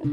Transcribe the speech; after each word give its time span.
God 0.00 0.08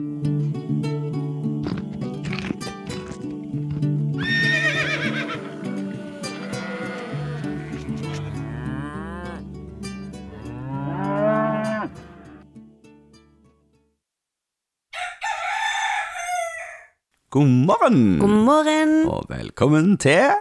morgen, 17.47 18.19
God 18.19 18.29
morgen, 18.29 19.07
og 19.07 19.23
velkommen 19.29 19.97
til 19.97 20.35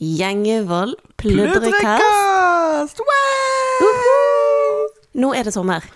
Gjengevold 0.00 0.96
pludrekast. 1.16 1.62
Pludrekast! 1.62 2.98
Wow! 2.98 3.94
Nå 5.14 5.32
er 5.38 5.42
det 5.46 5.54
sommer. 5.54 5.86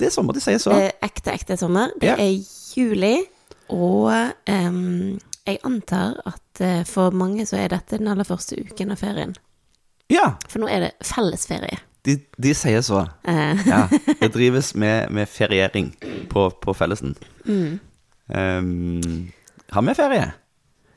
Det 0.00 0.08
er 0.08 0.14
sommer, 0.14 0.32
de 0.36 0.40
sier 0.40 0.58
så. 0.62 0.72
Er 0.72 0.94
ekte, 1.04 1.34
ekte 1.36 1.56
sommer. 1.60 1.92
Det 2.00 2.14
er 2.16 2.30
juli, 2.76 3.18
og 3.68 4.08
um, 4.48 5.18
jeg 5.46 5.58
antar 5.66 6.16
at 6.26 6.60
eh, 6.64 6.80
for 6.88 7.12
mange 7.14 7.44
så 7.48 7.58
er 7.60 7.68
dette 7.74 7.98
den 8.00 8.08
aller 8.10 8.24
første 8.28 8.56
uken 8.58 8.94
av 8.94 9.00
ferien. 9.02 9.36
Ja, 10.10 10.32
For 10.50 10.58
nå 10.62 10.66
er 10.72 10.86
det 10.88 10.90
fellesferie. 11.06 11.78
de, 12.06 12.16
de 12.40 12.54
sier 12.56 12.80
så. 12.82 13.04
Eh, 13.28 13.60
Ja, 13.68 13.84
det 14.22 14.32
drives 14.34 14.72
med, 14.74 15.10
med 15.12 15.28
feriering 15.28 15.92
på, 16.32 16.48
på 16.50 16.74
fellesen. 16.74 17.12
Mm. 17.44 17.78
Um, 18.30 19.32
har 19.70 19.82
vi 19.86 19.94
ferie? 19.98 20.30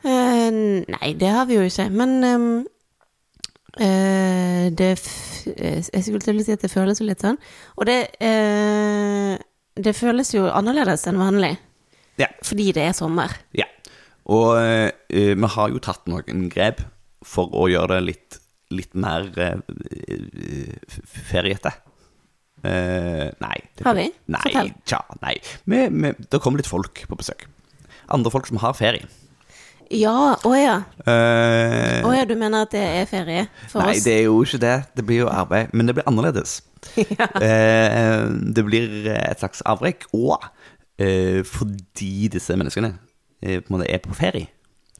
Uh, 0.03 0.81
nei, 0.89 1.13
det 1.19 1.29
har 1.31 1.45
vi 1.49 1.55
jo 1.59 1.67
ikke, 1.67 1.89
men 1.93 2.15
eh, 2.23 2.47
det 3.77 4.89
f 4.99 5.05
eh, 5.49 5.79
Jeg 5.81 6.03
skulle 6.05 6.21
til 6.21 6.37
å 6.39 6.43
si 6.45 6.53
at 6.53 6.61
det 6.61 6.69
føles 6.71 6.99
jo 7.01 7.07
litt 7.07 7.23
sånn. 7.25 7.39
Og 7.77 7.87
det 7.89 7.97
eh, 8.21 9.37
Det 9.75 9.95
føles 9.97 10.33
jo 10.35 10.45
annerledes 10.49 11.07
enn 11.09 11.17
vanlig. 11.17 11.55
Ja. 12.21 12.27
Fordi 12.45 12.67
det 12.77 12.83
er 12.89 12.93
sommer. 12.93 13.33
Ja. 13.57 13.65
Og 14.29 14.53
eh, 14.61 14.91
vi 15.09 15.49
har 15.55 15.69
jo 15.73 15.81
tatt 15.83 16.05
noen 16.07 16.45
grep 16.53 16.83
for 17.25 17.49
å 17.57 17.65
gjøre 17.71 17.97
det 17.97 18.03
litt, 18.11 18.37
litt 18.71 18.93
mer 18.93 19.25
feriete. 21.31 21.71
Eh, 22.63 23.31
nei. 23.41 23.57
det- 23.75 23.83
Har 23.85 23.95
vi? 23.97 24.05
Nei, 24.27 24.39
Fortell. 24.45 24.71
tja, 24.85 25.01
nei. 25.21 25.33
Vi, 25.65 25.87
vi, 25.89 26.13
det 26.29 26.39
kommer 26.39 26.57
litt 26.61 26.67
folk 26.69 27.03
på 27.09 27.17
besøk. 27.19 27.45
Andre 28.13 28.31
folk 28.31 28.47
som 28.47 28.57
har 28.63 28.73
ferie. 28.77 29.07
Ja, 29.93 30.33
å 30.41 30.51
ja. 30.57 30.75
Eh, 31.05 31.99
Å 32.01 32.11
ja, 32.15 32.23
du 32.25 32.33
mener 32.39 32.65
at 32.65 32.71
det 32.73 32.81
er 32.81 33.05
ferie 33.09 33.43
for 33.69 33.83
nei, 33.83 33.93
oss? 33.97 34.03
det 34.07 34.13
er 34.17 34.23
jo 34.25 34.39
ikke 34.45 34.59
det. 34.63 34.75
Det 34.97 35.05
blir 35.05 35.19
jo 35.23 35.29
arbeid. 35.31 35.73
Men 35.73 35.89
det 35.89 35.97
blir 35.99 36.07
annerledes. 36.09 36.61
Eh, 37.43 38.25
det 38.53 38.63
blir 38.67 39.05
et 39.13 39.39
slags 39.39 39.61
avbrekk. 39.69 40.07
Og 40.17 40.41
eh, 40.99 41.39
fordi 41.47 42.27
disse 42.33 42.57
menneskene 42.59 42.89
eh, 43.43 43.61
på 43.61 43.69
en 43.71 43.77
måte 43.77 43.87
er 43.91 44.01
på 44.03 44.17
ferie, 44.17 44.49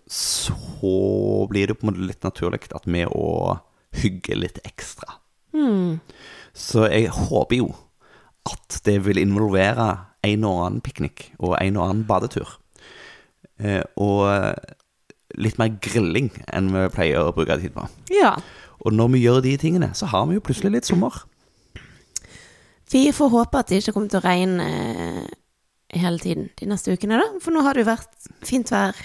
så 0.08 0.94
blir 1.50 1.68
det 1.72 1.78
på 1.80 1.88
en 1.88 1.92
måte 1.92 2.08
litt 2.08 2.24
naturlig 2.24 2.62
at 2.76 2.86
vi 2.88 3.04
å 3.08 3.58
hygge 4.00 4.38
litt 4.40 4.62
ekstra. 4.68 5.18
Mm. 5.54 6.00
Så 6.54 6.88
jeg 6.92 7.12
håper 7.14 7.60
jo 7.64 7.72
at 8.50 8.80
det 8.86 8.98
vil 9.06 9.20
involvere 9.22 9.90
en 10.24 10.48
og 10.48 10.64
annen 10.66 10.84
piknik 10.84 11.30
og 11.40 11.58
en 11.60 11.78
og 11.80 11.90
annen 11.90 12.06
badetur. 12.08 12.58
Eh, 13.60 13.84
og 14.02 14.24
litt 15.40 15.60
mer 15.62 15.76
grilling 15.84 16.30
enn 16.54 16.72
vi 16.74 16.88
pleier 16.94 17.24
å 17.26 17.34
bruke 17.36 17.58
tid 17.62 17.74
på. 17.76 17.86
Ja. 18.14 18.36
Og 18.84 18.96
når 18.96 19.14
vi 19.14 19.24
gjør 19.24 19.44
de 19.46 19.54
tingene, 19.62 19.94
så 19.98 20.10
har 20.12 20.28
vi 20.30 20.38
jo 20.38 20.44
plutselig 20.44 20.76
litt 20.76 20.90
sommer. 20.90 21.24
Vi 22.94 23.08
får 23.16 23.32
håpe 23.34 23.62
at 23.62 23.72
det 23.72 23.82
ikke 23.82 23.96
kommer 23.96 24.12
til 24.12 24.20
å 24.20 24.26
regne 24.28 24.68
eh, 24.68 25.32
hele 25.98 26.22
tiden 26.22 26.52
de 26.60 26.68
neste 26.70 26.94
ukene, 26.94 27.18
da. 27.22 27.42
For 27.42 27.56
nå 27.56 27.64
har 27.66 27.74
det 27.74 27.86
jo 27.86 27.90
vært 27.90 28.28
fint 28.46 28.70
vær 28.74 28.98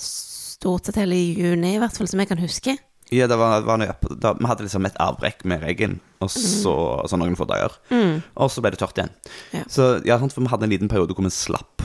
stort 0.00 0.88
sett 0.88 1.00
hele 1.02 1.18
juni, 1.18 1.74
i 1.74 1.82
hvert 1.82 1.98
fall 1.98 2.08
som 2.08 2.22
jeg 2.22 2.30
kan 2.30 2.40
huske. 2.40 2.76
Ja, 3.12 3.26
det 3.28 3.36
var, 3.36 3.60
var 3.66 3.76
noe. 3.76 3.92
da, 4.16 4.32
Vi 4.38 4.48
hadde 4.48 4.64
liksom 4.64 4.86
et 4.88 4.96
avbrekk 5.02 5.42
med 5.50 5.60
regn, 5.66 5.98
og 6.24 6.30
så, 6.32 6.72
så 7.04 7.18
noen 7.20 7.36
få 7.36 7.44
dager. 7.50 7.74
Og 7.92 8.48
så 8.48 8.64
ble 8.64 8.72
det 8.72 8.80
tørt 8.80 8.96
igjen. 8.96 9.12
Ja. 9.52 9.66
Så 9.68 9.88
ja, 10.08 10.16
for 10.22 10.40
vi 10.40 10.52
hadde 10.54 10.68
en 10.68 10.72
liten 10.72 10.88
periode 10.92 11.12
hvor 11.12 11.26
vi 11.26 11.34
slapp 11.34 11.84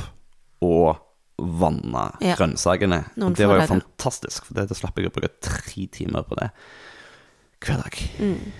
å 0.64 0.96
vanne 1.38 2.08
Ja. 2.24 2.36
grønnsakene. 2.40 3.04
Noen 3.18 3.36
det 3.38 3.48
var 3.48 3.62
jo 3.62 3.68
fantastisk, 3.76 4.46
for 4.48 4.58
det, 4.58 4.76
slapp 4.78 4.98
jeg 4.98 5.10
å 5.10 5.14
bruke 5.14 5.30
tre 5.42 5.86
timer 5.94 6.24
på 6.28 6.38
det 6.40 6.50
hver 7.62 7.82
dag. 7.84 8.00
Mm. 8.20 8.52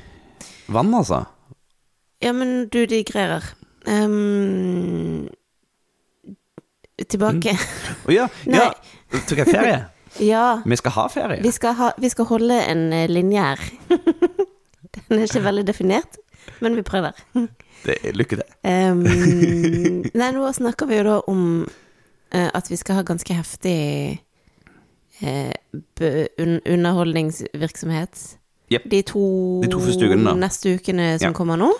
Vann, 0.74 0.94
altså. 0.94 1.26
Ja, 2.22 2.34
men 2.34 2.68
du 2.74 2.86
digrerer. 2.90 3.44
Um, 3.88 5.28
tilbake. 7.08 7.54
Å 8.08 8.14
ja, 8.14 8.26
Nei. 8.50 8.64
ja. 8.66 9.22
Tok 9.28 9.44
jeg 9.44 9.54
ferie? 9.54 9.78
Ja. 10.24 10.64
Vi 10.66 10.74
skal 10.80 10.94
ha 10.96 11.04
ferie. 11.14 11.42
Vi 11.44 11.52
skal, 11.54 11.76
ha, 11.78 11.92
vi 12.02 12.10
skal 12.10 12.26
holde 12.26 12.56
en 12.72 12.88
eh, 12.96 13.04
linje 13.12 13.38
her. 13.44 13.60
Den 14.96 15.20
er 15.20 15.28
ikke 15.28 15.44
veldig 15.46 15.66
definert, 15.68 16.18
men 16.64 16.74
vi 16.74 16.82
prøver. 16.88 17.14
Det, 17.84 18.00
lykke 18.18 18.40
til. 18.40 18.48
um, 18.66 19.04
nei, 20.18 20.30
nå 20.34 20.48
snakker 20.58 20.90
vi 20.90 20.98
jo 20.98 21.04
da 21.06 21.18
om 21.30 21.44
at 22.32 22.68
vi 22.72 22.78
skal 22.78 22.96
ha 23.00 23.04
ganske 23.08 23.34
heftig 23.38 24.22
eh, 25.22 25.54
un 26.38 26.58
underholdningsvirksomhet. 26.66 28.38
Yep. 28.70 28.84
De, 28.92 29.02
to 29.08 29.22
De 29.64 29.70
to 29.72 29.80
ukene, 29.80 30.34
neste 30.36 30.74
ukene 30.76 31.14
som 31.20 31.30
Ja. 31.32 31.34
kommer 31.34 31.58
nå. 31.58 31.72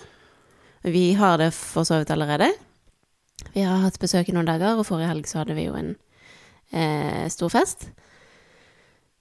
Vi 0.84 1.12
har 1.18 1.36
det 1.38 1.50
for 1.54 1.84
så 1.84 1.98
vidt 2.00 2.10
allerede. 2.10 2.48
Vi 3.52 3.60
har 3.62 3.78
hatt 3.82 3.98
besøk 4.00 4.28
i 4.28 4.32
noen 4.32 4.46
dager, 4.48 4.78
og 4.78 4.86
forrige 4.86 5.08
helg 5.10 5.26
så 5.28 5.38
hadde 5.42 5.54
vi 5.54 5.66
jo 5.66 5.74
en 5.76 5.96
eh, 6.72 7.28
stor 7.28 7.48
fest. 7.52 7.90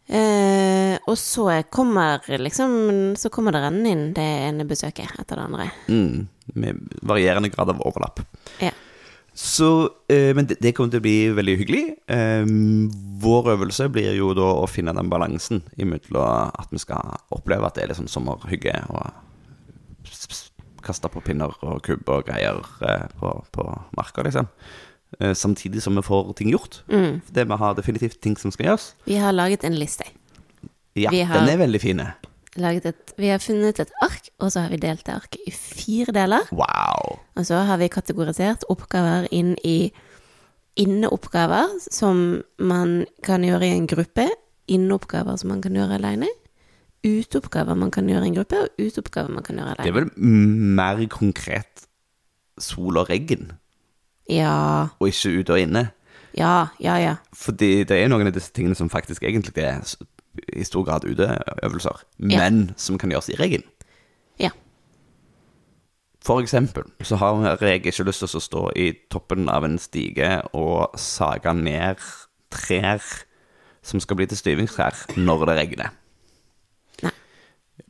Eh, 0.08 0.96
og 1.06 1.18
så 1.20 1.64
kommer 1.70 2.22
liksom 2.40 3.16
Så 3.20 3.28
kommer 3.30 3.52
det 3.52 3.60
rennende 3.60 3.90
inn 3.92 4.14
det 4.16 4.24
ene 4.24 4.64
besøket 4.64 5.12
etter 5.20 5.36
det 5.36 5.44
andre. 5.44 5.66
Mm, 5.92 6.28
med 6.56 6.80
varierende 7.04 7.50
grad 7.52 7.70
av 7.74 7.82
overlapp. 7.84 8.22
Ja. 8.64 8.72
Så, 9.38 9.68
eh, 10.10 10.32
men 10.34 10.48
det, 10.50 10.56
det 10.66 10.72
kommer 10.74 10.90
til 10.96 11.02
å 11.02 11.06
bli 11.06 11.16
veldig 11.38 11.54
hyggelig. 11.60 11.84
Eh, 12.10 12.46
vår 13.22 13.52
øvelse 13.54 13.86
blir 13.94 14.16
jo 14.18 14.32
da 14.38 14.48
å 14.64 14.66
finne 14.70 14.96
den 14.98 15.12
balansen 15.14 15.62
imellom 15.78 16.50
at 16.58 16.74
vi 16.74 16.82
skal 16.82 17.14
oppleve 17.36 17.68
at 17.70 17.78
det 17.78 17.84
er 17.86 17.92
litt 17.92 18.00
sånn 18.00 18.10
sommerhygge 18.10 18.74
og 18.90 19.14
kaste 20.88 21.10
på 21.12 21.22
pinner 21.26 21.52
og 21.68 21.82
kubb 21.86 22.08
og 22.14 22.26
greier 22.30 22.62
eh, 22.88 23.08
på, 23.20 23.32
på 23.54 23.66
marka, 23.98 24.24
liksom. 24.26 24.48
Eh, 25.20 25.34
samtidig 25.38 25.82
som 25.84 25.96
vi 25.98 26.04
får 26.06 26.34
ting 26.40 26.50
gjort. 26.54 26.82
Mm. 26.92 27.20
Det 27.34 27.46
vi 27.50 27.58
har 27.62 27.76
definitivt 27.78 28.20
ting 28.24 28.38
som 28.40 28.52
skal 28.56 28.72
gjøres. 28.72 28.90
Vi 29.08 29.20
har 29.22 29.36
laget 29.36 29.66
en 29.68 29.78
liste. 29.78 30.08
Ja, 30.98 31.12
har- 31.12 31.44
den 31.44 31.50
er 31.54 31.60
veldig 31.62 31.82
fin. 31.84 32.02
Et, 32.58 33.14
vi 33.18 33.28
har 33.30 33.38
funnet 33.40 33.80
et 33.80 33.92
ark, 34.02 34.30
og 34.40 34.52
så 34.52 34.64
har 34.66 34.70
vi 34.74 34.78
delt 34.82 35.06
det 35.06 35.14
arket 35.14 35.42
i 35.48 35.52
fire 35.54 36.12
deler. 36.16 36.48
Wow. 36.52 37.20
Og 37.38 37.46
så 37.46 37.60
har 37.68 37.78
vi 37.78 37.88
kategorisert 37.94 38.64
oppgaver 38.70 39.28
inn 39.32 39.56
i 39.64 39.92
inneoppgaver 40.78 41.78
som 41.92 42.42
man 42.60 43.06
kan 43.26 43.46
gjøre 43.46 43.66
i 43.68 43.76
en 43.78 43.88
gruppe, 43.90 44.28
inneoppgaver 44.68 45.38
som 45.38 45.50
man 45.54 45.62
kan 45.62 45.78
gjøre 45.78 45.98
alene, 45.98 46.30
uteoppgaver 47.06 47.78
man 47.78 47.92
kan 47.94 48.10
gjøre 48.10 48.26
i 48.26 48.32
en 48.32 48.38
gruppe, 48.40 48.60
og 48.66 48.82
uteoppgaver 48.82 49.30
man 49.32 49.46
kan 49.46 49.60
gjøre 49.62 49.78
Det 49.84 49.92
er 49.92 49.98
vel 50.00 50.10
mer 50.18 51.02
konkret 51.14 51.86
sol 52.60 52.98
og 52.98 53.10
regn, 53.10 53.52
Ja, 54.30 54.88
og 55.00 55.08
ikke 55.08 55.40
ute 55.40 55.54
og 55.56 55.60
inne. 55.62 55.90
ja, 56.36 56.68
ja, 56.80 56.98
ja. 57.00 57.16
Fordi 57.34 57.84
det 57.84 57.98
er 58.02 58.10
noen 58.10 58.28
av 58.28 58.34
disse 58.34 58.52
tingene 58.52 58.76
som 58.76 58.90
faktisk 58.90 59.24
egentlig 59.24 59.64
er 59.64 59.80
i 60.54 60.66
stor 60.68 60.86
grad 60.88 61.06
uteøvelser, 61.08 62.04
men 62.18 62.72
som 62.78 63.00
kan 63.00 63.12
gjøres 63.14 63.30
i 63.34 63.38
regn. 63.40 63.66
Ja. 64.42 64.52
For 66.26 66.44
eksempel 66.44 66.90
så 67.08 67.20
har 67.22 67.62
jeg 67.62 67.82
ikke 67.86 68.08
lyst 68.08 68.26
til 68.26 68.40
å 68.40 68.44
stå 68.44 68.64
i 68.76 68.92
toppen 69.12 69.48
av 69.50 69.66
en 69.68 69.80
stige 69.80 70.42
og 70.58 70.98
sage 71.00 71.54
ned 71.56 72.04
trær 72.54 73.04
som 73.86 74.02
skal 74.04 74.20
bli 74.20 74.28
til 74.28 74.40
styvingstrær 74.40 75.06
når 75.16 75.48
det 75.48 75.58
regner. 75.62 75.96
Nei. 77.06 77.14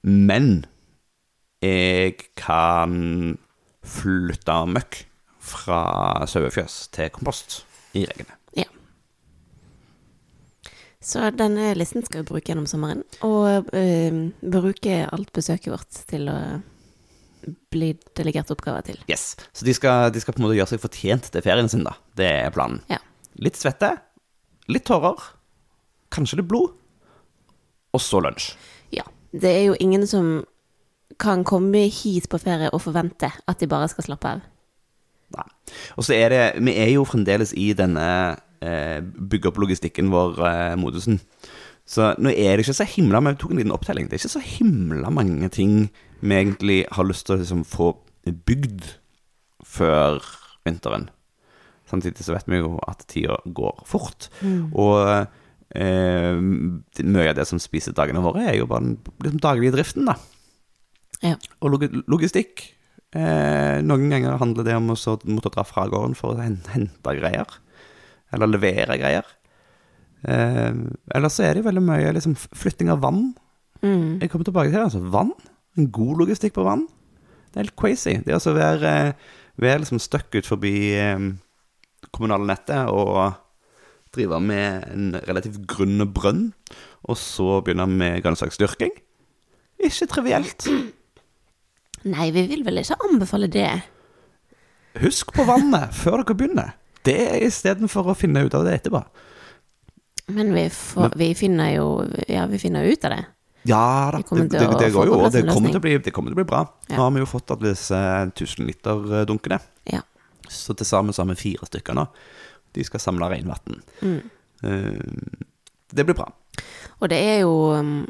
Men 0.03 0.49
jeg 1.63 2.19
kan 2.37 3.37
flytte 3.87 4.57
møkk 4.69 5.03
fra 5.47 5.81
sauefjøs 6.29 6.81
til 6.93 7.09
kompost 7.15 7.63
i 7.97 8.05
regnet. 8.05 8.36
Så 11.07 11.23
denne 11.39 11.69
listen 11.79 12.03
skal 12.03 12.21
vi 12.21 12.27
bruke 12.33 12.51
gjennom 12.51 12.65
sommeren, 12.67 13.05
og 13.23 13.69
eh, 13.77 14.17
bruke 14.43 14.97
alt 15.07 15.29
besøket 15.35 15.71
vårt 15.71 16.01
til 16.09 16.27
å 16.27 16.37
bli 17.71 17.93
delegert 18.17 18.51
oppgaver 18.51 18.83
til. 18.89 18.97
Yes. 19.07 19.37
Så 19.55 19.63
de 19.63 19.71
skal, 19.77 20.09
de 20.11 20.19
skal 20.19 20.35
på 20.35 20.41
en 20.41 20.47
måte 20.49 20.57
gjøre 20.57 20.73
seg 20.73 20.83
fortjent 20.83 21.29
til 21.31 21.45
ferien 21.45 21.69
sin, 21.71 21.85
da. 21.87 21.93
Det 22.19 22.27
er 22.27 22.51
planen. 22.51 22.81
Ja. 22.91 22.99
Litt 23.39 23.55
svette, 23.59 23.93
litt 24.67 24.83
tårer, 24.89 25.21
kanskje 26.11 26.41
litt 26.41 26.49
blod, 26.51 26.75
og 27.95 28.03
så 28.03 28.19
lunsj. 28.23 28.51
ja. 28.95 29.07
Det 29.37 29.49
er 29.51 29.65
jo 29.67 29.73
ingen 29.83 30.05
som 30.07 30.27
kan 31.19 31.43
komme 31.47 31.81
hit 31.91 32.29
på 32.31 32.39
ferie 32.41 32.69
og 32.73 32.81
forvente 32.81 33.27
at 33.29 33.59
de 33.59 33.67
bare 33.69 33.89
skal 33.91 34.05
slappe 34.07 34.31
av. 34.37 34.43
Nei. 35.35 35.45
Og 35.99 36.05
så 36.07 36.15
er 36.15 36.31
det 36.31 36.43
Vi 36.63 36.73
er 36.79 36.93
jo 36.93 37.03
fremdeles 37.03 37.51
i 37.51 37.73
denne 37.75 38.37
bygge 38.61 39.47
opp 39.51 39.57
logistikken 39.61 40.09
vår, 40.09 40.39
eh, 40.47 40.75
modusen. 40.79 41.19
Så 41.87 42.09
nå 42.19 42.29
er 42.35 42.57
det 42.57 42.65
ikke 42.65 42.75
så 42.75 42.87
himla 42.89 43.21
Vi 43.23 43.35
tok 43.39 43.51
en 43.51 43.57
liten 43.61 43.71
opptelling. 43.71 44.09
Det 44.09 44.17
er 44.17 44.23
ikke 44.25 44.33
så 44.35 44.43
himla 44.43 45.09
mange 45.09 45.49
ting 45.49 45.89
vi 46.21 46.35
egentlig 46.35 46.85
har 46.91 47.05
lyst 47.05 47.25
til 47.27 47.37
å 47.37 47.39
liksom, 47.39 47.63
få 47.65 47.93
bygd 48.25 48.83
før 49.63 50.19
vinteren. 50.65 51.09
Samtidig 51.87 52.25
så 52.25 52.33
vet 52.35 52.47
vi 52.51 52.57
jo 52.59 52.79
at 52.87 53.05
tida 53.07 53.37
går 53.45 53.83
fort. 53.87 54.27
Og 54.75 55.27
eh, 55.77 56.35
mye 56.41 57.29
av 57.31 57.37
det 57.37 57.45
som 57.47 57.59
spiser 57.61 57.95
dagene 57.95 58.19
våre, 58.25 58.43
er 58.49 58.57
jo 58.59 58.67
bare 58.67 58.83
den 58.83 58.97
liksom, 59.23 59.39
daglige 59.39 59.75
driften, 59.77 60.09
da. 60.09 60.17
Ja. 61.23 61.37
Og 61.61 61.71
log 61.77 61.85
logistikk. 62.11 62.65
Eh, 63.15 63.79
noen 63.87 64.09
ganger 64.11 64.35
handler 64.41 64.67
det 64.67 64.75
om 64.75 64.91
å 64.91 64.97
så 64.99 65.15
måtte 65.23 65.53
dra 65.55 65.63
fra 65.63 65.87
gården 65.87 66.17
for 66.19 66.35
å 66.35 66.43
hen- 66.43 66.59
hente 66.73 67.15
greier. 67.21 67.47
Eller 68.33 68.51
levere 68.51 68.97
greier. 68.99 69.27
Eh, 70.27 70.73
eller 71.15 71.31
så 71.31 71.45
er 71.45 71.55
det 71.55 71.63
jo 71.63 71.69
veldig 71.69 71.85
mye 71.87 72.13
liksom, 72.17 72.35
flytting 72.35 72.91
av 72.93 73.01
vann. 73.05 73.31
Mm. 73.83 74.19
Jeg 74.21 74.31
kommer 74.31 74.47
tilbake 74.47 74.71
til 74.71 74.79
det. 74.79 74.85
altså 74.89 75.03
Vann. 75.13 75.33
En 75.77 75.91
god 75.93 76.23
logistikk 76.23 76.55
på 76.57 76.65
vann. 76.67 76.87
Det 77.51 77.59
er 77.59 77.67
helt 77.67 77.79
crazy. 77.79 78.17
Det 78.25 78.33
å 78.33 78.39
altså 78.39 78.55
være, 78.57 78.93
være 79.61 79.83
liksom 79.83 80.01
stuck 80.03 80.33
ut 80.35 80.49
forbi 80.49 80.75
eh, 80.97 81.27
kommunale 82.11 82.47
nettet 82.49 82.89
og 82.91 83.37
drive 84.15 84.39
med 84.41 84.87
en 84.93 85.17
relativt 85.27 85.59
grunn 85.69 86.01
brønn, 86.13 86.47
og 87.07 87.19
så 87.19 87.59
begynne 87.61 87.85
med 87.91 88.23
grønnsaksdyrking. 88.25 88.93
Ikke 89.83 90.07
trivielt. 90.09 90.67
Nei, 92.07 92.29
vi 92.33 92.47
vil 92.49 92.63
vel 92.65 92.81
ikke 92.81 92.97
anbefale 93.07 93.49
det. 93.51 93.69
Husk 95.03 95.33
på 95.35 95.45
vannet 95.45 95.93
før 95.93 96.23
dere 96.23 96.37
begynner. 96.37 96.73
Det 97.07 97.21
istedenfor 97.47 98.11
å 98.11 98.17
finne 98.17 98.43
ut 98.45 98.55
av 98.57 98.67
det 98.67 98.77
etterpå. 98.81 99.01
Men 100.35 100.51
vi, 100.53 100.67
får, 100.73 101.13
vi 101.15 101.31
finner 101.39 101.71
jo 101.77 101.87
Ja, 102.27 102.45
vi 102.51 102.59
finner 102.59 102.83
ut 102.83 103.05
av 103.07 103.15
det. 103.15 103.23
Ja 103.67 104.11
da, 104.13 104.19
det, 104.35 104.47
det, 104.51 104.59
det 104.79 104.91
går 104.95 105.09
jo, 105.09 105.15
det 105.31 105.43
kommer, 105.49 105.71
til 105.73 105.79
å 105.79 105.83
bli, 105.83 105.97
det 105.99 106.13
kommer 106.15 106.31
til 106.31 106.37
å 106.37 106.39
bli 106.39 106.47
bra. 106.47 106.61
Ja. 106.87 106.95
Nå 106.95 107.03
har 107.03 107.15
vi 107.15 107.23
jo 107.23 107.27
fått 107.27 107.51
alle 107.51 107.73
disse 107.73 107.97
1000 107.97 108.67
liter-dunkene. 108.69 109.59
Ja. 109.91 110.03
Så 110.47 110.75
til 110.77 110.87
sammen 110.87 111.15
så 111.15 111.23
har 111.23 111.31
vi 111.33 111.39
fire 111.41 111.67
stykker 111.67 111.97
nå. 111.97 112.05
De 112.77 112.85
skal 112.87 113.03
samle 113.03 113.27
regnvann. 113.33 113.81
Mm. 113.99 114.21
Eh, 114.63 115.43
det 115.91 116.05
blir 116.07 116.15
bra. 116.15 116.29
Og 117.01 117.11
det 117.11 117.19
er 117.21 117.37
jo 117.43 117.51
um, 117.77 118.07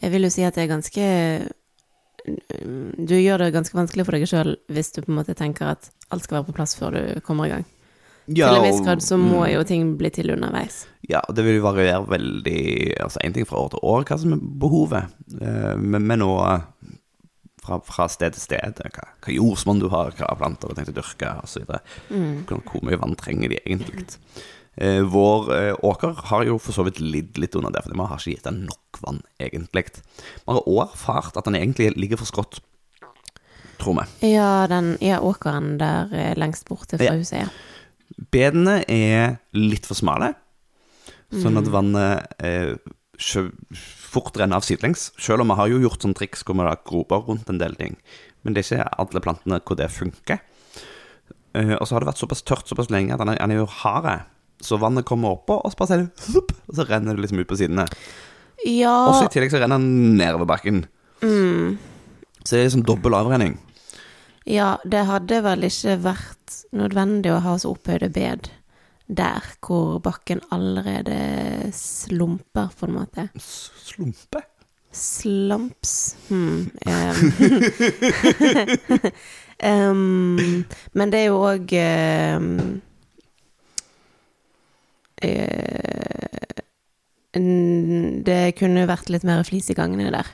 Jeg 0.00 0.10
vil 0.12 0.26
jo 0.26 0.32
si 0.32 0.42
at 0.42 0.56
det 0.56 0.64
er 0.64 0.72
ganske 0.72 1.04
um, 2.26 2.90
Du 2.98 3.14
gjør 3.14 3.44
det 3.44 3.52
ganske 3.54 3.76
vanskelig 3.78 4.06
for 4.08 4.16
deg 4.16 4.26
sjøl 4.26 4.56
hvis 4.72 4.90
du 4.96 5.04
på 5.04 5.12
en 5.12 5.20
måte 5.20 5.36
tenker 5.38 5.70
at 5.76 5.90
alt 6.10 6.26
skal 6.26 6.40
være 6.40 6.48
på 6.48 6.56
plass 6.58 6.74
før 6.78 6.96
du 6.96 7.20
kommer 7.26 7.46
i 7.46 7.54
gang. 7.54 7.66
Ja, 8.26 8.50
til 8.50 8.58
en 8.58 8.66
viss 8.66 8.82
grad 8.82 9.02
så 9.04 9.18
må 9.20 9.44
mm, 9.44 9.50
jo 9.52 9.64
ting 9.68 9.88
bli 10.00 10.10
til 10.10 10.32
underveis. 10.34 10.84
Ja, 11.06 11.20
og 11.28 11.36
det 11.38 11.44
vil 11.46 11.60
jo 11.60 11.66
variere 11.68 12.02
veldig 12.10 12.62
Altså 13.04 13.20
én 13.22 13.34
ting 13.36 13.46
fra 13.46 13.60
år 13.62 13.74
til 13.76 13.84
år 13.86 14.06
hva 14.08 14.18
som 14.18 14.34
er 14.34 14.40
behovet, 14.62 15.12
eh, 15.38 15.76
men, 15.78 16.08
men 16.08 16.24
òg 16.26 16.66
fra, 17.66 17.80
fra 17.86 18.08
sted 18.10 18.34
til 18.34 18.42
sted. 18.42 18.82
Hva, 18.82 19.06
hva 19.22 19.34
jordsmonn 19.34 19.82
du 19.82 19.88
har, 19.92 20.12
hva 20.18 20.34
planter 20.38 20.68
du 20.68 20.74
har 20.74 20.80
tenkt 20.80 20.92
å 20.94 20.98
dyrke 21.00 21.32
osv. 21.42 21.66
Mm. 22.10 22.44
Hvor 22.50 22.86
mye 22.86 23.00
vann 23.02 23.16
trenger 23.18 23.54
de 23.54 23.60
egentlig? 23.64 24.06
Eh, 24.76 25.00
vår 25.08 25.52
eh, 25.56 25.74
åker 25.88 26.18
har 26.28 26.44
jo 26.44 26.58
for 26.60 26.76
så 26.76 26.84
vidt 26.84 27.00
lidd 27.00 27.38
litt 27.40 27.54
under 27.56 27.72
det, 27.72 27.82
fordi 27.86 27.96
vi 27.96 28.08
har 28.10 28.20
ikke 28.20 28.34
gitt 28.34 28.48
den 28.48 28.64
nok 28.68 29.00
vann, 29.00 29.22
egentlig. 29.40 29.86
Vi 30.42 30.52
har 30.52 30.66
òg 30.66 30.82
erfart 30.84 31.38
at 31.38 31.48
den 31.48 31.56
egentlig 31.56 31.94
ligger 31.96 32.20
for 32.20 32.28
skrått, 32.28 32.60
tror 33.80 33.96
vi. 34.02 34.34
Ja, 34.34 34.66
den 34.68 34.96
ja, 35.00 35.22
åkeren 35.24 35.78
der 35.80 36.12
eh, 36.12 36.34
lengst 36.36 36.68
borte 36.68 37.00
fra 37.00 37.08
Ja. 37.08 37.16
huset, 37.16 37.46
ja. 37.46 37.48
Bedene 38.32 38.80
er 38.88 39.38
litt 39.56 39.86
for 39.88 39.98
smale, 39.98 40.32
sånn 41.34 41.58
at 41.58 41.68
vannet 41.72 42.36
eh, 42.44 42.76
fort 43.76 44.36
renner 44.38 44.60
av 44.60 44.64
sidelengs. 44.66 45.10
Selv 45.18 45.42
om 45.44 45.50
vi 45.52 45.56
har 45.58 45.70
jo 45.72 45.80
gjort 45.82 46.04
sånn 46.04 46.14
triks 46.16 46.44
hvor 46.46 46.56
vi 46.58 46.66
har 46.66 46.78
groper 46.86 47.24
rundt 47.26 47.50
en 47.52 47.58
del 47.60 47.74
ting. 47.78 47.96
Men 48.44 48.54
det 48.54 48.62
er 48.62 48.68
ikke 48.78 49.00
alle 49.02 49.22
plantene 49.24 49.58
hvor 49.66 49.76
det 49.80 49.88
funker. 49.92 50.38
Eh, 51.56 51.74
og 51.80 51.84
så 51.88 51.96
har 51.96 52.04
det 52.04 52.10
vært 52.12 52.22
såpass 52.22 52.44
tørt 52.46 52.68
såpass 52.70 52.90
lenge 52.92 53.14
at 53.16 53.20
den 53.22 53.32
er, 53.34 53.40
den 53.42 53.56
er 53.56 53.62
jo 53.64 53.68
hard. 53.82 54.26
Så 54.64 54.78
vannet 54.80 55.04
kommer 55.08 55.34
oppå, 55.36 55.58
og 55.60 55.72
så 55.72 55.76
bare 55.82 55.90
ser 55.90 56.06
du, 56.06 56.38
og 56.70 56.78
så 56.78 56.86
renner 56.88 57.16
det 57.16 57.26
liksom 57.26 57.42
ut 57.42 57.50
på 57.50 57.58
sidene. 57.60 57.84
Ja, 58.64 58.94
Og 59.10 59.18
så 59.18 59.26
i 59.26 59.32
tillegg 59.34 59.52
så 59.52 59.60
renner 59.60 59.76
den 59.82 60.16
nedover 60.16 60.48
bakken. 60.48 60.86
mm, 61.20 61.76
Så 62.42 62.54
det 62.54 62.60
er 62.62 62.68
liksom 62.70 62.86
dobbel 62.88 63.14
avrenning. 63.18 63.58
Ja, 64.46 64.76
det 64.84 65.06
hadde 65.08 65.42
vel 65.44 65.66
ikke 65.66 65.96
vært 66.04 66.60
nødvendig 66.76 67.32
å 67.34 67.42
ha 67.44 67.56
så 67.58 67.72
opphøyde 67.74 68.10
bed 68.14 68.50
der 69.06 69.44
hvor 69.62 70.00
bakken 70.02 70.40
allerede 70.54 71.70
slumper, 71.74 72.72
på 72.74 72.88
en 72.88 72.96
måte. 72.96 73.28
Slumpe? 73.38 74.42
Slumps 74.96 76.16
hmm. 76.30 76.70
Um. 79.64 80.64
Men 80.92 81.12
det 81.12 81.20
er 81.20 81.24
jo 81.30 81.38
òg 81.40 81.72
Det 88.26 88.42
kunne 88.58 88.88
vært 88.88 89.08
litt 89.12 89.24
mer 89.24 89.44
flis 89.48 89.70
i 89.72 89.76
gangene 89.76 90.12
der. 90.12 90.28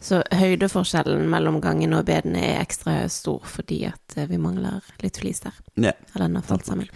Så 0.00 0.20
høydeforskjellen 0.30 1.24
mellom 1.30 1.58
gangene 1.62 1.98
og 1.98 2.06
bedene 2.06 2.42
er 2.52 2.60
ekstra 2.62 3.00
stor 3.10 3.42
fordi 3.50 3.80
at 3.88 4.14
eh, 4.16 4.28
vi 4.30 4.38
mangler 4.38 4.84
litt 5.02 5.18
flis 5.18 5.42
der. 5.42 5.56
Ja. 5.74 5.94
Eller 6.14 6.28
den 6.28 6.38
har 6.38 6.46
falt 6.46 6.68
sammen. 6.68 6.86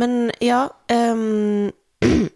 Men 0.00 0.32
ja 0.42 0.64
um, 0.90 1.70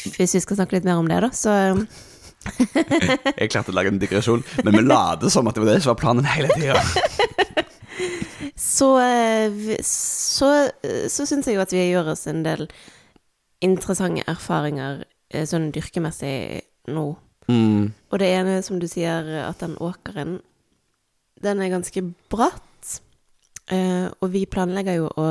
Hvis 0.00 0.34
vi 0.34 0.40
skal 0.40 0.56
snakke 0.56 0.78
litt 0.78 0.88
mer 0.88 0.98
om 0.98 1.10
det, 1.10 1.20
da, 1.22 1.30
så 1.30 1.54
Jeg 3.36 3.50
klarte 3.52 3.70
å 3.70 3.76
lage 3.76 3.92
en 3.92 4.00
digresjon, 4.00 4.42
men 4.64 4.78
vi 4.78 4.82
later 4.86 5.28
som 5.30 5.46
at 5.50 5.58
det 5.58 5.62
var 5.62 5.74
det 5.74 5.82
som 5.84 5.92
var 5.92 6.00
planen 6.00 6.28
hele 6.28 6.48
tida. 6.56 6.80
Så, 8.60 9.00
eh, 9.00 9.76
så, 9.84 10.48
eh, 10.84 11.06
så 11.08 11.24
syns 11.28 11.48
jeg 11.48 11.56
jo 11.56 11.62
at 11.62 11.72
vi 11.72 11.82
gjør 11.90 12.12
oss 12.12 12.26
en 12.30 12.42
del 12.44 12.66
interessante 13.64 14.24
erfaringer 14.28 15.02
sånn 15.48 15.70
dyrkemessig 15.74 16.60
nå. 16.92 17.04
Mm. 17.50 17.90
Og 18.10 18.22
det 18.22 18.30
ene, 18.30 18.58
som 18.66 18.78
du 18.80 18.86
sier, 18.90 19.26
at 19.42 19.62
den 19.62 19.76
åkeren, 19.82 20.38
den 21.42 21.62
er 21.62 21.72
ganske 21.72 22.02
bratt. 22.32 22.96
Eh, 23.70 24.06
og 24.20 24.32
vi 24.32 24.46
planlegger 24.50 24.98
jo 25.00 25.10
å 25.18 25.28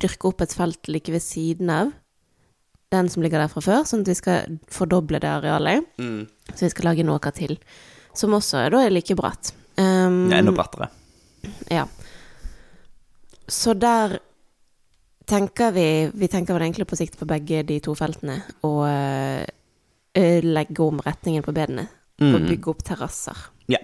dyrke 0.00 0.30
opp 0.30 0.44
et 0.44 0.54
felt 0.56 0.88
like 0.88 1.12
ved 1.12 1.24
siden 1.24 1.72
av 1.72 1.92
den 2.90 3.08
som 3.08 3.22
ligger 3.22 3.38
der 3.38 3.50
fra 3.52 3.62
før, 3.62 3.84
sånn 3.86 4.02
at 4.02 4.10
vi 4.10 4.18
skal 4.18 4.58
fordoble 4.72 5.20
det 5.22 5.30
arealet. 5.30 5.86
Mm. 6.02 6.24
Så 6.50 6.64
vi 6.64 6.72
skal 6.72 6.90
lage 6.90 7.04
en 7.04 7.12
åker 7.14 7.34
til, 7.36 7.54
som 8.16 8.34
også 8.34 8.66
da 8.74 8.82
er 8.82 8.94
like 8.94 9.14
bratt. 9.18 9.52
Um, 9.78 10.26
Det 10.28 10.36
er 10.36 10.42
enda 10.42 10.56
brattere. 10.56 10.90
Ja. 11.70 11.86
Så 13.50 13.74
der 13.78 14.18
tenker 15.30 15.70
vi 15.72 16.10
Vi 16.12 16.28
tenker 16.28 16.54
vel 16.54 16.66
egentlig 16.66 16.88
på 16.90 16.98
sikt 16.98 17.16
på 17.18 17.26
begge 17.28 17.62
de 17.66 17.78
to 17.80 17.94
feltene 17.94 18.40
og 18.66 18.82
eh, 18.88 19.46
legge 20.16 20.80
om 20.82 20.98
retningen 21.04 21.42
på 21.46 21.52
bedene 21.54 21.88
og 22.20 22.40
Mm. 22.40 22.48
bygge 22.50 22.68
opp 22.68 22.82
terrasser. 22.84 23.36
Ja. 23.68 23.78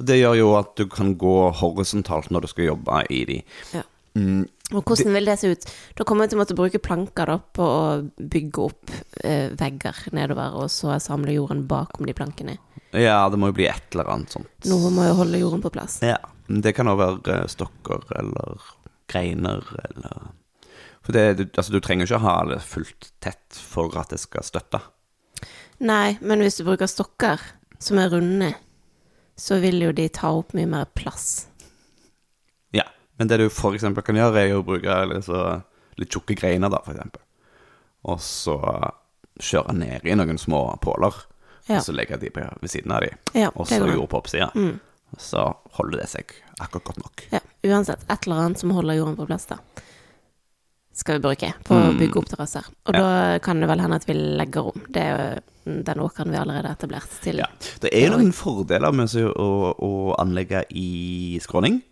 Og 0.00 0.06
Det 0.06 0.16
gjør 0.18 0.36
jo 0.38 0.48
at 0.58 0.74
du 0.76 0.86
kan 0.88 1.14
gå 1.16 1.52
horisontalt 1.54 2.30
når 2.30 2.40
du 2.42 2.46
skal 2.48 2.64
jobbe 2.64 3.04
i 3.10 3.24
de. 3.24 3.42
Ja. 3.74 3.82
Mm. 4.16 4.48
Og 4.72 4.82
hvordan 4.84 5.12
vil 5.14 5.24
det 5.24 5.38
se 5.38 5.50
ut? 5.52 5.64
Da 5.94 6.04
kommer 6.04 6.24
vi 6.26 6.30
til 6.32 6.38
å 6.38 6.42
måtte 6.42 6.56
bruke 6.56 6.78
planker 6.82 7.26
da, 7.26 7.38
på 7.38 7.62
å 7.62 8.10
bygge 8.18 8.58
opp 8.64 8.90
eh, 9.22 9.50
vegger 9.54 9.94
nedover, 10.12 10.56
og 10.58 10.68
så 10.70 10.98
samle 11.00 11.32
jorden 11.36 11.66
bakom 11.68 12.06
de 12.06 12.12
plankene. 12.14 12.58
Ja, 12.92 13.28
det 13.28 13.38
må 13.38 13.46
jo 13.52 13.52
bli 13.60 13.68
et 13.68 13.92
eller 13.94 14.10
annet 14.10 14.30
sånt. 14.34 14.48
Noe 14.66 14.90
må 14.90 15.06
jo 15.06 15.14
holde 15.20 15.38
jorden 15.38 15.62
på 15.62 15.70
plass. 15.70 16.00
Ja. 16.02 16.18
Det 16.48 16.74
kan 16.74 16.88
òg 16.88 16.98
være 16.98 17.42
eh, 17.42 17.46
stokker 17.46 18.08
eller 18.16 18.58
greiner 19.08 19.62
eller 19.84 20.32
For 21.04 21.12
det, 21.12 21.36
du, 21.38 21.44
altså, 21.54 21.72
du 21.72 21.80
trenger 21.80 22.04
ikke 22.08 22.20
ha 22.24 22.44
det 22.48 22.58
fullt 22.64 23.12
tett 23.20 23.54
for 23.54 23.94
at 24.00 24.08
det 24.10 24.18
skal 24.20 24.42
støtte. 24.42 24.80
Nei, 25.78 26.18
men 26.20 26.42
hvis 26.42 26.58
du 26.58 26.64
bruker 26.66 26.90
stokker 26.90 27.42
som 27.78 28.00
er 28.02 28.10
runde, 28.10 28.52
så 29.38 29.60
vil 29.62 29.78
jo 29.82 29.92
de 29.94 30.08
ta 30.10 30.32
opp 30.34 30.54
mye 30.58 30.66
mer 30.66 30.88
plass. 30.98 31.46
Ja. 32.74 32.88
Men 33.16 33.30
det 33.30 33.38
du 33.38 33.46
eksempel 33.46 34.02
kan 34.06 34.18
gjøre, 34.18 34.42
er 34.42 34.56
å 34.56 34.64
bruke 34.66 34.96
litt, 35.12 35.26
så, 35.28 35.60
litt 35.98 36.10
tjukke 36.14 36.34
greiner, 36.38 36.72
da, 36.74 36.82
eksempel. 36.82 37.22
Og 38.10 38.18
så 38.22 38.56
kjøre 39.38 39.74
ned 39.78 40.06
i 40.06 40.16
noen 40.18 40.38
små 40.38 40.64
påler, 40.82 41.14
Ja. 41.68 41.78
og 41.78 41.84
så 41.84 41.92
legge 41.92 42.16
de 42.18 42.30
på, 42.30 42.40
ved 42.60 42.70
siden 42.70 42.92
av 42.92 43.02
de, 43.04 43.10
Ja, 43.34 43.50
og 43.54 43.66
så 43.68 43.86
jord 43.86 44.08
på 44.10 44.18
oppsida. 44.18 44.50
Mm. 44.54 44.80
Så 45.18 45.54
holder 45.78 46.00
det 46.02 46.08
seg 46.08 46.32
akkurat 46.58 46.84
godt 46.84 46.98
nok. 47.04 47.22
Ja, 47.32 47.40
uansett. 47.64 48.02
Et 48.10 48.26
eller 48.26 48.36
annet 48.36 48.58
som 48.58 48.70
holder 48.70 48.94
jorden 48.98 49.16
på 49.16 49.26
plass, 49.26 49.46
da. 49.46 49.58
Skal 50.98 51.18
vi 51.18 51.22
bruke 51.28 51.52
på 51.62 51.76
å 51.76 51.92
Mm. 51.92 51.98
bygge 52.00 52.18
opp 52.18 52.26
terrasser. 52.28 52.64
Og 52.88 52.94
Ja. 52.94 53.00
da 53.00 53.38
kan 53.38 53.60
det 53.60 53.68
vel 53.70 53.78
hende 53.80 53.94
at 54.00 54.04
vi 54.08 54.14
legger 54.14 54.66
om. 54.72 54.80
Det 54.90 54.96
er 55.02 55.12
jo 55.66 55.82
den 55.84 56.00
åkeren 56.02 56.30
vi 56.32 56.36
allerede 56.40 56.66
har 56.66 56.74
etablert 56.74 57.20
til. 57.22 57.36
Ja. 57.38 57.46
Det 57.80 57.90
er 57.92 58.08
jo 58.10 58.16
noen 58.16 58.32
fordeler 58.32 58.92
med 58.92 59.06
så- 59.08 59.32
å, 59.32 59.74
å 59.78 60.16
anlegge 60.18 60.64
i 60.70 61.38
skråning. 61.40 61.82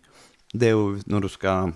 Det 0.53 0.67
er 0.67 0.71
jo 0.75 0.99
når 1.07 1.21
du 1.21 1.27
skal 1.29 1.73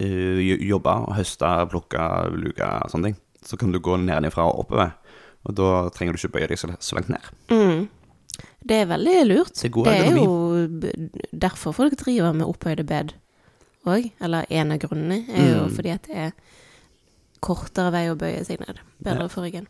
uh, 0.00 0.40
jo- 0.40 0.58
jobbe, 0.78 0.94
høste, 1.16 1.50
plukke, 1.70 2.06
luke 2.34 2.68
sånne 2.90 3.04
ting, 3.12 3.16
så 3.44 3.56
kan 3.58 3.70
du 3.72 3.78
gå 3.78 3.96
nedenfra 4.02 4.46
og 4.48 4.64
oppover. 4.66 4.92
Og 5.46 5.54
da 5.54 5.88
trenger 5.90 6.14
du 6.14 6.18
ikke 6.18 6.32
bøye 6.40 6.48
deg 6.48 6.58
så, 6.58 6.70
så 6.80 6.94
langt 6.98 7.08
ned. 7.10 7.20
Mm. 7.48 7.88
Det 8.64 8.76
er 8.82 8.86
veldig 8.86 9.26
lurt. 9.26 9.54
Det 9.54 9.72
det 9.72 9.94
er 10.00 10.16
jo 10.16 10.68
derfor 11.36 11.74
folk 11.74 11.96
driver 11.98 12.32
med 12.32 12.46
opphøyde 12.46 12.84
bed 12.86 13.12
òg. 13.86 14.10
Eller 14.22 14.46
en 14.50 14.72
av 14.72 14.78
grunnene 14.82 15.22
er 15.28 15.48
jo 15.54 15.62
Mm. 15.66 15.74
fordi 15.76 15.90
at 15.94 16.02
det 16.08 16.16
er 16.16 16.32
kortere 17.42 17.90
vei 17.92 18.04
å 18.10 18.16
bøye 18.18 18.44
seg 18.46 18.60
ned. 18.60 18.78
Bedre 19.02 19.28
for 19.28 19.42
ryggen. 19.42 19.66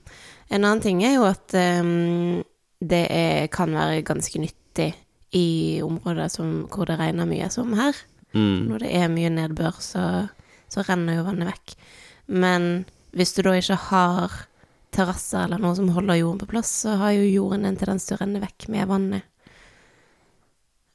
En 0.51 0.65
annen 0.65 0.83
ting 0.85 1.03
er 1.05 1.15
jo 1.15 1.25
at 1.25 1.55
um, 1.55 2.43
det 2.83 3.07
er, 3.11 3.47
kan 3.49 3.73
være 3.73 4.03
ganske 4.05 4.39
nyttig 4.43 4.93
i 5.33 5.81
områder 5.83 6.29
som, 6.29 6.67
hvor 6.69 6.85
det 6.87 6.99
regner 6.99 7.25
mye, 7.27 7.49
som 7.51 7.73
her. 7.73 7.97
Mm. 8.35 8.69
Når 8.69 8.79
det 8.85 8.91
er 8.95 9.09
mye 9.09 9.31
nedbør, 9.33 9.81
så, 9.81 10.29
så 10.69 10.85
renner 10.85 11.17
jo 11.17 11.25
vannet 11.25 11.49
vekk. 11.49 11.75
Men 12.29 12.85
hvis 13.17 13.33
du 13.37 13.43
da 13.43 13.55
ikke 13.57 13.77
har 13.89 14.31
terrasser 14.93 15.47
eller 15.47 15.59
noe 15.63 15.75
som 15.77 15.89
holder 15.89 16.19
jorden 16.21 16.41
på 16.43 16.51
plass, 16.53 16.69
så 16.85 16.99
har 17.01 17.15
jo 17.17 17.25
jorden 17.25 17.65
en 17.65 17.77
tendens 17.81 18.05
til 18.05 18.19
å 18.19 18.21
renne 18.21 18.43
vekk 18.45 18.69
med 18.69 18.89
vannet. 18.89 19.23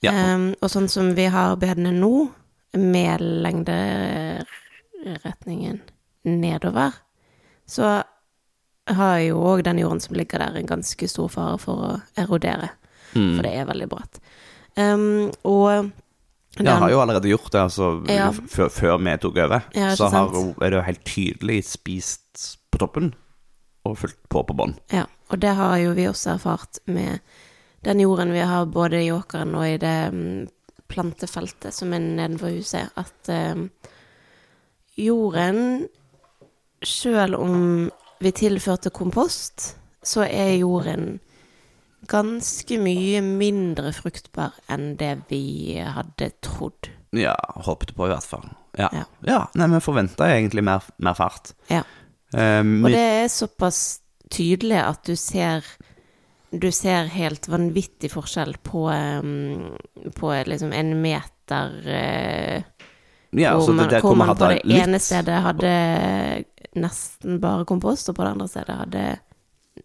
Ja. 0.05 0.13
Um, 0.35 0.51
og 0.61 0.69
sånn 0.69 0.89
som 0.93 1.15
vi 1.17 1.25
har 1.33 1.55
bedene 1.57 1.89
nå, 1.95 2.27
med 2.77 3.21
lengderetningen 3.21 5.81
nedover, 6.27 6.91
så 7.67 8.03
har 8.87 9.17
jo 9.19 9.41
òg 9.43 9.63
den 9.67 9.79
jorden 9.81 9.99
som 10.03 10.15
ligger 10.15 10.39
der, 10.39 10.55
en 10.55 10.65
ganske 10.69 11.07
stor 11.11 11.27
fare 11.31 11.57
for 11.59 11.75
å 11.83 12.01
erodere. 12.19 12.69
Mm. 13.13 13.35
For 13.35 13.43
det 13.43 13.53
er 13.55 13.65
veldig 13.67 13.89
bratt. 13.91 14.19
Um, 14.77 15.31
og 15.47 15.91
Jeg 16.57 16.77
har 16.81 16.89
jo 16.89 17.01
allerede 17.01 17.29
gjort 17.29 17.51
det, 17.51 17.61
altså, 17.61 18.03
Ja. 18.09 18.31
før, 18.31 18.69
før 18.69 18.97
vi 18.97 19.17
tok 19.17 19.37
over. 19.37 19.61
Ja, 19.75 19.95
så 19.95 20.07
har, 20.09 20.27
er 20.61 20.69
det 20.69 20.77
jo 20.77 20.81
helt 20.87 21.05
tydelig 21.05 21.63
spist 21.65 22.57
på 22.71 22.77
toppen 22.81 23.13
og 23.85 23.97
fulgt 23.97 24.29
på 24.29 24.43
på 24.47 24.53
bånn. 24.57 24.75
Ja, 24.91 25.05
og 25.29 25.39
det 25.39 25.55
har 25.55 25.77
jo 25.77 25.93
vi 25.93 26.07
også 26.07 26.29
erfart 26.35 26.79
med 26.85 27.19
den 27.83 27.99
jorden 27.99 28.31
vi 28.33 28.39
har 28.39 28.65
både 28.65 29.03
i 29.03 29.11
åkeren 29.11 29.55
og 29.55 29.65
i 29.67 29.77
det 29.77 30.13
mm, 30.13 30.47
plantefeltet 30.87 31.73
som 31.75 31.93
er 31.93 32.03
nedenfor 32.03 32.53
huset, 32.57 32.89
at 32.97 33.29
eh, 33.33 33.63
jorden, 34.97 35.87
sjøl 36.85 37.35
om 37.37 37.55
vi 38.21 38.31
tilførte 38.33 38.89
kompost, 38.93 39.73
så 40.05 40.23
er 40.25 40.55
jorden 40.59 41.17
ganske 42.07 42.77
mye 42.79 43.19
mindre 43.25 43.91
fruktbar 43.95 44.55
enn 44.71 44.93
det 44.99 45.15
vi 45.31 45.77
hadde 45.81 46.31
trodd. 46.45 46.89
Ja, 47.17 47.33
håpet 47.65 47.93
på 47.97 48.07
i 48.07 48.11
hvert 48.13 48.27
fall. 48.27 48.45
Ja, 48.77 48.89
Ja. 48.93 49.05
ja. 49.25 49.39
nei, 49.57 49.67
vi 49.73 49.79
forventa 49.81 50.27
egentlig 50.29 50.63
mer, 50.63 50.85
mer 51.01 51.17
fart. 51.17 51.53
Ja. 51.71 51.81
Um, 52.33 52.83
Og 52.85 52.91
det 52.91 52.99
er 53.23 53.27
såpass 53.31 54.01
tydelig 54.29 54.77
at 54.83 55.03
du 55.07 55.15
ser 55.15 55.63
Du 56.51 56.69
ser 56.71 57.09
helt 57.11 57.47
vanvittig 57.51 58.09
forskjell 58.13 58.55
på, 58.63 58.85
på 60.15 60.29
liksom 60.47 60.71
en 60.73 60.93
meter 61.03 61.73
eh, 61.91 62.61
ja, 63.35 63.51
hvor, 63.51 63.59
altså, 63.59 63.73
man, 63.75 63.89
det, 63.91 63.99
hvor 64.01 64.15
man 64.15 64.31
på 64.31 64.47
det 64.53 64.61
litt- 64.63 64.85
ene 64.85 64.99
stedet 65.03 65.41
hadde 65.43 65.71
nesten 66.79 67.41
bare 67.43 67.65
kompost, 67.67 68.07
og 68.09 68.15
på 68.15 68.23
det 68.23 68.31
andre 68.37 68.47
stedet 68.47 68.77
hadde 68.79 69.03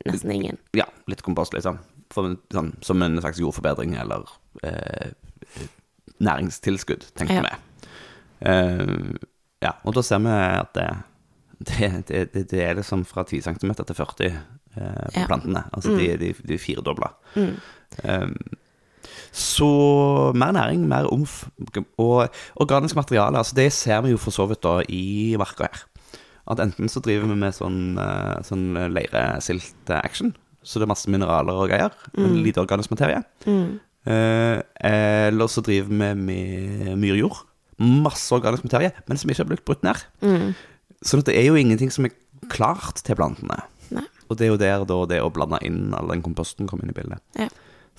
nesten 0.07 0.31
ingen. 0.37 0.61
Ja, 0.78 0.87
litt 1.11 1.25
kompost, 1.26 1.52
liksom. 1.57 1.81
For, 2.14 2.37
sånn, 2.54 2.71
som 2.85 3.02
en 3.02 3.19
slags 3.25 3.40
jordforbedring 3.42 3.97
eller 3.99 4.28
eh, 4.62 5.11
næringstilskudd, 6.23 7.09
tenkte 7.19 7.40
Ja. 7.40 7.42
vi. 7.49 7.88
Eh, 8.40 9.16
ja, 9.62 9.75
og 9.87 9.95
da 9.99 10.02
ser 10.07 10.19
vi 10.23 10.31
at 10.38 10.73
det, 10.78 10.88
det, 11.59 11.90
det, 12.09 12.23
det, 12.35 12.47
det 12.50 12.62
er 12.69 12.75
liksom 12.78 13.04
fra 13.07 13.25
10 13.26 13.40
cm 13.50 13.75
til 13.83 13.95
40 13.99 14.33
eh, 14.76 15.07
på 15.12 15.21
Ja. 15.21 15.26
plantene. 15.26 15.64
Altså 15.73 15.97
de, 15.97 16.17
de, 16.19 16.35
de 16.49 16.59
firedobla. 16.59 17.12
Mm. 17.37 17.57
Um, 18.05 18.37
så 19.33 20.33
mer 20.37 20.52
næring, 20.52 20.85
mer 20.88 21.09
omf. 21.12 21.47
Og 21.99 22.29
organisk 22.61 22.97
materiale, 22.97 23.38
altså 23.38 23.55
det 23.57 23.73
ser 23.73 24.00
vi 24.05 24.11
jo 24.12 24.21
for 24.21 24.31
så 24.35 24.47
vidt 24.49 24.62
da 24.62 24.83
i 24.88 25.35
marka 25.41 25.69
her. 25.71 25.85
At 26.50 26.61
enten 26.61 26.88
så 26.91 27.00
driver 27.00 27.29
vi 27.31 27.37
med 27.38 27.55
sånn, 27.55 27.97
eh, 28.02 28.41
sånn 28.43 28.75
leiresilt-action, 28.93 30.35
så 30.62 30.79
det 30.81 30.87
er 30.87 30.91
masse 30.93 31.11
mineraler 31.11 31.55
og 31.59 31.71
greier, 31.71 31.95
men 32.19 32.41
lite 32.43 32.61
organisk 32.62 32.91
materie. 32.95 33.23
Mm. 33.47 33.79
Eh, 34.07 34.59
eller 34.83 35.50
så 35.50 35.62
driver 35.64 35.88
vi 35.88 36.14
med 36.19 36.99
myrjord. 36.99 37.45
Masse 37.83 38.35
organisk 38.35 38.67
materie, 38.67 38.93
men 39.09 39.19
som 39.19 39.31
ikke 39.31 39.45
er 39.47 39.50
blitt 39.52 39.64
brutt 39.67 39.83
ned. 39.87 40.02
Mm. 40.23 40.52
At 41.02 41.26
det 41.26 41.38
er 41.38 41.47
jo 41.49 41.57
ingenting 41.59 41.91
som 41.95 42.07
er 42.07 42.14
klart 42.52 43.00
til 43.07 43.17
plantene. 43.19 43.62
Og 44.33 44.41
det 44.41 44.49
er 44.49 44.53
jo 44.55 44.61
der 44.61 44.87
da 44.89 44.99
det 45.11 45.21
å 45.23 45.31
blande 45.35 45.61
inn 45.67 45.93
all 45.97 46.11
den 46.11 46.25
komposten 46.25 46.69
kommer 46.71 46.87
inn 46.87 46.95
i 46.95 46.97
bildet. 46.97 47.23
Ja. 47.39 47.49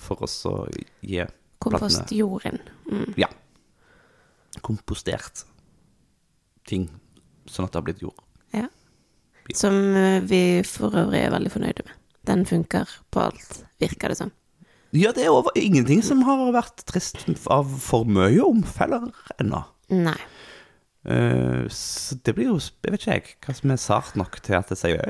For 0.02 0.26
oss 0.26 0.40
å 0.50 0.64
gi 1.06 1.22
Kompostjorden. 1.64 2.58
Mm. 2.90 3.14
ja, 3.16 3.28
kompostert 4.60 5.46
ting, 6.68 6.88
sånn 7.48 7.66
at 7.66 7.72
det 7.72 7.80
har 7.80 7.86
blitt 7.86 8.02
jord. 8.04 8.20
Ja. 8.52 8.68
Som 9.56 9.76
eh, 9.96 10.20
vi 10.24 10.40
for 10.68 10.94
øvrig 11.04 11.22
er 11.24 11.34
veldig 11.34 11.52
fornøyde 11.52 11.86
med. 11.86 12.00
Den 12.28 12.44
funker 12.48 12.90
på 13.12 13.26
alt, 13.26 13.62
virker 13.80 14.12
det 14.12 14.18
som. 14.20 14.32
Ja, 14.94 15.10
det 15.12 15.24
er 15.26 15.34
over, 15.34 15.52
ingenting 15.58 16.04
som 16.06 16.22
har 16.24 16.44
vært 16.54 16.84
trist 16.88 17.24
av 17.50 17.72
for 17.82 18.06
mye 18.08 18.44
omfeller 18.44 19.08
ennå. 19.42 19.64
Nei. 19.92 20.18
Uh, 21.04 21.66
så 21.68 22.16
det 22.24 22.32
blir 22.32 22.46
jo 22.48 22.54
Jeg 22.56 22.94
vet 22.94 23.02
ikke 23.02 23.12
jeg 23.18 23.32
hva 23.44 23.54
som 23.58 23.72
er 23.74 23.80
sart 23.82 24.14
nok 24.16 24.38
til 24.40 24.56
at 24.56 24.70
det 24.72 24.78
sier. 24.80 25.02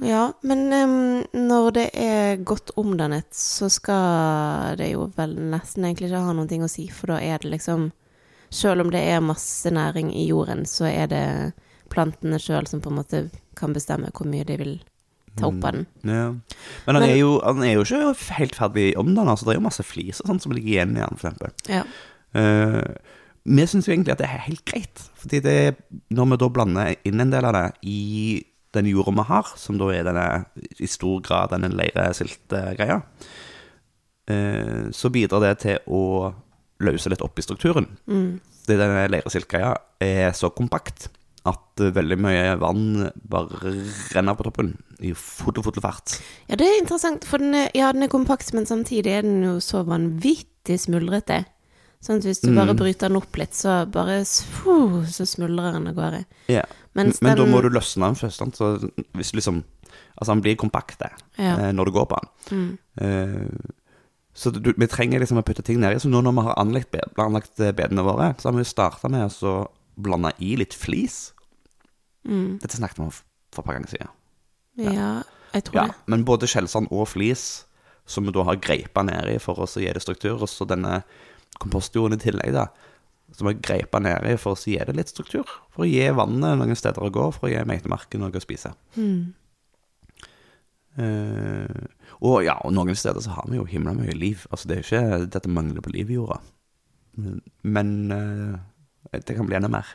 Ja, 0.00 0.32
men 0.40 0.72
um, 0.72 1.24
når 1.36 1.72
det 1.76 1.88
er 2.00 2.40
godt 2.48 2.72
omdannet, 2.80 3.28
så 3.36 3.68
skal 3.72 4.78
det 4.80 4.92
jo 4.94 5.10
vel 5.18 5.34
nesten 5.52 5.84
egentlig 5.84 6.08
ikke 6.08 6.22
ha 6.24 6.46
ting 6.48 6.64
å 6.64 6.70
si, 6.70 6.86
for 6.88 7.12
da 7.12 7.20
er 7.20 7.42
det 7.42 7.52
liksom 7.58 7.90
Selv 8.52 8.82
om 8.84 8.90
det 8.92 9.00
er 9.08 9.22
masse 9.24 9.70
næring 9.72 10.10
i 10.12 10.26
jorden, 10.28 10.66
så 10.68 10.84
er 10.84 11.06
det 11.08 11.26
plantene 11.88 12.36
sjøl 12.36 12.66
som 12.68 12.82
på 12.84 12.90
en 12.90 12.98
måte 12.98 13.20
kan 13.56 13.72
bestemme 13.72 14.10
hvor 14.12 14.28
mye 14.28 14.44
de 14.44 14.58
vil 14.60 14.74
ta 15.40 15.48
opp 15.48 15.64
av 15.64 15.78
den. 15.78 15.86
Ja. 16.04 16.26
Men 16.84 16.98
han, 16.98 17.00
Men- 17.00 17.10
er 17.14 17.16
jo, 17.16 17.30
han 17.40 17.62
er 17.64 17.72
jo 17.78 17.86
ikke 17.86 18.12
helt 18.36 18.58
ferdig 18.60 18.86
omdannet, 19.00 19.38
så 19.40 19.48
det 19.48 19.54
er 19.54 19.60
jo 19.60 19.64
masse 19.64 19.86
flis 19.88 20.20
og 20.20 20.28
sånt 20.28 20.44
som 20.44 20.52
ligger 20.52 20.68
igjen 20.74 20.96
i 20.98 21.06
for 21.14 21.16
eksempel. 21.22 21.56
Ja. 21.72 21.82
Eh, 22.36 22.92
vi 23.48 23.66
syns 23.66 23.88
jo 23.88 23.94
egentlig 23.94 24.12
at 24.12 24.20
det 24.20 24.28
er 24.28 24.44
helt 24.44 24.64
greit. 24.68 25.06
Fordi 25.18 25.40
det, 25.40 25.56
når 26.12 26.30
vi 26.34 26.40
da 26.44 26.48
blander 26.52 26.94
inn 27.08 27.24
en 27.24 27.32
del 27.32 27.48
av 27.48 27.56
det 27.56 27.66
i 27.88 28.00
den 28.72 28.88
jorda 28.88 29.14
vi 29.18 29.26
har, 29.28 29.54
som 29.60 29.78
da 29.80 29.90
er 29.92 30.06
denne, 30.06 30.26
i 30.80 30.88
stor 30.90 31.20
grad 31.24 31.52
denne 31.52 31.72
leiresilt-greia, 31.72 33.00
eh, 34.30 34.84
så 34.92 35.12
bidrar 35.12 35.44
det 35.44 35.56
til 35.66 35.92
å 35.92 36.32
løse 36.82 37.12
litt 37.12 37.24
opp 37.24 37.38
i 37.38 37.44
strukturen. 37.44 37.88
Mm. 38.06 38.40
Det 38.66 38.78
denne 38.78 39.08
leiresilt-greia 39.10 39.74
er 40.02 40.32
så 40.36 40.52
kompakt 40.54 41.10
at 41.48 41.82
veldig 41.94 42.18
mye 42.22 42.50
vann 42.60 43.08
bare 43.28 43.72
renner 44.14 44.36
på 44.38 44.46
toppen 44.46 44.76
i 45.02 45.10
fotofotofart. 45.18 46.20
ja, 46.46 46.58
det 46.58 46.68
er 46.68 46.78
interessant, 46.78 47.26
for 47.26 47.42
den 47.42 47.56
er, 47.58 47.70
ja, 47.74 47.90
den 47.92 48.06
er 48.06 48.12
kompakt, 48.12 48.52
men 48.54 48.68
samtidig 48.68 49.10
er 49.10 49.26
den 49.26 49.42
jo 49.42 49.56
så 49.60 49.82
vanvittig 49.86 50.78
smuldrete. 50.84 51.42
Sånn 52.02 52.18
at 52.18 52.24
hvis 52.26 52.40
du 52.42 52.48
bare 52.56 52.74
bryter 52.74 53.08
den 53.08 53.16
opp 53.20 53.36
litt, 53.38 53.54
så 53.54 53.84
bare 53.86 54.24
fuh, 54.26 55.04
så 55.06 55.22
smuldrer 55.28 55.76
den 55.76 55.86
av 55.86 55.94
gårde. 55.94 56.24
Ja. 56.50 56.64
Men 56.98 57.12
Men 57.22 57.36
da 57.38 57.44
må 57.46 57.60
du 57.62 57.68
løsne 57.70 58.08
den 58.10 58.18
først. 58.18 58.40
Sant? 58.42 58.56
Så 58.58 58.90
hvis 59.14 59.32
liksom 59.36 59.62
Altså, 60.18 60.32
han 60.32 60.40
blir 60.42 60.56
kompakt 60.56 61.00
Ja. 61.38 61.56
eh, 61.58 61.72
når 61.72 61.84
du 61.86 61.90
går 61.92 62.06
på 62.08 62.18
den. 62.20 62.28
Mm. 62.50 62.78
Eh, 63.00 63.72
så 64.34 64.50
du, 64.52 64.72
vi 64.76 64.86
trenger 64.86 65.20
liksom 65.20 65.38
å 65.40 65.42
putte 65.44 65.62
ting 65.64 65.80
nedi. 65.80 65.98
Så 66.00 66.08
nå 66.08 66.20
når 66.22 66.32
vi 66.36 66.44
har 66.46 66.54
anlagt, 66.60 66.90
bed, 66.92 67.12
anlagt 67.18 67.60
eh, 67.60 67.72
bedene 67.72 68.02
våre, 68.04 68.34
så 68.38 68.48
har 68.50 68.56
vi 68.58 68.64
starta 68.64 69.08
med 69.12 69.32
å 69.42 69.54
blande 69.96 70.32
i 70.38 70.54
litt 70.56 70.74
flis. 70.74 71.32
Mm. 72.28 72.58
Dette 72.62 72.76
snakket 72.78 72.98
vi 73.00 73.04
om 73.04 73.10
for 73.12 73.62
et 73.62 73.66
par 73.66 73.74
ganger 73.76 73.88
siden. 73.92 74.08
Ja, 74.80 75.22
jeg 75.52 75.64
tror 75.64 75.74
Ja, 75.76 75.86
det. 75.88 75.94
men 76.06 76.24
både 76.24 76.46
skjellsand 76.48 76.88
og 76.92 77.08
flis, 77.08 77.64
som 78.06 78.24
vi 78.24 78.32
da 78.32 78.44
har 78.44 78.56
greipa 78.56 79.02
nedi 79.04 79.38
for 79.40 79.54
å 79.60 79.66
gi 79.68 79.92
det 79.92 80.02
struktur, 80.02 80.40
og 80.40 80.48
så 80.48 80.66
denne 80.68 81.02
kompostjorden 81.60 82.18
i 82.18 82.22
tillegg, 82.22 82.54
da, 82.56 82.68
som 83.36 83.48
har 83.48 83.60
greipa 83.64 84.00
nedi 84.02 84.36
for 84.40 84.56
å 84.56 84.60
gi 84.60 84.78
det 84.78 84.96
litt 84.96 85.12
struktur. 85.12 85.48
For 85.74 85.84
å 85.84 85.90
gi 85.90 86.08
vannet 86.16 86.58
noen 86.60 86.78
steder 86.78 87.04
å 87.04 87.12
gå, 87.12 87.28
for 87.34 87.48
å 87.48 87.52
gi 87.52 87.62
meitemarken 87.68 88.24
noe 88.24 88.36
å 88.36 88.44
spise. 88.44 88.74
Mm. 88.96 89.32
Uh, 90.92 91.86
og 92.20 92.42
ja, 92.44 92.58
og 92.60 92.74
noen 92.76 92.96
steder 92.98 93.24
så 93.24 93.32
har 93.32 93.46
vi 93.48 93.56
jo 93.56 93.68
himla 93.68 93.94
mye 93.96 94.14
liv. 94.16 94.44
Altså 94.52 94.68
det 94.68 94.76
er 94.76 94.82
jo 94.82 94.88
ikke 94.88 95.30
dette 95.34 95.52
mangler 95.52 95.84
på 95.84 95.94
liv 95.94 96.12
i 96.12 96.18
jorda. 96.18 96.42
Men, 97.62 98.12
eh, 98.12 98.58
det 99.20 99.34
kan 99.34 99.46
bli 99.46 99.56
enda 99.56 99.68
mer. 99.68 99.86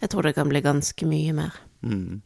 Jeg 0.00 0.10
tror 0.10 0.22
det 0.22 0.34
kan 0.34 0.48
bli 0.48 0.60
ganske 0.60 1.06
mye 1.06 1.32
mer. 1.32 1.58
Mm. 1.82 2.22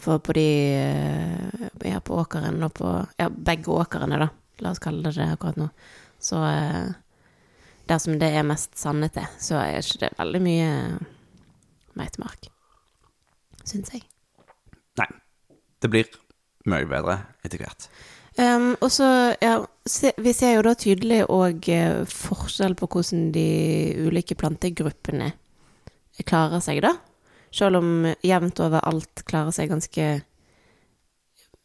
For 0.00 0.18
på 0.18 0.32
de 0.32 0.46
eh, 0.74 1.90
Ja, 1.90 2.00
på 2.00 2.16
åkeren 2.22 2.62
og 2.62 2.72
på 2.74 3.06
Ja, 3.18 3.28
begge 3.28 3.72
åkrene, 3.74 4.18
da. 4.18 4.28
La 4.60 4.70
oss 4.70 4.80
kalle 4.80 5.02
det 5.02 5.18
det 5.18 5.28
akkurat 5.34 5.56
nå. 5.56 5.68
Så 6.20 6.40
eh, 6.44 6.92
der 7.90 7.98
som 8.02 8.18
det 8.20 8.30
er 8.30 8.46
mest 8.46 8.78
sandete, 8.78 9.26
så 9.42 9.58
er 9.60 9.82
ikke 9.82 10.04
det 10.04 10.14
veldig 10.18 10.40
mye 10.44 10.70
meitemark. 11.98 12.48
Syns 13.66 13.92
jeg. 13.94 14.06
Nei. 15.00 15.10
Det 15.80 15.90
blir 15.90 16.08
mye 16.68 16.86
bedre 16.88 17.18
etter 17.44 17.62
hvert. 17.62 17.88
Um, 18.38 18.72
og 18.78 18.92
så, 18.94 19.06
ja, 19.42 19.56
se, 19.88 20.12
vi 20.22 20.32
ser 20.36 20.54
jo 20.54 20.64
da 20.64 20.74
tydelig 20.78 21.24
òg 21.32 21.66
uh, 21.74 22.06
forskjell 22.08 22.76
på 22.78 22.88
hvordan 22.92 23.30
de 23.34 23.46
ulike 24.06 24.36
plantegruppene 24.38 25.32
klarer 26.28 26.62
seg, 26.62 26.82
da. 26.84 26.94
Selv 27.50 27.80
om 27.80 28.06
jevnt 28.22 28.60
over 28.62 28.84
alt 28.86 29.24
klarer 29.26 29.54
seg 29.56 29.72
ganske 29.72 30.08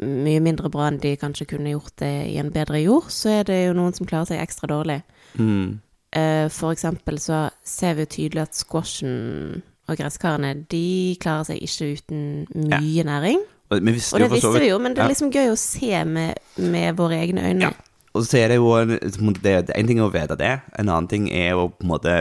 mye 0.02 0.42
mindre 0.44 0.72
bra 0.72 0.90
enn 0.90 1.00
de 1.00 1.14
kanskje 1.20 1.48
kunne 1.54 1.72
gjort 1.72 1.94
det 2.02 2.14
i 2.32 2.40
en 2.42 2.52
bedre 2.56 2.82
jord, 2.82 3.12
så 3.14 3.38
er 3.38 3.48
det 3.48 3.60
jo 3.68 3.76
noen 3.78 3.94
som 3.96 4.08
klarer 4.10 4.32
seg 4.32 4.42
ekstra 4.44 4.72
dårlig. 4.72 5.02
Mm. 5.40 5.78
Eh, 6.16 6.46
for 6.54 6.72
eksempel 6.72 7.20
så 7.20 7.50
ser 7.68 7.98
vi 7.98 8.06
jo 8.06 8.12
tydelig 8.16 8.46
at 8.46 8.56
squashen 8.56 9.64
og 9.88 9.98
gresskarene, 10.00 10.54
de 10.72 11.16
klarer 11.22 11.44
seg 11.52 11.60
ikke 11.62 11.92
uten 11.98 12.22
mye 12.56 13.04
næring. 13.06 13.44
Og, 13.70 13.82
vi 13.82 13.92
visste 13.98 14.16
Og 14.16 14.22
det 14.24 14.32
visste 14.32 14.54
vi 14.62 14.70
jo, 14.70 14.78
men 14.82 14.96
det 14.96 15.02
er 15.04 15.10
Ja. 15.10 15.14
liksom 15.14 15.32
gøy 15.34 15.52
å 15.52 15.58
se 15.60 16.04
med, 16.06 16.40
med 16.58 16.96
våre 16.98 17.20
egne 17.22 17.44
øyne. 17.50 17.62
Ja. 17.62 17.70
Og 18.16 18.24
så 18.24 18.38
er 18.40 18.48
det 18.48 18.56
jo 18.56 18.72
en, 18.80 18.90
det, 18.96 19.68
det, 19.68 19.74
En 19.76 19.88
ting 19.88 20.00
er 20.00 20.06
å 20.08 20.14
vite 20.14 20.38
det, 20.40 20.54
en 20.80 20.90
annen 20.90 21.08
ting 21.12 21.28
er 21.30 21.58
å 21.60 21.68
på 21.68 21.84
en 21.84 21.90
måte 21.90 22.14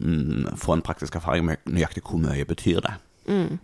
mm, 0.00 0.58
få 0.60 0.74
en 0.76 0.82
praktisk 0.84 1.16
erfaring 1.16 1.46
med 1.46 1.56
nøyaktig 1.64 2.02
hvor 2.04 2.20
mye 2.20 2.44
betyr 2.44 2.82
det. 2.84 2.92
Mm. 3.26 3.58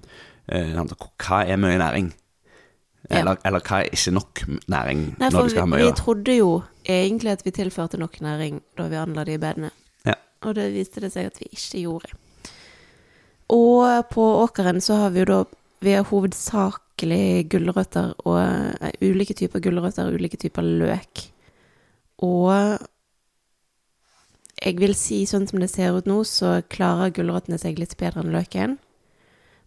Eh, 0.49 0.73
altså, 0.81 0.97
hva 1.21 1.43
er 1.45 1.61
mye 1.61 1.79
næring? 1.79 2.15
Eller, 3.09 3.39
eller 3.47 3.63
hva 3.65 3.81
er 3.81 3.95
ikke 3.95 4.13
nok 4.13 4.41
næring 4.69 5.05
Nei, 5.21 5.29
når 5.31 5.47
du 5.47 5.53
skal 5.53 5.63
ha 5.63 5.69
vi, 5.69 5.73
mye? 5.73 5.85
vi 5.87 5.97
trodde 5.97 6.35
jo 6.35 6.49
egentlig 6.85 7.31
at 7.33 7.45
vi 7.47 7.53
tilførte 7.57 8.01
nok 8.01 8.19
næring 8.25 8.59
da 8.77 8.89
vi 8.91 8.99
anla 9.01 9.25
de 9.25 9.39
bedene. 9.41 9.71
Ja. 10.05 10.17
Og 10.45 10.57
det 10.59 10.67
viste 10.75 11.01
det 11.05 11.13
seg 11.15 11.31
at 11.31 11.39
vi 11.41 11.49
ikke 11.53 11.85
gjorde. 11.85 12.13
Og 13.55 14.11
på 14.13 14.27
åkeren 14.43 14.83
så 14.85 14.99
har 15.05 15.15
vi 15.15 15.25
jo 15.25 15.31
da 15.31 15.39
Vi 15.81 15.93
har 15.95 16.09
hovedsakelig 16.11 17.47
gulrøtter 17.53 18.11
og 18.27 18.39
eh, 18.43 18.97
ulike 19.01 19.37
typer 19.39 19.63
gulrøtter 19.63 20.09
og 20.11 20.17
ulike 20.19 20.37
typer 20.37 20.67
løk. 20.67 21.23
Og 22.27 22.51
jeg 24.59 24.75
vil 24.81 24.97
si, 24.99 25.21
sånn 25.31 25.47
som 25.47 25.63
det 25.63 25.71
ser 25.71 25.95
ut 25.95 26.09
nå, 26.11 26.25
så 26.27 26.57
klarer 26.67 27.15
gulrøttene 27.15 27.61
seg 27.63 27.79
litt 27.79 27.95
bedre 28.01 28.25
enn 28.25 28.35
løken. 28.35 28.75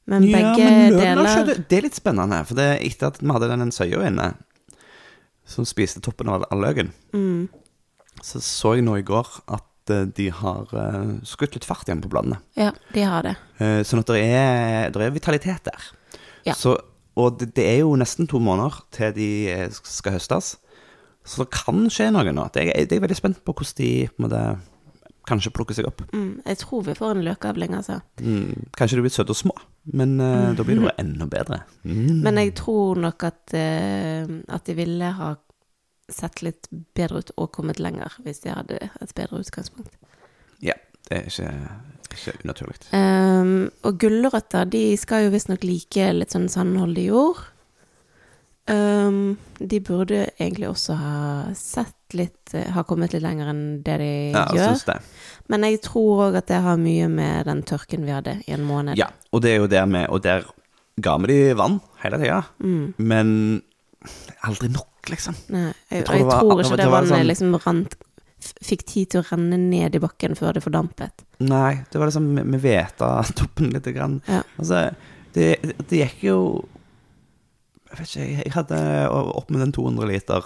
Men 0.10 0.24
begge 0.26 0.58
men 0.58 0.94
løk- 0.96 1.02
deler 1.02 1.46
det, 1.70 1.78
er 1.78 1.82
litt 1.86 1.96
spennende, 1.98 2.40
for 2.48 2.58
det 2.58 2.66
er 2.72 2.80
etter 2.88 3.12
at 3.12 3.20
vi 3.22 3.30
hadde 3.32 3.50
den 3.52 3.72
søya 3.72 4.02
inne, 4.08 4.32
som 5.46 5.66
spiste 5.68 6.02
toppen 6.04 6.30
av 6.32 6.46
all 6.52 6.62
løken, 6.64 6.90
mm, 7.14 7.50
så 8.24 8.40
så 8.44 8.74
jeg 8.78 8.86
nå 8.86 8.96
i 9.00 9.06
går 9.06 9.28
at 9.52 9.92
eh, 9.94 10.06
de 10.18 10.30
har 10.32 10.70
eh, 10.78 11.12
skutt 11.28 11.56
litt 11.58 11.66
fart 11.68 11.88
igjen 11.90 12.02
på 12.04 12.10
bladene. 12.12 12.40
Ja, 12.60 12.72
de 12.94 13.02
har 13.08 13.24
det. 13.26 13.36
Eh, 13.60 13.82
Sånn 13.88 14.02
at 14.04 14.12
det 14.14 14.22
er, 14.26 14.90
det 14.94 15.02
er 15.08 15.14
vitalitet 15.16 15.66
der. 15.70 15.88
Ja. 16.46 16.54
Så, 16.58 16.76
og 17.18 17.40
det, 17.40 17.52
det 17.58 17.66
er 17.68 17.80
jo 17.84 17.96
nesten 18.00 18.30
to 18.30 18.40
måneder 18.42 18.82
til 18.96 19.14
de 19.18 19.30
skal 19.78 20.16
høstes. 20.18 20.56
Så 21.26 21.44
det 21.44 21.52
kan 21.54 21.84
skje 21.94 22.10
noe 22.14 22.32
nå. 22.34 22.48
Det 22.54 22.64
er, 22.64 22.72
jeg 22.86 22.92
er 22.98 23.04
veldig 23.04 23.18
spent 23.20 23.42
på 23.46 23.54
hvordan 23.54 23.78
de 23.78 23.90
på 24.10 24.22
en 24.22 24.26
måte, 24.30 24.44
kanskje 25.28 25.52
plukker 25.54 25.78
seg 25.78 25.88
opp. 25.90 26.02
Mm, 26.14 26.42
jeg 26.46 26.60
tror 26.64 26.84
vi 26.88 26.96
får 26.98 27.16
en 27.16 27.24
løkavling, 27.26 27.76
altså. 27.78 28.00
Mm, 28.22 28.72
kanskje 28.78 28.98
de 28.98 29.06
blir 29.06 29.14
søte 29.14 29.36
og 29.36 29.40
små, 29.40 29.56
men 29.94 30.18
uh, 30.22 30.52
da 30.58 30.66
blir 30.66 30.80
det 30.80 30.88
jo 30.88 30.94
enda 31.04 31.28
bedre. 31.30 31.62
Mm. 31.84 32.22
Men 32.26 32.42
jeg 32.42 32.56
tror 32.60 33.02
nok 33.02 33.28
at, 33.30 33.42
uh, 33.54 34.36
at 34.50 34.68
de 34.68 34.78
ville 34.78 35.14
ha 35.22 35.36
sett 36.12 36.42
litt 36.44 36.68
bedre 36.98 37.22
ut 37.22 37.32
og 37.40 37.52
kommet 37.56 37.80
lenger 37.80 38.18
hvis 38.26 38.44
de 38.44 38.52
hadde 38.52 38.80
et 38.82 39.16
bedre 39.16 39.40
utgangspunkt. 39.44 39.96
Ja, 40.62 40.76
det 41.08 41.18
er 41.18 41.30
ikke, 41.30 41.54
ikke 42.12 42.36
unaturlig. 42.44 42.82
Um, 42.92 43.70
og 43.88 44.02
gulrøtter 44.02 44.68
de 44.70 44.84
skal 45.00 45.28
jo 45.28 45.34
visstnok 45.36 45.64
like 45.68 46.12
litt 46.18 46.36
sånn 46.36 46.50
sandholdig 46.52 47.08
jord. 47.08 47.46
Um, 48.70 49.38
de 49.58 49.80
burde 49.82 50.30
egentlig 50.40 50.68
også 50.70 50.94
ha 50.96 51.16
sett 51.58 52.14
litt 52.14 52.54
eh, 52.54 52.68
Ha 52.76 52.84
kommet 52.86 53.12
litt 53.16 53.24
lenger 53.24 53.50
enn 53.50 53.82
det 53.84 53.96
de 53.98 54.10
Ja, 54.36 54.44
gjør. 54.54 54.84
det. 54.86 54.98
Men 55.50 55.64
jeg 55.66 55.80
tror 55.82 56.22
òg 56.28 56.38
at 56.38 56.48
det 56.48 56.60
har 56.62 56.78
mye 56.78 57.08
med 57.10 57.46
den 57.50 57.64
tørken 57.64 58.06
vi 58.06 58.12
hadde 58.14 58.36
i 58.48 58.52
en 58.54 58.64
måned. 58.68 58.96
Ja, 59.02 59.08
og 59.34 59.42
det 59.42 59.52
er 59.56 59.58
jo 59.64 59.68
der 59.72 59.86
med 59.90 60.10
Og 60.14 60.22
der 60.22 60.46
ga 61.02 61.18
vi 61.18 61.28
de 61.34 61.54
vann 61.58 61.80
hele 62.04 62.18
tida, 62.22 62.44
Mm. 62.62 62.94
men 63.00 63.62
aldri 64.46 64.70
nok, 64.70 65.10
liksom. 65.10 65.36
Nei, 65.50 65.74
jeg, 65.90 65.98
Jeg 65.98 66.06
tror 66.06 66.16
jeg 66.16 66.22
det 66.22 66.28
var- 66.32 66.40
tror 66.42 66.62
ikke 66.62 66.70
det 66.70 66.78
det 66.86 66.92
vannet 66.92 67.10
sånn- 67.12 67.28
liksom 67.28 67.60
rant 67.66 67.96
Fikk 68.42 68.86
tid 68.86 69.10
til 69.10 69.22
å 69.22 69.26
renne 69.32 69.58
ned 69.58 69.96
i 69.96 70.00
bakken 70.00 70.34
før 70.36 70.54
det 70.54 70.64
fordampet. 70.64 71.12
Nei, 71.40 71.84
det 71.92 72.00
var 72.00 72.08
liksom 72.08 72.36
Vi 72.52 72.58
veta 72.58 73.24
toppen 73.36 73.70
lite 73.72 73.92
grann. 73.94 74.22
Ja. 74.28 74.42
Altså, 74.58 74.96
det, 75.34 75.62
det 75.90 76.00
gikk 76.00 76.24
jo 76.24 76.66
Jeg 77.92 78.00
vet 78.00 78.12
ikke, 78.12 78.28
jeg 78.32 78.54
hadde 78.56 78.78
opp 79.12 79.50
med 79.52 79.66
den 79.66 79.74
200 79.76 80.08
liter 80.08 80.46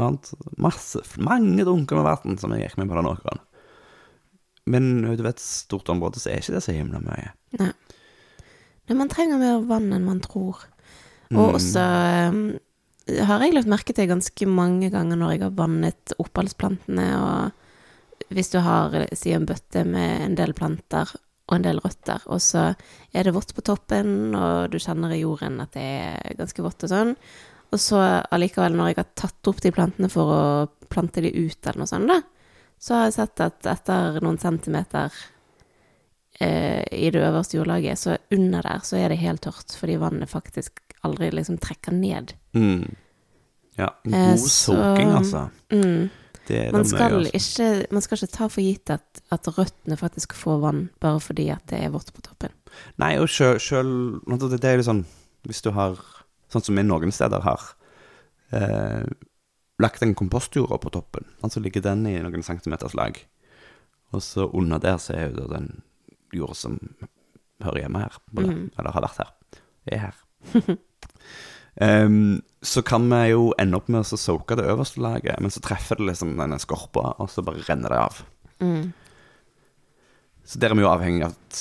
sant? 0.00 0.32
Masse, 0.60 1.02
mange 1.22 1.66
dunker 1.66 2.00
med 2.00 2.08
vann 2.08 2.40
som 2.40 2.54
jeg 2.54 2.66
gikk 2.66 2.80
med 2.80 2.90
på 2.90 2.98
den 2.98 3.10
åkeren. 3.10 3.44
Men 4.70 4.90
du 5.02 5.22
et 5.26 5.42
stort 5.42 5.88
område 5.92 6.20
så 6.20 6.32
er 6.32 6.42
ikke 6.42 6.56
det 6.56 6.64
så 6.64 6.74
himla 6.74 7.00
mye. 7.04 7.30
Nei. 7.60 7.70
Nei, 8.90 8.96
man 8.98 9.10
trenger 9.12 9.38
mer 9.40 9.62
vann 9.70 9.92
enn 9.94 10.06
man 10.06 10.20
tror. 10.24 10.64
Mm. 11.30 11.38
Og 11.38 11.56
også 11.60 11.84
um, 12.34 12.42
har 13.30 13.42
jeg 13.44 13.54
lagt 13.54 13.70
merke 13.70 13.94
til 13.94 14.10
ganske 14.10 14.50
mange 14.50 14.90
ganger 14.92 15.18
når 15.18 15.34
jeg 15.34 15.44
har 15.44 15.56
vannet 15.58 16.14
oppholdsplantene, 16.18 17.08
og 17.18 18.34
hvis 18.34 18.52
du 18.52 18.60
har, 18.62 18.94
si, 19.16 19.32
en 19.34 19.46
bøtte 19.48 19.84
med 19.86 20.26
en 20.26 20.36
del 20.38 20.54
planter 20.58 21.14
og 21.50 21.56
en 21.58 21.64
del 21.66 21.80
røtter, 21.82 22.22
og 22.30 22.38
så 22.40 22.68
er 23.12 23.26
det 23.26 23.34
vått 23.34 23.52
på 23.56 23.64
toppen, 23.66 24.34
og 24.38 24.70
du 24.70 24.78
kjenner 24.78 25.10
i 25.16 25.22
jorden 25.24 25.60
at 25.60 25.72
det 25.74 25.82
er 25.82 26.36
ganske 26.38 26.62
vått 26.62 26.84
og 26.86 26.92
sånn, 26.92 27.14
og 27.70 27.78
så 27.78 28.00
allikevel, 28.30 28.74
når 28.78 28.88
jeg 28.92 28.98
har 29.00 29.08
tatt 29.18 29.50
opp 29.50 29.60
de 29.62 29.70
plantene 29.74 30.08
for 30.10 30.30
å 30.34 30.44
plante 30.90 31.22
de 31.22 31.30
ut 31.34 31.66
eller 31.66 31.82
noe 31.82 31.90
sånt, 31.90 32.08
da, 32.10 32.20
så 32.80 32.94
har 32.96 33.04
jeg 33.08 33.18
sett 33.18 33.42
at 33.44 33.66
etter 33.74 34.20
noen 34.24 34.38
centimeter 34.40 35.12
eh, 36.40 36.82
i 36.92 37.10
det 37.12 37.20
øverste 37.26 37.58
jordlaget, 37.58 37.98
så 38.00 38.16
under 38.34 38.62
der 38.66 38.80
så 38.86 38.96
er 38.98 39.12
det 39.12 39.20
helt 39.22 39.42
tørt, 39.44 39.74
fordi 39.76 39.98
vannet 40.00 40.30
faktisk 40.30 40.80
aldri 41.06 41.30
liksom 41.34 41.58
trekker 41.60 41.92
ned. 41.96 42.34
Mm. 42.56 42.86
Ja, 43.78 43.88
god 44.04 44.14
Eh, 44.14 44.36
så- 44.36 44.74
altså. 45.16 45.50
Mm. 45.72 46.10
Det 46.50 46.72
Man, 46.74 46.84
skal 46.88 47.26
ikke, 47.30 47.68
man 47.94 48.02
skal 48.04 48.18
ikke 48.18 48.34
ta 48.36 48.48
for 48.50 48.64
gitt 48.64 48.90
at, 48.90 49.22
at 49.32 49.48
røttene 49.56 49.96
faktisk 50.00 50.34
får 50.36 50.60
vann, 50.64 50.82
bare 51.02 51.20
fordi 51.22 51.48
at 51.54 51.62
det 51.70 51.80
er 51.84 51.92
vått 51.94 52.10
på 52.16 52.22
toppen. 52.26 52.52
Nei, 53.02 53.14
og 53.22 53.28
sjøl, 53.30 54.20
Det 54.26 54.64
er 54.68 54.76
jo 54.78 54.86
sånn 54.86 55.04
Hvis 55.48 55.62
du 55.64 55.70
har 55.74 55.98
Sånn 56.50 56.62
som 56.66 56.74
vi 56.78 56.82
noen 56.82 57.12
steder 57.14 57.40
har 57.46 57.62
eh, 58.52 59.04
lagt 59.78 60.02
en 60.02 60.14
kompostjorda 60.18 60.78
på 60.82 60.90
toppen, 60.90 61.24
altså 61.46 61.60
ligger 61.62 61.80
den 61.84 62.02
i 62.10 62.16
noen 62.20 62.42
centimeters 62.42 62.92
lag, 62.98 63.16
og 64.10 64.20
så 64.26 64.48
under 64.50 64.82
der 64.82 64.98
så 64.98 65.14
er 65.14 65.30
jo 65.30 65.46
den 65.48 65.68
jorda 66.34 66.56
som 66.58 66.74
hører 67.62 67.84
hjemme 67.84 68.02
her, 68.02 68.18
på 68.34 68.42
det, 68.42 68.50
Mhm. 68.50 68.70
eller 68.78 68.90
har 68.96 69.06
vært 69.06 69.22
her, 69.22 69.30
er 69.86 69.98
her. 70.08 70.18
Em, 71.80 72.42
så 72.62 72.82
kan 72.84 73.06
vi 73.08 73.30
jo 73.30 73.50
ende 73.60 73.78
opp 73.78 73.88
med 73.88 74.04
å 74.04 74.18
soake 74.20 74.58
det 74.58 74.68
øverste 74.68 75.00
laget, 75.00 75.40
men 75.40 75.52
så 75.52 75.62
treffer 75.64 75.96
det 75.96 76.10
liksom 76.10 76.34
denne 76.36 76.58
skorpa, 76.60 77.14
og 77.16 77.30
så 77.32 77.44
bare 77.44 77.64
renner 77.64 77.94
det 77.94 78.00
av. 78.00 78.18
Mm. 78.60 78.90
Så 80.44 80.60
der 80.60 80.74
er 80.74 80.76
vi 80.76 80.84
jo 80.84 80.90
avhengig 80.90 81.24
av 81.24 81.36
at 81.38 81.60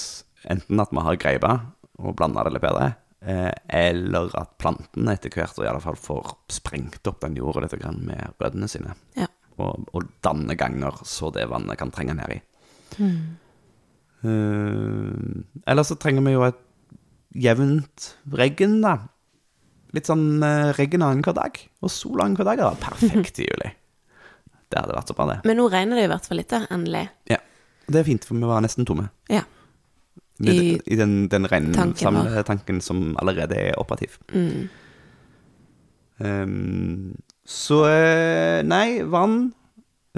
enten 0.51 0.81
at 0.83 0.91
vi 0.91 1.03
har 1.05 1.19
greipa 1.21 1.53
og 1.99 2.15
blanda 2.19 2.43
det 2.43 2.55
litt 2.55 2.65
bedre, 2.65 2.89
eh, 3.23 3.51
eller 3.79 4.31
at 4.39 4.57
plantene 4.59 5.15
etter 5.15 5.31
hvert 5.31 5.59
i 5.63 5.67
alle 5.69 5.83
fall 5.83 5.99
får 5.99 6.33
sprengt 6.51 7.07
opp 7.07 7.21
den 7.23 7.37
jorda 7.39 7.63
litt 7.63 7.75
grann 7.79 8.01
med 8.07 8.35
røttene 8.41 8.67
sine. 8.71 8.95
Ja. 9.19 9.29
Og, 9.59 9.87
og 9.95 10.07
danne 10.23 10.55
ganger 10.59 10.99
så 11.07 11.31
det 11.35 11.47
vannet 11.51 11.79
kan 11.79 11.91
trenge 11.95 12.15
ned 12.17 12.35
i. 12.35 12.41
Mm. 12.99 13.19
Uh, 14.19 15.63
eller 15.63 15.87
så 15.87 15.95
trenger 15.95 16.25
vi 16.25 16.35
jo 16.35 16.43
et 16.47 16.59
jevnt 17.39 18.09
regn, 18.35 18.79
da. 18.83 18.97
Litt 19.97 20.05
sånn 20.09 20.43
uh, 20.43 20.69
regn 20.77 21.01
annenhver 21.01 21.33
dag, 21.33 21.55
og 21.81 21.89
sol 21.93 22.21
annenhver 22.21 22.45
dag. 22.45 22.61
Da. 22.61 22.73
Perfekt 22.83 23.39
i 23.41 23.47
juli. 23.47 23.71
Det 24.69 24.77
hadde 24.83 24.93
vært 24.93 25.09
så 25.09 25.15
bra, 25.17 25.25
det. 25.31 25.37
Men 25.49 25.57
nå 25.57 25.69
regner 25.73 25.97
det 25.97 26.03
i 26.05 26.11
hvert 26.11 26.27
fall 26.29 26.37
litt, 26.37 26.51
da, 26.51 26.59
endelig. 26.69 27.07
Det 27.89 27.97
er 27.97 28.05
fint, 28.05 28.25
for 28.27 28.37
vi 28.37 28.45
var 28.45 28.61
nesten 28.61 28.85
tomme. 28.85 29.07
Ja. 29.33 29.41
I, 30.39 30.53
I 30.53 30.75
I 30.93 30.95
den, 30.95 31.15
den 31.27 31.47
tanken 31.49 31.73
regnsamletanken 31.89 32.77
som 32.85 33.15
allerede 33.19 33.57
er 33.57 33.79
operativ. 33.81 34.19
Mm. 34.29 34.69
Um, 36.19 37.15
så 37.47 37.79
eh, 37.87 38.59
nei, 38.67 38.99
vann 39.07 39.53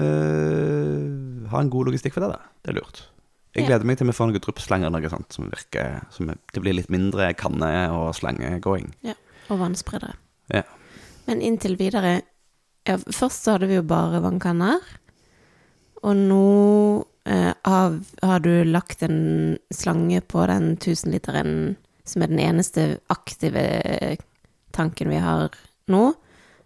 uh, 0.02 1.48
Ha 1.52 1.60
en 1.62 1.70
god 1.72 1.88
logistikk 1.88 2.16
for 2.16 2.24
det, 2.26 2.32
da. 2.34 2.50
Det 2.62 2.72
er 2.74 2.78
lurt. 2.80 3.04
Jeg 3.52 3.64
Ja. 3.64 3.68
gleder 3.72 3.84
meg 3.88 3.98
til 4.00 4.08
vi 4.08 4.14
får 4.16 4.30
noen 4.30 4.40
dryppslanger 4.42 4.88
eller 4.88 5.02
noe 5.04 5.12
sånt 5.12 5.34
som 5.36 5.48
virker 5.52 6.00
som 6.10 6.30
Det 6.32 6.60
blir 6.62 6.72
litt 6.76 6.88
mindre 6.92 7.32
kanne- 7.36 7.90
og 7.92 8.14
slangegåing. 8.16 8.92
Og 9.50 9.58
vannspredere. 9.60 10.14
Ja. 10.54 10.62
Men 11.26 11.40
inntil 11.42 11.76
videre 11.78 12.20
ja, 12.88 12.96
Først 12.98 13.44
så 13.44 13.54
hadde 13.56 13.68
vi 13.70 13.76
jo 13.78 13.84
bare 13.86 14.18
vannkanner. 14.24 14.80
Og 16.02 16.16
nå 16.18 16.40
eh, 17.30 17.52
har, 17.62 17.98
har 18.22 18.40
du 18.42 18.64
lagt 18.66 19.04
en 19.06 19.56
slange 19.70 20.18
på 20.26 20.42
den 20.50 20.72
1000-literen 20.76 21.76
som 22.04 22.24
er 22.24 22.32
den 22.32 22.40
eneste 22.42 22.86
aktive 23.14 23.62
tanken 24.74 25.12
vi 25.12 25.20
har 25.22 25.52
nå, 25.92 26.00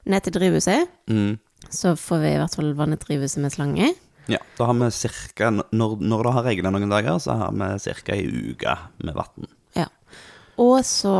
ned 0.09 0.25
til 0.25 0.33
drivhuset, 0.39 0.89
Mm. 1.11 1.37
så 1.69 1.93
får 1.99 2.19
vi 2.23 2.31
i 2.33 2.39
hvert 2.41 2.55
fall 2.57 2.73
vannet 2.79 3.03
drivhuset 3.05 3.43
med 3.43 3.53
slange. 3.53 3.91
Ja, 4.31 4.39
da 4.59 4.67
har 4.71 4.75
vi 4.81 4.89
cirka, 4.91 5.51
når, 5.53 5.99
når 6.01 6.23
det 6.25 6.33
har 6.35 6.47
regnet 6.49 6.73
noen 6.73 6.91
dager, 6.91 7.19
så 7.23 7.37
har 7.37 7.53
vi 7.53 7.69
cirka 7.85 8.15
ei 8.17 8.25
uke 8.55 8.73
med 9.05 9.15
vann. 9.19 9.47
Ja. 9.77 9.87
Og 10.63 10.81
så 10.89 11.13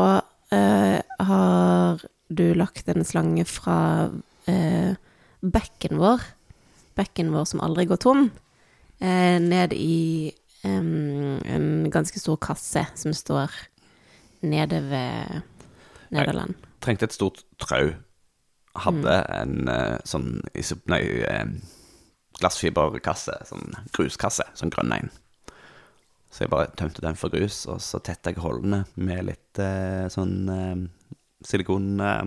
eh, 0.51 0.97
har 1.19 2.03
du 2.29 2.53
lagt 2.53 2.89
en 2.91 3.05
slange 3.07 3.45
fra 3.49 4.09
eh, 4.49 4.97
bekken 5.41 5.99
vår, 6.01 6.23
bekken 6.97 7.31
vår 7.33 7.47
som 7.49 7.63
aldri 7.63 7.87
går 7.89 8.01
tom, 8.03 8.27
eh, 8.99 9.37
ned 9.41 9.73
i 9.73 10.33
em, 10.67 11.39
en 11.45 11.89
ganske 11.93 12.19
stor 12.19 12.37
kasse 12.41 12.83
som 12.95 13.15
står 13.15 13.53
nede 14.41 14.81
ved 14.89 15.41
Nederland. 16.13 16.53
Jeg 16.57 16.83
Trengte 16.85 17.09
et 17.09 17.15
stort 17.15 17.43
trau. 17.61 17.95
Hadde 18.77 19.13
en 19.33 19.65
uh, 19.65 19.97
sånn 20.05 20.35
nei, 20.85 20.99
uh, 21.25 21.47
glassfiberkasse, 22.37 23.33
sånn 23.49 23.73
gruskasse, 23.95 24.45
sånn 24.53 24.69
grønn 24.73 24.93
en. 24.93 25.09
Så 26.29 26.43
jeg 26.43 26.51
bare 26.53 26.69
tømte 26.77 27.01
den 27.01 27.17
for 27.17 27.33
grus, 27.33 27.63
og 27.65 27.81
så 27.81 27.97
tetta 28.05 28.29
jeg 28.29 28.43
hullene 28.43 28.83
med 28.93 29.25
litt 29.31 29.61
uh, 29.63 30.05
sånn 30.13 30.45
silikon 31.45 32.01
eh, 32.01 32.21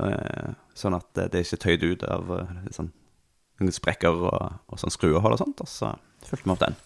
eh, 0.00 0.50
Sånn 0.78 0.96
at 0.96 1.08
det 1.18 1.36
er 1.36 1.44
ikke 1.44 1.60
tøyd 1.60 1.82
ut 1.84 2.04
av 2.08 2.30
sånn, 2.72 2.88
noen 3.60 3.74
sprekker 3.76 4.22
og, 4.24 4.54
og 4.72 4.80
sånn 4.80 4.94
skruehull 4.94 5.34
og 5.34 5.40
sånt, 5.42 5.60
og 5.60 5.68
så 5.68 5.90
fulgte 6.24 6.46
vi 6.46 6.54
opp 6.54 6.62
den. 6.62 6.78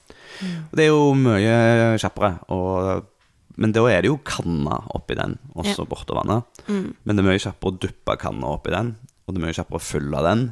Og 0.72 0.74
det 0.74 0.86
er 0.86 0.90
jo 0.90 1.12
mye 1.14 1.52
kjappere, 2.02 2.32
og, 2.50 3.06
men 3.62 3.74
da 3.76 3.84
er 3.92 4.02
det 4.02 4.10
jo 4.10 4.18
kanna 4.26 4.80
oppi 4.98 5.14
den, 5.18 5.36
og 5.54 5.70
vannet. 6.18 6.60
Mm. 6.66 6.88
Men 7.04 7.14
det 7.14 7.22
er 7.22 7.28
mye 7.28 7.44
kjappere 7.46 7.70
å 7.70 7.78
duppe 7.86 8.18
kanna 8.20 8.50
oppi 8.56 8.74
den, 8.74 8.96
og 9.22 9.30
det 9.30 9.40
er 9.40 9.46
mye 9.46 9.56
kjappere 9.60 9.78
å 9.78 9.86
fylle 9.86 10.24
den 10.26 10.44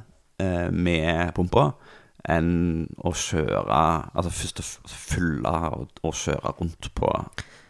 eh, 0.42 0.70
med 0.70 1.34
pumpa 1.34 1.72
enn 2.24 2.86
å 3.04 3.12
kjøre 3.12 3.80
Altså 4.16 4.30
først 4.32 4.62
å 4.62 4.64
fylle 4.88 5.50
og, 5.76 5.98
og 6.06 6.14
kjøre 6.16 6.54
rundt 6.56 6.88
på 6.96 7.10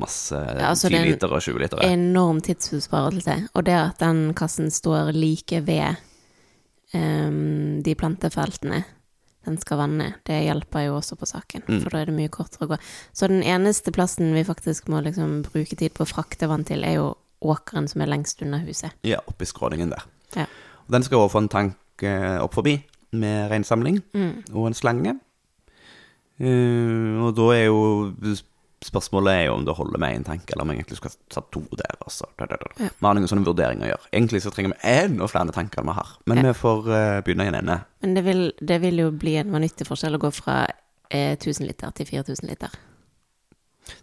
masse 0.02 0.34
Ja, 0.34 0.70
altså 0.70 0.88
10 0.88 0.92
det 0.92 0.98
er 0.98 1.04
en 1.04 1.10
liter 1.12 1.32
og 1.36 1.42
20 1.42 1.62
liter. 1.62 1.84
Enorm 1.86 2.40
tidsbesparelse. 2.44 3.36
Og 3.54 3.64
det 3.66 3.76
at 3.78 3.98
den 4.02 4.34
kassen 4.34 4.70
står 4.70 5.12
like 5.14 5.60
ved 5.66 5.96
um, 6.94 7.82
de 7.84 7.94
plantefeltene 7.94 8.84
den 9.44 9.58
skal 9.60 9.76
vanne, 9.76 10.06
det 10.24 10.38
hjelper 10.46 10.86
jo 10.86 10.94
også 10.96 11.18
på 11.20 11.26
saken. 11.28 11.66
Mm. 11.68 11.80
For 11.82 11.92
da 11.92 11.98
er 12.00 12.08
det 12.08 12.14
mye 12.16 12.30
kortere 12.32 12.64
å 12.64 12.70
gå. 12.70 12.78
Så 13.12 13.28
den 13.28 13.42
eneste 13.44 13.92
plassen 13.92 14.30
vi 14.32 14.40
faktisk 14.46 14.88
må 14.88 15.02
liksom 15.04 15.42
bruke 15.44 15.76
tid 15.76 15.92
på 15.92 16.06
å 16.06 16.08
frakte 16.08 16.48
vann 16.48 16.64
til, 16.64 16.80
er 16.80 16.96
jo 16.96 17.10
åkeren 17.44 17.84
som 17.90 18.00
er 18.00 18.08
lengst 18.08 18.40
unna 18.40 18.62
huset. 18.64 18.94
Ja, 19.04 19.18
oppi 19.28 19.44
skråningen 19.44 19.92
der. 19.92 20.06
Ja. 20.32 20.46
Og 20.86 20.96
den 20.96 21.04
skal 21.04 21.20
også 21.20 21.34
få 21.34 21.42
en 21.44 21.50
tank 21.52 22.04
eh, 22.08 22.38
opp 22.40 22.56
forbi 22.56 22.78
med 23.12 23.50
reinsamling 23.52 24.00
Mm. 24.16 24.32
og 24.54 24.70
en 24.70 24.78
slange. 24.80 25.12
Uh, 26.40 27.28
og 27.28 27.36
da 27.36 27.50
er 27.54 27.66
jo 27.68 27.82
Spørsmålet 28.84 29.32
er 29.32 29.42
jo 29.46 29.54
om 29.56 29.62
det 29.64 29.74
holder 29.78 30.00
med 30.02 30.18
én 30.18 30.24
tanke, 30.26 30.52
eller 30.52 30.66
om 30.66 30.70
jeg 30.72 30.82
egentlig 30.82 30.98
skal 30.98 31.14
ta 31.32 31.40
to 31.54 31.62
der. 31.80 31.94
Altså. 32.04 32.26
Da, 32.36 32.44
da, 32.50 32.58
da. 32.60 32.70
Ja. 32.84 32.90
Vi 32.98 33.06
har 33.06 33.14
noen 33.16 33.30
sånne 33.30 33.46
vurderinger 33.48 33.86
å 33.86 33.90
gjøre. 33.94 34.10
Egentlig 34.12 34.42
så 34.44 34.52
trenger 34.52 34.74
vi 34.74 34.90
enda 34.92 35.28
flere 35.30 35.54
tanker 35.56 35.80
enn 35.80 35.88
vi 35.88 35.94
har. 35.96 36.10
Men 36.28 36.40
Ja. 36.42 36.46
vi 36.50 36.54
får 36.58 36.88
uh, 36.90 37.20
begynne 37.24 37.46
i 37.46 37.52
en 37.52 37.58
ende. 37.62 37.78
Men 38.04 38.14
det 38.18 38.24
vil, 38.26 38.42
det 38.60 38.80
vil 38.82 39.00
jo 39.00 39.10
bli 39.24 39.36
en 39.40 39.54
vanvittig 39.54 39.86
forskjell 39.88 40.18
å 40.18 40.22
gå 40.26 40.30
fra 40.36 40.58
eh, 41.08 41.32
1000 41.38 41.64
liter 41.70 41.96
til 41.96 42.10
4000 42.12 42.50
liter. 42.52 42.76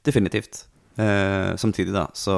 Definitivt. 0.03 0.65
Eh, 0.97 1.55
samtidig 1.61 1.93
da, 1.93 2.07
så 2.17 2.35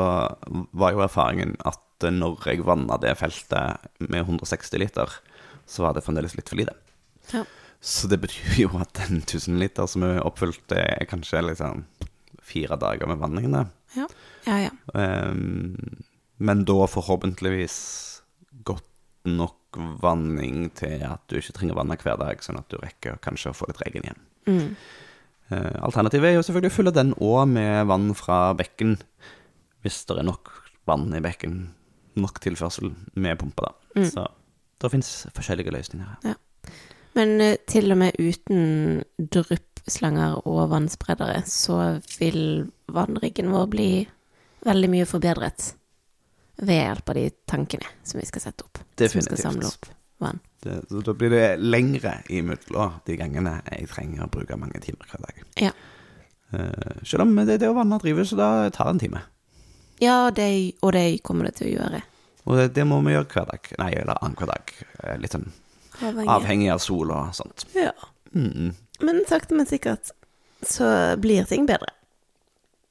var 0.71 0.93
jo 0.93 1.03
erfaringen 1.03 1.55
at 1.65 1.79
når 2.03 2.43
jeg 2.49 2.65
vanna 2.67 2.97
det 2.99 3.15
feltet 3.15 3.87
med 4.03 4.25
160 4.27 4.79
liter, 4.83 5.11
så 5.65 5.85
var 5.85 5.95
det 5.95 6.03
fremdeles 6.03 6.35
litt 6.35 6.49
for 6.51 6.59
lite. 6.59 6.75
Ja. 7.31 7.45
Så 7.83 8.07
det 8.07 8.19
betyr 8.23 8.57
jo 8.61 8.69
at 8.79 8.93
den 8.95 9.21
1000 9.23 9.57
liter 9.59 9.87
som 9.91 10.03
er 10.07 10.21
oppfylt, 10.23 10.71
er 10.71 11.03
kanskje 11.09 11.41
liksom 11.43 11.85
fire 12.43 12.77
dager 12.79 13.09
med 13.09 13.21
vanningene. 13.21 13.65
Ja, 13.97 14.07
ja. 14.47 14.57
ja. 14.67 14.71
Um, 14.93 15.75
men 16.43 16.65
da 16.67 16.87
forhåpentligvis 16.89 17.77
godt 18.67 18.89
nok 19.29 19.79
vanning 20.03 20.67
til 20.77 21.01
at 21.07 21.23
du 21.31 21.37
ikke 21.39 21.55
trenger 21.57 21.77
vanne 21.79 21.97
hver 22.01 22.19
dag, 22.19 22.43
sånn 22.43 22.59
at 22.59 22.69
du 22.71 22.77
rekker 22.81 23.17
kanskje 23.23 23.53
å 23.53 23.57
få 23.57 23.69
litt 23.69 23.81
regn 23.81 24.03
igjen. 24.03 24.21
Mm. 24.49 24.67
Eh, 25.53 25.77
Alternativet 25.85 26.29
er 26.29 26.37
jo 26.37 26.43
selvfølgelig 26.45 26.73
å 26.73 26.75
fylle 26.77 26.95
den 26.95 27.15
òg 27.23 27.47
med 27.53 27.87
vann 27.89 28.11
fra 28.17 28.39
bekken, 28.57 28.97
hvis 29.85 30.03
det 30.09 30.19
er 30.19 30.27
nok 30.27 30.51
vann 30.89 31.09
i 31.15 31.23
bekken, 31.23 31.57
nok 32.19 32.39
tilførsel 32.43 32.91
med 33.15 33.39
pumpa, 33.41 33.71
da. 33.71 34.01
Mm. 34.01 34.09
Så 34.11 34.27
det 34.83 34.91
fins 34.93 35.11
forskjellige 35.33 35.73
løsninger 35.73 36.15
her. 36.25 36.39
Men 37.17 37.35
eh, 37.41 37.59
til 37.69 37.93
og 37.93 38.01
med 38.01 38.19
uten 38.19 39.03
dryppslanger 39.83 40.47
og 40.47 40.69
vannspredere, 40.69 41.43
så 41.45 41.99
vil 42.19 42.69
vannriggen 42.87 43.51
vår 43.51 43.67
bli 43.67 44.07
veldig 44.63 44.89
mye 44.89 45.05
forbedret 45.05 45.73
ved 46.55 46.77
hjelp 46.77 47.09
av 47.09 47.15
de 47.15 47.29
tankene 47.49 47.85
som 48.03 48.19
vi 48.19 48.25
skal 48.25 48.41
sette 48.41 48.63
opp. 48.63 48.79
Som 48.97 49.21
skal 49.21 49.37
samle 49.37 49.67
opp 49.67 49.85
vann. 50.19 50.39
Det, 50.63 50.85
så 50.87 51.01
da 51.03 51.13
blir 51.13 51.29
det 51.33 51.57
lengre 51.59 52.21
imellom 52.29 53.01
de 53.05 53.17
gangene 53.19 53.57
jeg 53.67 53.89
trenger 53.91 54.23
å 54.23 54.29
bruke 54.31 54.55
mange 54.55 54.79
timer 54.79 55.09
hver 55.09 55.25
dag. 55.25 55.43
Ja. 55.59 55.73
Uh, 56.53 57.03
selv 57.03 57.25
om 57.25 57.35
det, 57.35 57.57
det 57.59 57.67
å 57.67 57.75
vanne 57.75 57.99
drivhuset 57.99 58.39
da 58.39 58.69
tar 58.71 58.93
en 58.93 59.01
time. 59.01 59.23
Ja, 59.99 60.31
det, 60.31 60.77
og 60.81 60.93
det 60.93 61.23
kommer 61.23 61.49
det 61.49 61.57
til 61.59 61.73
å 61.73 61.73
gjøre. 61.73 62.03
Og 62.45 62.55
det, 62.59 62.69
det 62.77 62.85
må 62.87 63.01
vi 63.03 63.15
gjøre 63.15 63.27
hver 63.33 63.51
dag. 63.51 63.67
Nei, 63.81 63.91
eller 63.99 64.19
annenhver 64.21 64.51
dag. 64.53 64.73
Eh, 65.03 65.19
Litt 65.19 65.35
sånn 65.35 65.49
Avhengig. 65.99 66.29
avhengig 66.31 66.71
av 66.73 66.81
sol 66.83 67.11
og 67.13 67.35
sånt. 67.35 67.65
Ja. 67.75 67.91
Mm, 68.33 68.71
Men 69.01 69.23
sakte, 69.29 69.55
men 69.57 69.65
sikkert 69.69 70.11
så 70.63 71.17
blir 71.19 71.43
ting 71.49 71.65
bedre. 71.67 71.89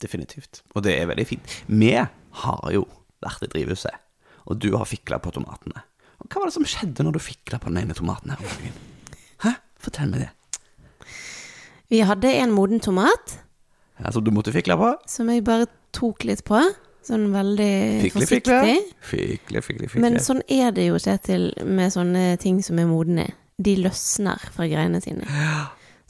definitivt. 0.03 0.63
Og 0.75 0.83
det 0.83 0.97
er 0.99 1.07
veldig 1.07 1.27
fint. 1.27 1.53
Vi 1.71 1.93
har 1.95 2.71
jo 2.75 2.83
vært 3.23 3.45
i 3.47 3.51
drivhuset, 3.53 3.95
og 4.51 4.59
du 4.59 4.73
har 4.77 4.85
fikla 4.91 5.21
på 5.23 5.31
tomatene. 5.31 5.85
Og 6.19 6.27
hva 6.27 6.41
var 6.43 6.51
det 6.51 6.57
som 6.57 6.67
skjedde 6.67 7.05
når 7.07 7.13
du 7.15 7.19
fikla 7.23 7.61
på 7.63 7.71
den 7.71 7.85
ene 7.85 7.95
tomaten 7.95 8.31
her 8.35 8.43
om 8.43 8.49
dagen? 8.51 8.73
Hæ? 9.45 9.53
Fortell 9.83 10.11
meg 10.11 10.25
det. 10.25 10.31
Vi 11.93 12.01
hadde 12.09 12.31
en 12.41 12.51
moden 12.55 12.81
tomat 12.81 13.39
Som 14.11 14.25
du 14.25 14.31
måtte 14.33 14.53
fikle 14.55 14.77
på? 14.81 14.95
som 15.07 15.29
jeg 15.31 15.45
bare 15.45 15.67
tok 15.93 16.25
litt 16.25 16.43
på. 16.45 16.61
Sånn 17.03 17.33
veldig 17.35 17.73
Fikle, 18.03 18.21
forsiktig. 18.23 18.77
Fikle, 19.03 19.63
fikle, 19.63 19.89
fikle. 19.91 20.01
Men 20.03 20.19
sånn 20.23 20.43
er 20.49 20.71
det 20.75 20.87
jo, 20.87 20.99
Kjetil, 21.03 21.51
med 21.67 21.93
sånne 21.95 22.37
ting 22.39 22.61
som 22.63 22.79
er 22.79 22.87
modne. 22.87 23.29
De 23.59 23.75
løsner 23.83 24.39
fra 24.55 24.67
greiene 24.71 25.01
sine. 25.03 25.27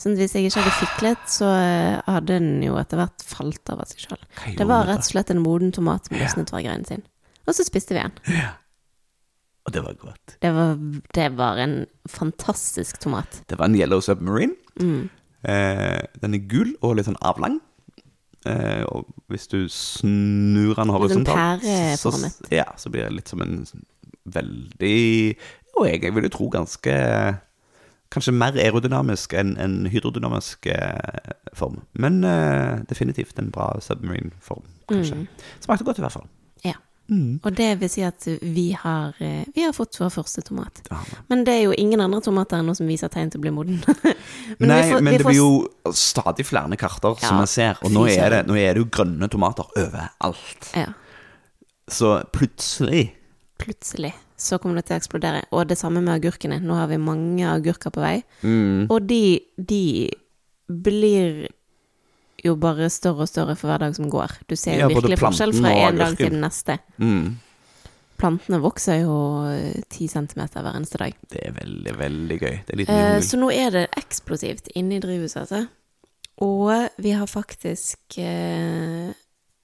Sånn 0.03 0.17
hvis 0.19 0.35
jeg 0.35 0.49
ikke 0.49 0.65
hadde 0.65 0.75
fiklet, 0.81 1.23
så 1.31 1.47
eh, 1.55 2.01
hadde 2.09 2.35
den 2.35 2.65
jo 2.65 2.75
etter 2.81 2.99
hvert 2.99 3.23
falt 3.23 3.71
av 3.71 3.85
av 3.85 3.91
seg 3.93 4.09
sjøl. 4.09 4.25
Det 4.59 4.67
var 4.67 4.89
rett 4.89 5.05
og 5.05 5.11
slett 5.13 5.31
en 5.31 5.43
moden 5.45 5.71
tomat 5.75 6.09
som 6.09 6.19
løsnet 6.19 6.51
fra 6.51 6.63
greinen 6.65 6.89
sin. 6.89 7.05
Og 7.47 7.55
så 7.55 7.67
spiste 7.67 7.95
vi 7.95 8.03
den. 8.03 8.43
Og 9.63 9.75
det 9.75 9.83
var 9.85 9.95
godt. 10.01 10.37
Det 10.43 10.51
var, 10.57 10.75
det 11.15 11.29
var 11.39 11.61
en 11.63 11.77
fantastisk 12.11 12.99
tomat. 13.03 13.43
Det 13.47 13.59
var 13.61 13.71
en 13.71 13.79
Yellow 13.79 14.03
Submarine. 14.03 14.57
Mm. 14.81 15.07
Eh, 15.47 16.01
den 16.23 16.35
er 16.35 16.49
gul 16.51 16.75
og 16.83 16.97
litt 16.99 17.07
sånn 17.07 17.21
avlang. 17.23 17.61
Eh, 18.47 18.83
og 18.91 19.07
hvis 19.31 19.47
du 19.53 19.61
snur 19.71 20.75
den 20.79 20.91
horisontalt, 20.91 21.63
så, 21.99 22.11
ja, 22.51 22.67
så 22.75 22.91
blir 22.91 23.07
det 23.07 23.21
litt 23.21 23.31
som 23.31 23.43
en 23.45 23.61
veldig 24.23 24.99
Og 25.79 25.87
jeg, 25.87 26.03
jeg 26.03 26.15
vil 26.15 26.27
jo 26.27 26.31
tro 26.31 26.49
ganske 26.51 26.95
Kanskje 28.13 28.35
mer 28.37 28.53
aerodynamisk 28.61 29.33
enn 29.41 29.55
en 29.63 29.79
hydrodynamisk 29.89 30.67
eh, 30.69 31.33
form. 31.57 31.81
Men 31.97 32.21
eh, 32.29 32.83
definitivt 32.91 33.39
en 33.41 33.49
bra 33.55 33.71
submarine-form, 33.81 34.65
kanskje. 34.91 35.23
Mm. 35.23 35.29
Smakte 35.65 35.87
godt, 35.89 36.01
i 36.03 36.05
hvert 36.05 36.13
fall. 36.19 36.27
Ja. 36.67 36.75
Mm. 37.13 37.41
Og 37.45 37.57
det 37.59 37.71
vil 37.81 37.91
si 37.91 38.05
at 38.07 38.25
vi 38.45 38.67
har, 38.79 39.17
eh, 39.25 39.43
vi 39.57 39.65
har 39.65 39.73
fått 39.77 39.97
vår 40.01 40.13
første 40.15 40.45
tomat. 40.47 40.83
Ja. 40.91 41.01
Men 41.33 41.43
det 41.49 41.55
er 41.57 41.63
jo 41.67 41.73
ingen 41.77 42.01
andre 42.05 42.21
tomater 42.25 42.61
ennå 42.63 42.77
som 42.79 42.87
viser 42.89 43.11
tegn 43.13 43.33
til 43.33 43.41
å 43.41 43.47
bli 43.47 43.53
moden. 43.57 43.81
Men 44.61 44.69
Nei, 44.71 44.83
får- 44.93 45.01
men 45.03 45.17
det 45.17 45.23
får 45.25 45.31
blir 45.33 45.41
jo 45.41 45.93
stadig 45.97 46.45
flere 46.47 46.77
karter 46.81 47.17
som 47.21 47.39
Ja, 47.41 47.47
vi 47.47 47.51
ser. 47.51 47.81
Og 47.83 47.93
nå 47.97 48.05
er, 48.13 48.29
det, 48.37 48.43
nå 48.49 48.57
er 48.61 48.77
det 48.77 48.85
jo 48.85 48.91
grønne 48.93 49.29
tomater 49.33 49.73
overalt. 49.81 50.69
Ja. 50.77 50.91
Så 51.89 52.13
plutselig 52.33 53.09
plutselig 53.63 54.13
så 54.43 54.59
kommer 54.59 54.81
det 54.81 54.89
til 54.89 54.97
å 54.97 55.01
eksplodere. 55.01 55.45
Og 55.55 55.69
det 55.71 55.79
samme 55.81 56.03
med 56.03 56.17
agurkene. 56.19 56.59
Nå 56.63 56.75
har 56.79 56.91
vi 56.91 56.99
mange 57.01 57.47
agurker 57.49 57.91
på 57.95 58.03
vei. 58.03 58.17
mm, 58.43 58.89
Og 58.91 59.07
de, 59.09 59.41
de 59.57 60.11
blir 60.69 61.47
jo 62.43 62.57
bare 62.59 62.89
større 62.91 63.23
og 63.23 63.31
større 63.31 63.55
for 63.59 63.71
hver 63.71 63.79
dag 63.85 63.95
som 63.95 64.09
går. 64.11 64.33
Du 64.51 64.57
ser 64.59 64.79
Ja, 64.81 64.89
jo 64.89 64.97
virkelig 64.97 65.19
forskjell 65.23 65.53
fra 65.61 65.73
en 65.87 66.01
dag 66.01 66.17
til 66.19 66.31
den 66.35 66.41
neste. 66.43 66.79
mm. 66.99 67.27
plantene 68.23 68.59
vokser 68.63 69.01
jo 69.03 69.15
eh, 69.51 69.81
ti 69.91 70.07
centimeter 70.11 70.63
hver 70.63 70.77
eneste 70.79 70.99
dag. 71.01 71.15
Det 71.31 71.41
er 71.43 71.55
veldig, 71.57 71.95
veldig 71.99 72.37
gøy. 72.39 72.59
Eh, 72.87 73.21
så 73.27 73.39
nå 73.39 73.49
er 73.55 73.71
det 73.75 73.85
eksplosivt 73.99 74.69
inne 74.79 74.99
i 74.99 75.03
drivhuset, 75.03 75.41
altså. 75.43 75.65
Og 76.43 76.71
vi 77.03 77.11
har 77.15 77.27
faktisk 77.31 78.19
eh, 78.23 79.11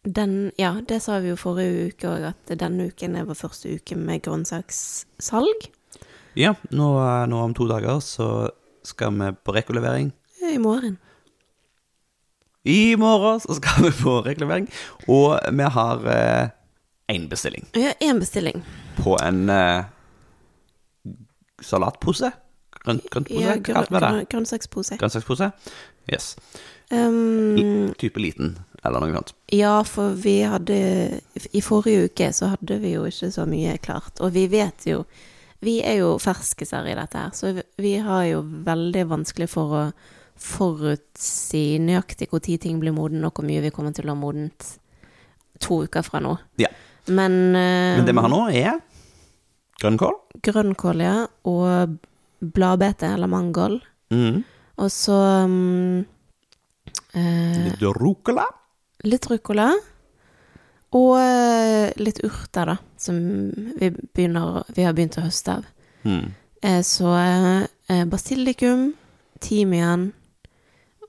den 0.05 0.53
Ja, 0.59 0.81
det 0.89 1.01
sa 1.03 1.19
vi 1.21 1.29
jo 1.33 1.37
forrige 1.37 1.89
uke 1.93 2.09
òg, 2.09 2.29
at 2.33 2.53
denne 2.61 2.87
uken 2.89 3.17
er 3.17 3.25
vår 3.29 3.35
første 3.35 3.75
uke 3.77 3.97
med 3.97 4.23
grønnsakssalg. 4.23 5.69
Ja, 6.39 6.55
nå, 6.71 6.89
eh, 7.03 7.27
nå 7.29 7.41
om 7.45 7.55
to 7.55 7.67
dager 7.69 7.99
så 8.05 8.49
skal 8.87 9.13
vi 9.19 9.33
på 9.45 9.53
rekolevering. 9.57 10.13
I 10.49 10.59
morgen. 10.59 10.99
I 12.65 12.95
morgen 12.97 13.41
så 13.41 13.55
skal 13.59 13.85
vi 13.89 13.91
på 14.03 14.21
rekolevering, 14.27 14.69
og 15.09 15.39
vi 15.53 15.63
har 15.65 15.99
én 17.09 17.29
bestilling 17.29 17.67
Ja, 17.75 17.93
én 18.01 18.19
bestilling. 18.21 18.63
på 18.97 19.17
en 19.23 19.49
eh, 19.51 19.85
salatpose. 21.63 22.31
Grønt, 22.88 23.05
grøntpose, 23.12 23.44
Ja, 23.44 23.55
grøn, 23.61 23.87
grønn- 23.92 24.27
grønnsakspose. 24.33 24.96
Grønnsakspose? 25.01 25.51
Yes. 26.11 26.31
Um, 26.90 27.92
Type 28.01 28.16
liten, 28.22 28.55
eller 28.83 29.03
noe 29.05 29.12
sånt. 29.12 29.35
ja, 29.53 29.74
for 29.85 30.14
vi 30.16 30.38
hadde 30.48 30.79
I 31.53 31.61
forrige 31.61 32.07
uke 32.09 32.31
så 32.33 32.48
hadde 32.55 32.79
vi 32.81 32.94
jo 32.94 33.03
ikke 33.05 33.29
så 33.35 33.44
mye 33.46 33.74
klart. 33.85 34.18
Og 34.24 34.33
vi 34.33 34.46
vet 34.48 34.87
jo 34.88 35.03
Vi 35.61 35.81
er 35.83 35.98
jo 35.98 36.12
ferskiser 36.22 36.87
i 36.87 36.94
dette 36.94 37.18
her, 37.18 37.31
så 37.35 37.51
vi 37.83 37.96
har 37.98 38.22
jo 38.29 38.42
veldig 38.42 39.03
vanskelig 39.11 39.48
for 39.51 39.72
å 39.74 39.92
forutsi 40.38 41.79
nøyaktig 41.83 42.29
når 42.31 42.59
ting 42.62 42.79
blir 42.81 42.92
moden, 42.94 43.24
og 43.27 43.33
hvor 43.35 43.44
mye 43.44 43.61
vi 43.64 43.70
kommer 43.74 43.92
til 43.92 44.07
å 44.07 44.14
ha 44.14 44.18
modent 44.20 44.79
to 45.59 45.81
uker 45.83 46.03
fra 46.07 46.20
nå. 46.22 46.37
Ja. 46.62 46.68
Men, 47.09 47.33
uh, 47.57 47.96
Men 47.98 48.07
det 48.07 48.14
vi 48.14 48.20
har 48.22 48.31
nå, 48.31 48.42
er 48.55 48.79
grønnkål. 49.83 50.14
grønnkål, 50.46 51.03
ja, 51.03 51.27
og 51.44 51.98
bladbete, 52.40 53.07
eller 53.14 53.31
mangold. 53.31 53.81
Mm. 54.14 54.42
Og 54.79 54.90
så 54.94 55.16
um, 55.44 56.05
eh, 57.12 57.64
Litt 57.66 57.83
rucola. 57.83 58.46
Litt 59.05 59.27
rucola. 59.31 59.72
Og 60.96 61.16
eh, 61.20 61.90
litt 62.01 62.22
urter, 62.24 62.70
da, 62.72 62.77
som 62.96 63.18
vi, 63.81 63.90
begynner, 63.90 64.62
vi 64.72 64.87
har 64.87 64.94
begynt 64.96 65.18
å 65.20 65.27
høste 65.27 65.59
av. 65.59 65.66
Mm. 66.09 66.31
Eh, 66.62 66.81
Så 66.87 67.11
eh, 67.18 68.05
basilikum, 68.09 68.92
timian, 69.44 70.12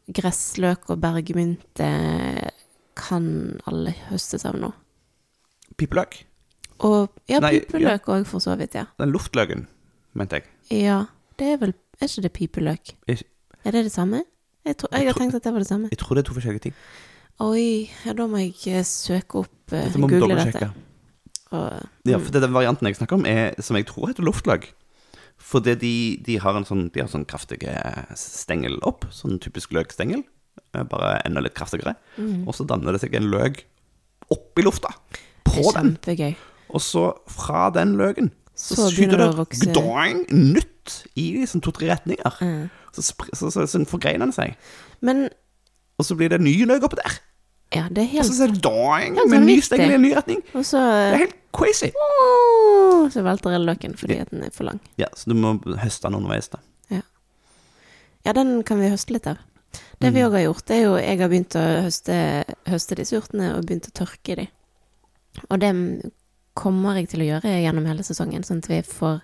gressløk 0.09 0.89
og 0.89 0.99
bergmynte 1.03 1.91
kan 2.99 3.29
alle 3.69 3.93
høstes 4.09 4.43
av 4.49 4.57
nå. 4.59 4.73
Pipeløk. 5.79 6.25
Og 6.83 7.13
ja, 7.29 7.39
pipeløk 7.43 8.09
òg, 8.11 8.25
for 8.27 8.43
så 8.43 8.57
vidt, 8.59 8.75
ja. 8.75 8.87
Den 8.99 9.13
luftløken, 9.13 9.67
mente 10.17 10.41
jeg. 10.41 10.49
Ja, 10.83 11.03
det 11.39 11.53
er 11.53 11.61
vel 11.61 11.73
Er 11.99 12.07
ikke 12.07 12.21
det 12.25 12.31
pipeløk? 12.35 12.91
Jeg, 13.07 13.23
Er 13.65 13.71
det 13.75 13.83
det 13.87 13.91
samme? 13.91 14.23
Jeg, 14.65 14.77
tro, 14.77 14.87
jeg 14.91 15.07
har 15.07 15.17
tenkt 15.17 15.35
at 15.35 15.43
det 15.43 15.53
var 15.53 15.59
det 15.63 15.67
samme. 15.67 15.87
jeg 15.91 15.97
tror 15.99 16.15
det 16.15 16.21
er 16.23 16.27
to 16.29 16.35
forskjellige 16.37 16.63
ting. 16.67 16.75
Oi, 17.39 17.89
ja, 18.05 18.13
da 18.13 18.25
må 18.27 18.37
jeg 18.41 18.55
eh, 18.67 18.83
søke 18.83 19.39
opp 19.45 19.71
uh, 19.73 19.79
Dette 19.79 19.99
Google 20.01 20.35
dette. 20.35 20.69
Og, 21.51 21.79
Ja, 22.05 22.17
mm. 22.17 22.23
for 22.25 22.31
det, 22.35 22.41
den 22.43 22.53
varianten 22.53 22.87
jeg 22.87 22.97
snakker 22.99 23.15
om, 23.15 23.25
er 23.25 23.55
som 23.63 23.77
jeg 23.79 23.87
tror 23.87 24.11
heter 24.11 24.23
luftløk. 24.27 24.67
Fordi 25.39 25.73
de, 25.79 25.93
de 26.25 26.35
har 26.43 26.57
en 26.59 26.67
sånn 26.67 26.89
De 26.93 26.99
har 26.99 27.07
sånn 27.07 27.23
kraftige 27.25 27.71
stengel 28.19 28.75
opp, 28.83 29.07
sånn 29.15 29.39
typisk 29.39 29.71
løkstengel. 29.75 30.25
eh, 30.75 30.83
Bare 30.83 31.21
enda 31.25 31.41
litt 31.41 31.55
kraftigere. 31.55 31.95
Mm. 32.19 32.43
Og 32.47 32.55
så 32.55 32.67
danner 32.67 32.91
det 32.95 33.01
seg 33.05 33.15
en 33.15 33.31
løk 33.31 33.63
oppi 34.29 34.61
lufta. 34.67 34.91
På 35.47 35.71
den. 35.73 35.95
kjempegøy. 35.95 36.35
Og 36.69 36.83
så 36.85 37.07
fra 37.31 37.69
den 37.73 37.95
løken 37.97 38.29
så, 38.59 38.75
Så 38.75 38.89
skyter 38.91 39.17
det 39.21 39.29
det 39.37 39.71
gdoing, 39.71 40.25
nytt 40.35 40.95
i 41.15 41.45
sånn 41.47 41.61
to-tre 41.63 41.87
retninger. 41.93 42.39
Mm. 42.43 42.65
Så, 42.91 43.05
så, 43.37 43.49
så, 43.53 43.63
så 43.69 43.81
forgreiner 43.87 44.25
den 44.27 44.35
seg. 44.35 44.55
Men 45.05 45.29
Og 45.99 46.05
så 46.07 46.15
blir 46.19 46.31
det 46.33 46.41
ny 46.43 46.53
løk 46.67 46.83
oppi 46.89 46.97
der. 46.99 47.19
ja, 47.75 47.85
det 47.93 48.03
er 48.03 48.09
helt 48.17 48.25
Og 48.25 48.33
så 48.35 48.43
er 48.47 48.51
det 48.55 48.61
doing, 48.65 49.15
ja, 49.19 49.25
med 49.29 49.45
ny 49.47 49.59
stengel 49.63 49.91
i 49.93 49.97
en 49.99 50.01
ny 50.03 50.11
retning. 50.17 50.41
Og 50.57 50.65
så 50.67 50.79
Det 50.81 51.13
er 51.13 51.23
helt 51.25 51.35
crazy. 51.55 51.91
Oh, 51.95 53.07
Så 53.13 53.23
velter 53.23 53.53
jeg 53.55 53.61
løken 53.67 53.95
fordi 53.97 54.17
ja. 54.19 54.25
den 54.31 54.43
er 54.43 54.51
for 54.55 54.67
lang. 54.67 54.79
Ja, 54.99 55.07
så 55.15 55.29
du 55.31 55.35
må 55.39 55.53
høste 55.79 56.07
den 56.09 56.17
underveis, 56.19 56.49
da. 56.51 56.59
Ja, 56.91 57.01
ja, 58.25 58.33
den 58.35 58.63
kan 58.67 58.79
vi 58.81 58.89
høste 58.91 59.13
litt 59.15 59.27
av. 59.29 59.37
Det 60.01 60.09
Mm. 60.09 60.13
vi 60.15 60.21
òg 60.25 60.31
har 60.31 60.43
gjort, 60.47 60.65
det 60.65 60.75
er 60.77 60.83
jo 60.83 60.95
Jeg 60.97 61.19
har 61.19 61.29
begynt 61.29 61.55
å 61.55 61.65
høste, 61.85 62.15
høste 62.67 62.95
disse 62.95 63.15
urtene 63.19 63.53
og 63.55 63.65
begynt 63.67 63.87
å 63.87 63.93
tørke 64.03 64.35
de. 64.35 64.47
Og 65.49 65.59
det 65.59 65.69
kommer 66.59 66.99
jeg 66.99 67.09
til 67.13 67.23
å 67.23 67.29
gjøre 67.29 67.55
gjennom 67.63 67.87
hele 67.89 68.05
sesongen, 68.05 68.43
sånn 68.45 68.61
at 68.63 68.69
vi 68.71 68.81
får 68.85 69.21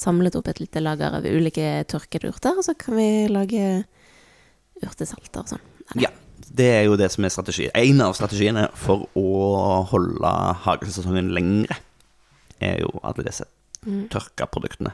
samlet 0.00 0.36
opp 0.38 0.48
et 0.48 0.62
lite 0.62 0.80
lager 0.80 1.18
av 1.18 1.26
ulike 1.26 1.84
tørkede 1.90 2.30
urter, 2.30 2.56
og 2.56 2.64
så 2.64 2.76
kan 2.78 2.96
vi 2.96 3.10
lage 3.28 3.84
urtesalter 4.80 5.42
og 5.42 5.52
sånn. 5.52 5.64
Ja, 6.00 6.12
det 6.48 6.68
er 6.78 6.84
jo 6.86 6.96
det 6.96 7.10
som 7.12 7.26
er 7.26 7.32
strategi. 7.34 7.68
En 7.76 8.00
av 8.04 8.14
strategiene 8.16 8.68
for 8.78 9.08
å 9.18 9.30
holde 9.90 10.34
hagesesongen 10.64 11.32
lengre, 11.36 11.76
er 12.60 12.82
jo 12.82 12.92
alle 13.04 13.24
disse 13.24 13.46
Mm. 13.86 14.08
tørka 14.12 14.46
produktene. 14.46 14.92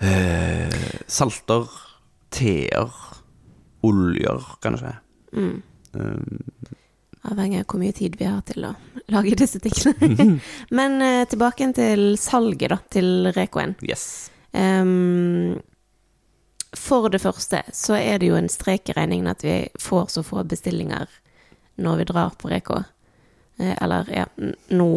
Eh, 0.00 1.00
salter, 1.08 1.64
teer, 2.30 2.92
oljer, 3.86 4.42
kanskje. 4.60 4.92
Mm. 5.32 5.62
Um, 5.94 6.42
Avhengig 7.26 7.62
av 7.62 7.70
hvor 7.70 7.82
mye 7.82 7.94
tid 7.96 8.16
vi 8.20 8.28
har 8.28 8.42
til 8.46 8.68
å 8.68 8.74
lage 9.14 9.36
disse 9.38 9.60
tingene. 9.62 10.38
Men 10.78 11.00
eh, 11.02 11.24
tilbake 11.30 11.70
til 11.76 12.08
salget, 12.20 12.70
da, 12.74 12.80
til 12.92 13.32
Rekoen. 13.36 13.76
yes. 13.82 14.30
Um, 14.56 15.58
for 16.76 17.08
det 17.08 17.20
første 17.20 17.62
så 17.72 17.96
er 17.96 18.20
det 18.20 18.30
jo 18.30 18.36
en 18.38 18.50
strek 18.52 18.90
i 18.90 18.96
regningen 18.96 19.30
at 19.30 19.44
vi 19.44 19.56
får 19.80 20.10
så 20.12 20.22
få 20.24 20.44
bestillinger 20.48 21.08
når 21.80 21.96
vi 22.00 22.06
drar 22.08 22.36
på 22.40 22.50
Reko. 22.52 22.82
Eh, 23.58 23.74
eller 23.82 24.08
ja, 24.12 24.26
nå 24.68 24.90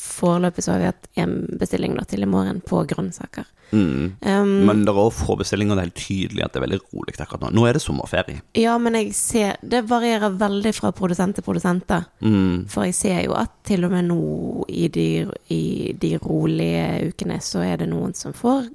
foreløpig 0.00 0.64
så 0.64 0.74
har 0.74 0.82
vi 0.82 0.90
hatt 0.90 1.08
én 1.20 1.34
bestilling 1.60 1.94
da 1.98 2.04
til 2.08 2.24
i 2.24 2.28
morgen 2.28 2.60
på 2.64 2.82
grønnsaker. 2.88 3.46
Mm. 3.70 4.16
Um, 4.26 4.48
Men 4.66 4.80
det 4.82 4.90
er 4.90 4.98
også 4.98 5.26
få 5.28 5.36
bestillinger, 5.38 5.76
det 5.78 5.82
er 5.82 5.88
helt 5.90 6.00
tydelig 6.02 6.42
at 6.42 6.52
det 6.52 6.58
er 6.58 6.64
veldig 6.64 6.80
rolig 6.90 7.14
akkurat 7.14 7.44
nå. 7.44 7.50
Nå 7.54 7.66
er 7.68 7.76
det 7.78 7.82
sommerferie. 7.84 8.40
ja, 8.58 8.72
men 8.82 8.96
jeg 8.98 9.12
ser 9.14 9.60
Det 9.62 9.84
varierer 9.86 10.34
veldig 10.40 10.72
fra 10.74 10.90
produsent 10.90 11.38
til 11.38 11.46
produsent, 11.46 11.86
da. 11.86 12.00
Mm. 12.20 12.66
For 12.68 12.88
jeg 12.88 12.96
ser 12.98 13.22
jo 13.28 13.36
at 13.38 13.52
til 13.64 13.86
og 13.86 13.94
med 13.94 14.08
nå 14.10 14.64
i 14.68 14.88
de, 14.88 15.08
i 15.54 15.92
de 15.94 16.16
rolige 16.18 17.12
ukene, 17.12 17.38
så 17.40 17.62
er 17.62 17.76
det 17.76 17.88
noen 17.92 18.14
som 18.14 18.34
får 18.34 18.66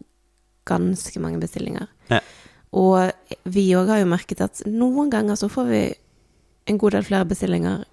ganske 0.66 1.20
mange 1.22 1.42
bestillinger. 1.44 1.88
Ja. 2.10 2.22
Og 2.76 3.12
vi 3.44 3.68
òg 3.76 3.92
har 3.92 4.00
jo 4.02 4.12
merket 4.12 4.42
at 4.42 4.64
noen 4.68 5.12
ganger 5.12 5.36
så 5.40 5.50
får 5.52 5.68
vi 5.70 5.84
en 6.68 6.80
god 6.82 6.96
del 6.96 7.06
flere 7.08 7.28
bestillinger 7.30 7.84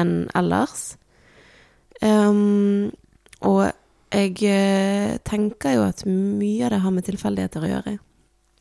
enn 0.00 0.28
ellers. 0.34 0.96
Ehm, 2.02 2.90
og 3.44 3.70
jeg 4.14 4.34
eh, 4.48 5.18
tenker 5.26 5.76
jo 5.76 5.86
at 5.86 6.04
mye 6.06 6.64
av 6.66 6.74
det 6.74 6.82
har 6.82 6.94
med 6.94 7.06
tilfeldigheter 7.06 7.64
å 7.66 7.72
gjøre 7.74 7.98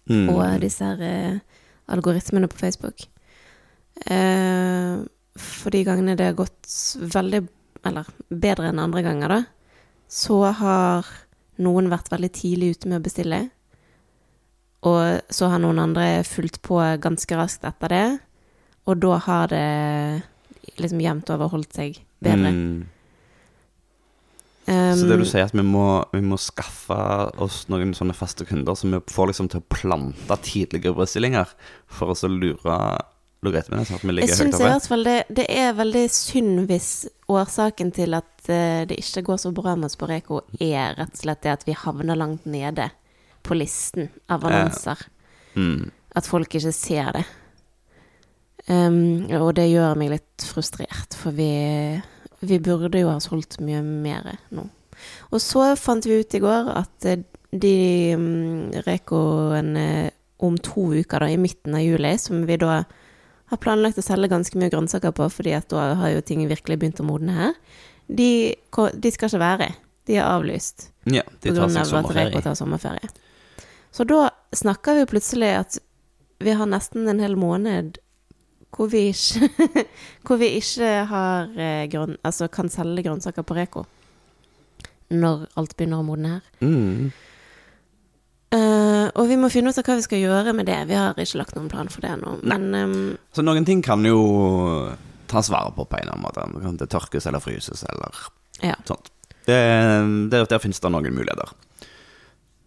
Mm. 0.10 0.30
og 0.34 0.60
disse 0.60 0.84
her 0.84 1.00
eh, 1.00 1.39
algoritmene 1.88 2.50
på 2.52 2.60
Facebook. 2.60 3.06
Uh, 4.10 5.06
for 5.38 5.72
de 5.72 5.84
gangene 5.86 6.15
det 6.17 6.26
har 6.26 6.34
gått 6.34 6.65
veldig 7.13 7.43
Eller 7.86 8.08
bedre 8.28 8.72
enn 8.72 8.80
andre 8.80 9.02
ganger, 9.04 9.28
da, 9.28 9.38
så 10.08 10.38
har 10.56 11.08
noen 11.60 11.89
vært 11.91 12.08
veldig 12.13 12.30
tidlig 12.32 12.69
ute 12.78 12.88
med 12.88 13.02
å 13.02 13.04
bestille. 13.04 13.39
Og 14.88 15.19
så 15.28 15.50
har 15.52 15.60
noen 15.60 15.82
andre 15.84 16.24
fulgt 16.24 16.62
på 16.63 16.80
ganske 17.04 17.36
raskt 17.36 17.67
etter 17.67 17.91
det. 17.91 18.06
Og 18.88 19.02
da 19.04 19.17
har 19.26 19.52
det 19.52 20.24
liksom 20.80 21.04
jevnt 21.04 21.34
over 21.36 21.52
holdt 21.52 21.76
seg 21.76 22.00
bedre. 22.24 22.54
Mm. 22.56 22.88
Um, 24.63 24.95
Så 24.95 25.08
det 25.10 25.17
du 25.19 25.26
sier, 25.28 25.49
at 25.49 25.56
vi 25.56 25.63
må, 25.65 26.04
vi 26.13 26.21
må 26.23 26.38
skaffe 26.39 26.95
oss 27.43 27.65
noen 27.71 27.91
sånne 27.97 28.15
faste 28.15 28.45
kunder 28.47 28.78
som 28.80 28.93
vi 28.95 29.02
får 29.12 29.34
liksom 29.34 29.49
til 29.52 29.60
å 29.60 29.67
plante 29.76 30.38
tidligere 30.45 30.95
bestillinger, 31.02 31.52
for 31.91 32.13
å 32.13 32.17
så 32.17 32.30
lure 32.32 32.78
logaritmene, 33.43 33.84
sånn 33.84 33.99
at 33.99 34.06
vi 34.06 34.13
Jeg 34.13 34.17
ligger 34.21 34.32
høyt 34.32 34.39
syns 34.39 34.62
i 34.62 34.67
hvert 34.69 34.88
fall 34.88 35.04
det, 35.04 35.17
det 35.36 35.45
er 35.52 35.73
veldig 35.76 36.04
synd 36.15 36.63
hvis 36.69 36.91
årsaken 37.32 37.91
til 37.95 38.15
at 38.15 38.47
eh, 38.52 38.84
det 38.88 38.99
ikke 39.02 39.26
går 39.28 39.41
så 39.43 39.52
bra 39.56 39.76
med 39.76 39.89
oss 39.89 39.99
på 39.99 40.08
Reko, 40.08 40.43
er 40.63 40.95
rett 40.99 41.12
og 41.12 41.23
slett 41.26 41.43
det 41.43 41.52
at 41.58 41.67
vi 41.67 41.76
havner 41.76 42.19
langt 42.19 42.47
nede 42.47 42.88
på 43.43 43.58
listen 43.60 44.08
av 44.32 44.45
annonser. 44.47 45.02
Mm. 45.60 45.91
At 46.15 46.30
folk 46.30 46.56
ikke 46.56 46.71
ser 46.76 47.12
det. 47.17 47.26
Um, 48.71 49.28
og 49.41 49.49
det 49.58 49.67
gjør 49.67 49.97
meg 49.99 50.13
litt 50.13 50.45
frustrert, 50.47 51.17
for 51.19 51.36
vi, 51.36 51.52
vi 52.44 52.60
burde 52.64 53.02
jo 53.02 53.12
ha 53.12 53.20
solgt 53.24 53.60
mye 53.64 53.82
mer 53.84 54.36
nå. 54.54 54.68
Og 55.34 55.42
så 55.42 55.74
fant 55.80 56.06
vi 56.06 56.20
ut 56.22 56.36
i 56.38 56.42
går 56.44 56.70
at 56.76 57.08
eh, 57.10 57.24
de 57.54 57.78
um, 58.18 58.72
Rekoene 58.86 60.12
om 60.44 60.58
to 60.60 60.90
uker, 60.94 61.24
da, 61.24 61.30
i 61.30 61.40
midten 61.40 61.76
av 61.78 61.84
juli, 61.86 62.12
som 62.20 62.44
vi 62.48 62.58
da 62.60 62.84
har 63.52 63.60
planlagt 63.62 64.00
å 64.02 64.04
selge 64.04 64.32
ganske 64.32 64.58
mye 64.60 64.72
grønnsaker 64.74 65.14
på, 65.16 65.28
fordi 65.32 65.54
at 65.56 65.70
da 65.72 65.94
har 66.00 66.16
jo 66.16 66.24
ting 66.26 66.42
virkelig 66.50 66.80
begynt 66.82 67.00
å 67.00 67.08
modne 67.08 67.36
her. 67.38 67.54
de, 68.08 68.56
de 68.94 69.12
skal 69.14 69.30
ikke 69.30 69.40
være. 69.40 69.70
De 70.10 70.18
er 70.20 70.28
avlyst 70.28 70.90
Ja, 71.08 71.24
de 71.40 71.54
tar 71.56 71.70
seg 71.72 71.88
sommerferie. 71.88 72.42
tar 72.44 72.58
sommerferie. 72.60 73.08
Så 73.94 74.04
da 74.10 74.34
snakker 74.52 74.98
vi 75.00 75.06
plutselig 75.14 75.52
at 75.62 75.78
vi 76.44 76.52
har 76.52 76.68
nesten 76.68 77.08
en 77.08 77.22
hel 77.24 77.38
måned 77.40 78.02
hvor 78.74 78.90
vi 78.90 79.08
ikke, 79.12 79.50
hvor 80.26 80.40
vi 80.42 80.54
ikke 80.60 80.94
har 81.10 81.52
eh, 81.58 81.84
grønn, 81.92 82.18
altså 82.26 82.48
kan 82.52 82.72
selge 82.74 83.06
grønnsaker 83.06 83.46
på 83.46 83.58
Reko. 83.58 83.86
Når 85.14 85.46
alt 85.60 85.76
begynner 85.78 86.02
å 86.02 86.08
modne 86.08 86.38
her. 86.38 86.50
Mm. 86.66 87.12
Uh, 88.54 89.10
og 89.18 89.26
vi 89.32 89.38
må 89.40 89.50
finne 89.50 89.72
ut 89.74 89.78
av 89.82 89.88
hva 89.88 89.96
vi 89.98 90.06
skal 90.06 90.22
gjøre 90.22 90.54
med 90.54 90.68
det. 90.70 90.78
Vi 90.90 90.98
har 90.98 91.18
ikke 91.18 91.40
lagt 91.40 91.56
noen 91.58 91.72
plan 91.72 91.90
for 91.90 92.06
det 92.06 92.12
ennå. 92.14 92.36
Um, 92.44 92.76
ehm, 92.78 93.00
Så 93.34 93.46
noen 93.46 93.66
ting 93.66 93.82
kan 93.86 94.06
jo 94.06 94.20
tas 95.32 95.50
vare 95.50 95.74
på 95.74 95.88
på 95.90 95.98
en 95.98 96.06
eller 96.06 96.20
annen 96.20 96.54
måte. 96.62 96.78
Det 96.84 96.90
tørkes 96.94 97.26
eller 97.30 97.42
fryses 97.42 97.86
eller 97.90 98.26
Ja. 98.62 98.76
sånt. 98.86 99.10
Det, 99.46 99.58
der, 100.32 100.46
der 100.46 100.62
finnes 100.62 100.80
det 100.80 100.92
noen 100.94 101.14
muligheter. 101.16 101.50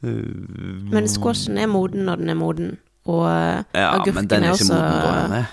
Uh, 0.02 0.90
Men 0.90 1.06
squashen 1.08 1.58
er 1.58 1.70
moden 1.70 2.04
når 2.04 2.16
den 2.16 2.34
er 2.34 2.38
moden. 2.40 2.76
Og 3.06 3.22
ja, 3.30 3.92
agurken 3.94 4.14
men 4.14 4.26
den 4.26 4.42
er 4.42 4.56
ikke 4.56 4.66
også 4.66 4.74
moden 4.74 5.38
er. 5.38 5.46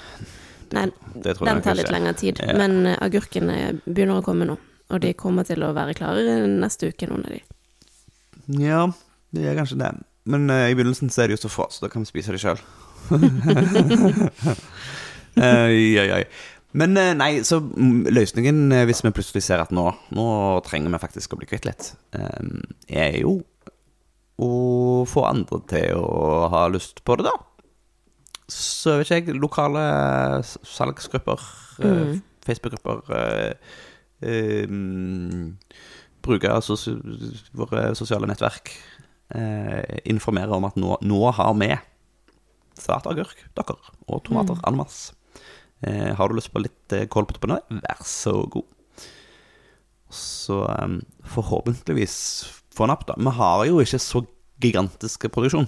Nei, 0.73 0.87
Det 1.13 1.35
tror 1.37 1.49
den 1.49 1.61
tar 1.65 1.77
litt 1.77 1.91
lengre 1.93 2.13
tid. 2.17 2.39
Ja. 2.41 2.55
Men 2.57 2.85
eh, 2.89 2.97
agurkene 3.03 3.57
begynner 3.85 4.21
å 4.21 4.25
komme 4.25 4.47
nå. 4.49 4.57
Og 4.93 5.01
de 5.03 5.13
kommer 5.17 5.45
til 5.47 5.63
å 5.65 5.73
være 5.75 5.95
klare 5.97 6.41
neste 6.49 6.91
uke, 6.91 7.07
noen 7.09 7.25
av 7.27 7.35
de. 7.35 7.41
Ja, 8.59 8.81
det 9.33 9.45
gjør 9.45 9.61
kanskje 9.61 9.79
det. 9.79 9.91
Men 10.29 10.49
uh, 10.51 10.67
i 10.69 10.75
begynnelsen 10.75 11.11
så 11.11 11.23
er 11.23 11.31
det 11.31 11.37
jo 11.37 11.43
så 11.45 11.51
få, 11.51 11.67
så 11.71 11.85
da 11.85 11.91
kan 11.91 12.03
vi 12.03 12.11
spise 12.11 12.35
det 12.35 12.41
sjøl. 12.43 12.59
Oi, 15.33 15.97
oi, 15.97 16.09
oi. 16.13 16.23
Men 16.77 16.97
eh, 16.97 17.13
nei, 17.17 17.31
så 17.45 17.59
mm, 17.61 18.09
løsningen, 18.13 18.65
eh, 18.73 18.85
hvis 18.89 19.03
vi 19.05 19.13
plutselig 19.13 19.43
ser 19.45 19.61
at 19.61 19.73
nå, 19.75 19.85
nå 20.17 20.27
trenger 20.65 20.93
vi 20.93 21.01
faktisk 21.03 21.35
å 21.35 21.39
bli 21.39 21.49
kvitt 21.49 21.67
litt, 21.69 21.91
eh, 22.17 22.39
er 22.89 23.19
jo 23.21 23.37
å 24.41 24.51
få 25.09 25.25
andre 25.29 25.61
til 25.69 26.01
å 26.01 26.47
ha 26.49 26.65
lyst 26.73 27.03
på 27.05 27.17
det, 27.19 27.29
da. 27.29 27.35
Så 28.51 28.97
vet 28.99 29.07
ikke 29.07 29.19
jeg, 29.31 29.39
lokale 29.41 29.83
salgsgrupper, 30.43 31.39
eh, 31.79 31.87
Mm. 31.87 32.21
Facebook-grupper 32.43 33.13
eh, 33.15 33.53
eh, 34.21 34.65
mm, 34.67 35.57
Bruke 36.23 36.51
sos 36.63 36.87
våre 37.55 37.93
sosiale 37.95 38.27
nettverk. 38.27 38.71
Eh, 39.33 39.99
informere 40.11 40.51
om 40.55 40.65
at 40.67 40.75
nå, 40.79 40.97
nå 41.01 41.31
har 41.35 41.53
vi 41.59 41.69
svart 42.79 43.07
agurk, 43.07 43.35
dere, 43.55 43.75
og 44.07 44.23
tomater 44.23 44.59
en 44.67 44.77
masse. 44.77 45.13
Eh, 45.83 46.13
har 46.15 46.27
du 46.29 46.35
lyst 46.35 46.51
på 46.53 46.61
litt 46.63 46.93
eh, 46.95 47.07
kål 47.11 47.25
på 47.27 47.33
toppen 47.37 47.55
av 47.55 47.63
det, 47.69 47.81
vær 47.83 48.03
så 48.07 48.35
god. 48.51 48.67
Så 50.13 50.61
eh, 50.69 50.99
forhåpentligvis 51.33 52.17
få 52.73 52.85
den 52.87 52.95
opp, 52.95 53.07
da. 53.07 53.15
Vi 53.17 53.33
har 53.39 53.65
jo 53.67 53.79
ikke 53.83 53.99
så 53.99 54.23
gigantiske 54.63 55.29
produksjon. 55.33 55.67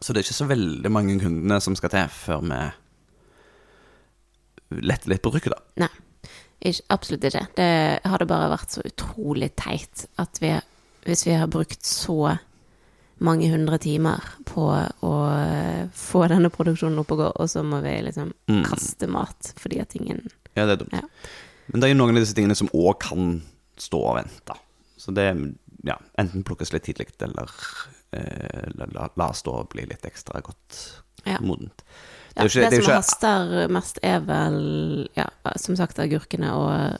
Så 0.00 0.12
det 0.12 0.20
er 0.20 0.26
ikke 0.28 0.38
så 0.38 0.48
veldig 0.48 0.90
mange 0.92 1.18
kundene 1.20 1.58
som 1.60 1.74
skal 1.76 1.92
til 1.92 2.08
før 2.14 2.40
vi 2.46 2.60
letter 4.86 5.10
litt 5.12 5.22
på 5.24 5.32
trykket, 5.34 5.52
da. 5.56 5.86
Nei, 5.86 5.90
ikke, 6.70 6.84
absolutt 6.94 7.24
ikke. 7.26 7.42
Det 7.58 7.70
hadde 8.12 8.28
bare 8.30 8.52
vært 8.52 8.76
så 8.76 8.84
utrolig 8.86 9.50
teit 9.58 10.06
at 10.22 10.38
vi, 10.42 10.52
hvis 11.08 11.26
vi 11.26 11.34
har 11.40 11.50
brukt 11.50 11.84
så 11.86 12.36
mange 13.20 13.50
hundre 13.52 13.76
timer 13.82 14.24
på 14.48 14.64
å 15.04 15.12
få 15.92 16.22
denne 16.32 16.48
produksjonen 16.54 17.02
opp 17.02 17.10
og 17.12 17.20
gå, 17.20 17.28
og 17.42 17.50
så 17.52 17.64
må 17.66 17.82
vi 17.84 17.98
liksom 18.06 18.32
Mm. 18.48 18.64
kaste 18.64 19.06
mat 19.10 19.52
fordi 19.60 19.80
at 19.82 19.94
ingen 19.94 20.24
Ja, 20.56 20.64
det 20.66 20.72
er 20.72 20.76
dumt. 20.84 20.92
Ja. 20.96 21.02
Men 21.68 21.80
det 21.80 21.86
er 21.88 21.92
jo 21.94 21.98
noen 22.00 22.16
av 22.16 22.22
disse 22.24 22.34
tingene 22.34 22.56
som 22.56 22.68
òg 22.74 22.98
kan 22.98 23.42
stå 23.78 24.00
og 24.00 24.16
vente. 24.16 24.56
Så 24.98 25.12
det 25.14 25.28
ja, 25.86 25.96
enten 26.18 26.42
plukkes 26.44 26.72
litt 26.72 26.82
tidlig, 26.88 27.08
eller 27.22 27.46
la, 28.12 28.86
la, 28.92 29.08
da 29.16 29.28
stå 29.32 29.52
og 29.60 29.68
bli 29.70 29.84
litt 29.86 30.02
ekstra 30.08 30.40
godt 30.42 31.02
Ja. 31.26 31.38
modent. 31.40 31.82
Ja, 32.36 32.42
Det 32.44 32.54
jo 32.54 32.60
ikke- 32.60 32.70
det, 32.70 32.70
det 32.70 32.84
som 32.84 32.90
ikke- 32.90 32.96
haster 32.96 33.68
mest, 33.68 33.98
er 34.02 34.20
vel 34.20 35.08
ja, 35.16 35.26
som 35.56 35.76
sagt 35.76 35.98
agurkene 35.98 36.50
og 36.52 36.98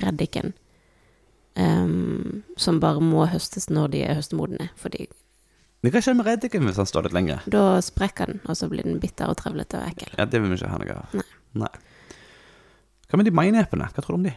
reddiken. 0.00 0.52
Um, 1.56 2.42
som 2.58 2.80
bare 2.80 2.98
må 3.00 3.28
høstes 3.30 3.68
når 3.70 3.90
de 3.92 4.02
er 4.02 4.14
høstemodne. 4.14 4.70
Fordi 4.76 5.06
Det 5.84 5.92
kan 5.92 6.02
skje 6.02 6.14
med 6.16 6.26
reddiken 6.26 6.64
hvis 6.64 6.76
han 6.76 6.86
står 6.86 7.02
litt 7.04 7.12
lenger. 7.12 7.42
da 7.48 7.78
sprekker 7.80 8.26
den, 8.26 8.40
og 8.46 8.56
så 8.56 8.68
blir 8.68 8.82
den 8.82 8.98
bitter 8.98 9.26
og 9.28 9.36
trevlete 9.36 9.74
og 9.78 9.88
ekkel. 9.92 10.14
Ja, 10.18 10.24
Det 10.24 10.40
vil 10.40 10.50
vi 10.50 10.56
ikke 10.56 10.68
ha 10.68 10.78
noe 10.78 10.96
av. 10.96 11.06
Nei. 11.14 11.22
Nei. 11.54 11.68
Hva 13.08 13.16
med 13.18 13.26
de 13.26 13.30
mainepene? 13.30 13.86
Hva 13.92 14.02
tror 14.02 14.06
du 14.08 14.14
om 14.14 14.22
de? 14.24 14.34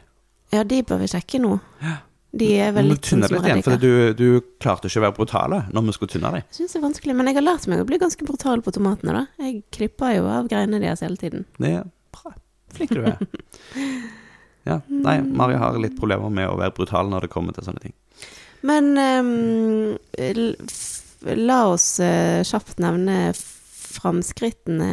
Ja, 0.51 0.63
de 0.63 0.84
bør 0.84 0.99
vi 0.99 1.08
sjekke 1.08 1.39
nå. 1.41 1.60
De 2.31 2.47
er 2.59 2.73
vel 2.75 2.89
litt 2.91 3.07
sånn 3.07 3.23
som 3.23 3.37
igjen, 3.39 3.61
for 3.63 3.79
du, 3.79 4.13
du 4.17 4.41
klarte 4.61 4.89
ikke 4.89 4.99
å 4.99 5.05
være 5.05 5.15
brutale 5.15 5.61
når 5.71 5.85
vi 5.87 5.95
skulle 5.95 6.11
tynne 6.11 6.31
dem. 6.33 6.43
Jeg 6.43 6.57
syns 6.59 6.75
det 6.75 6.79
er 6.79 6.83
vanskelig, 6.83 7.15
men 7.17 7.31
jeg 7.31 7.37
har 7.39 7.45
lært 7.45 7.67
meg 7.71 7.81
å 7.81 7.87
bli 7.87 7.99
ganske 8.01 8.27
brutal 8.27 8.63
på 8.65 8.73
tomatene, 8.75 9.15
da. 9.15 9.45
Jeg 9.45 9.61
klipper 9.73 10.17
jo 10.17 10.27
av 10.31 10.49
greinene 10.51 10.83
deres 10.83 11.03
hele 11.05 11.17
tiden. 11.21 11.47
Det 11.57 11.71
er 11.79 11.87
bra. 12.13 12.33
Flink 12.75 12.93
du 12.97 13.05
er. 13.07 13.21
Ja, 14.67 14.81
nei, 14.91 15.21
Mari 15.23 15.55
har 15.55 15.77
litt 15.79 15.95
problemer 15.95 16.27
med 16.33 16.49
å 16.51 16.57
være 16.59 16.75
brutal 16.75 17.07
når 17.07 17.23
det 17.23 17.31
kommer 17.31 17.55
til 17.55 17.63
sånne 17.63 17.85
ting. 17.85 17.93
Men 18.67 18.97
um, 18.99 19.95
la 21.39 21.59
oss 21.71 21.85
uh, 22.03 22.43
kjapt 22.43 22.81
nevne 22.83 23.31
framskrittene 23.37 24.91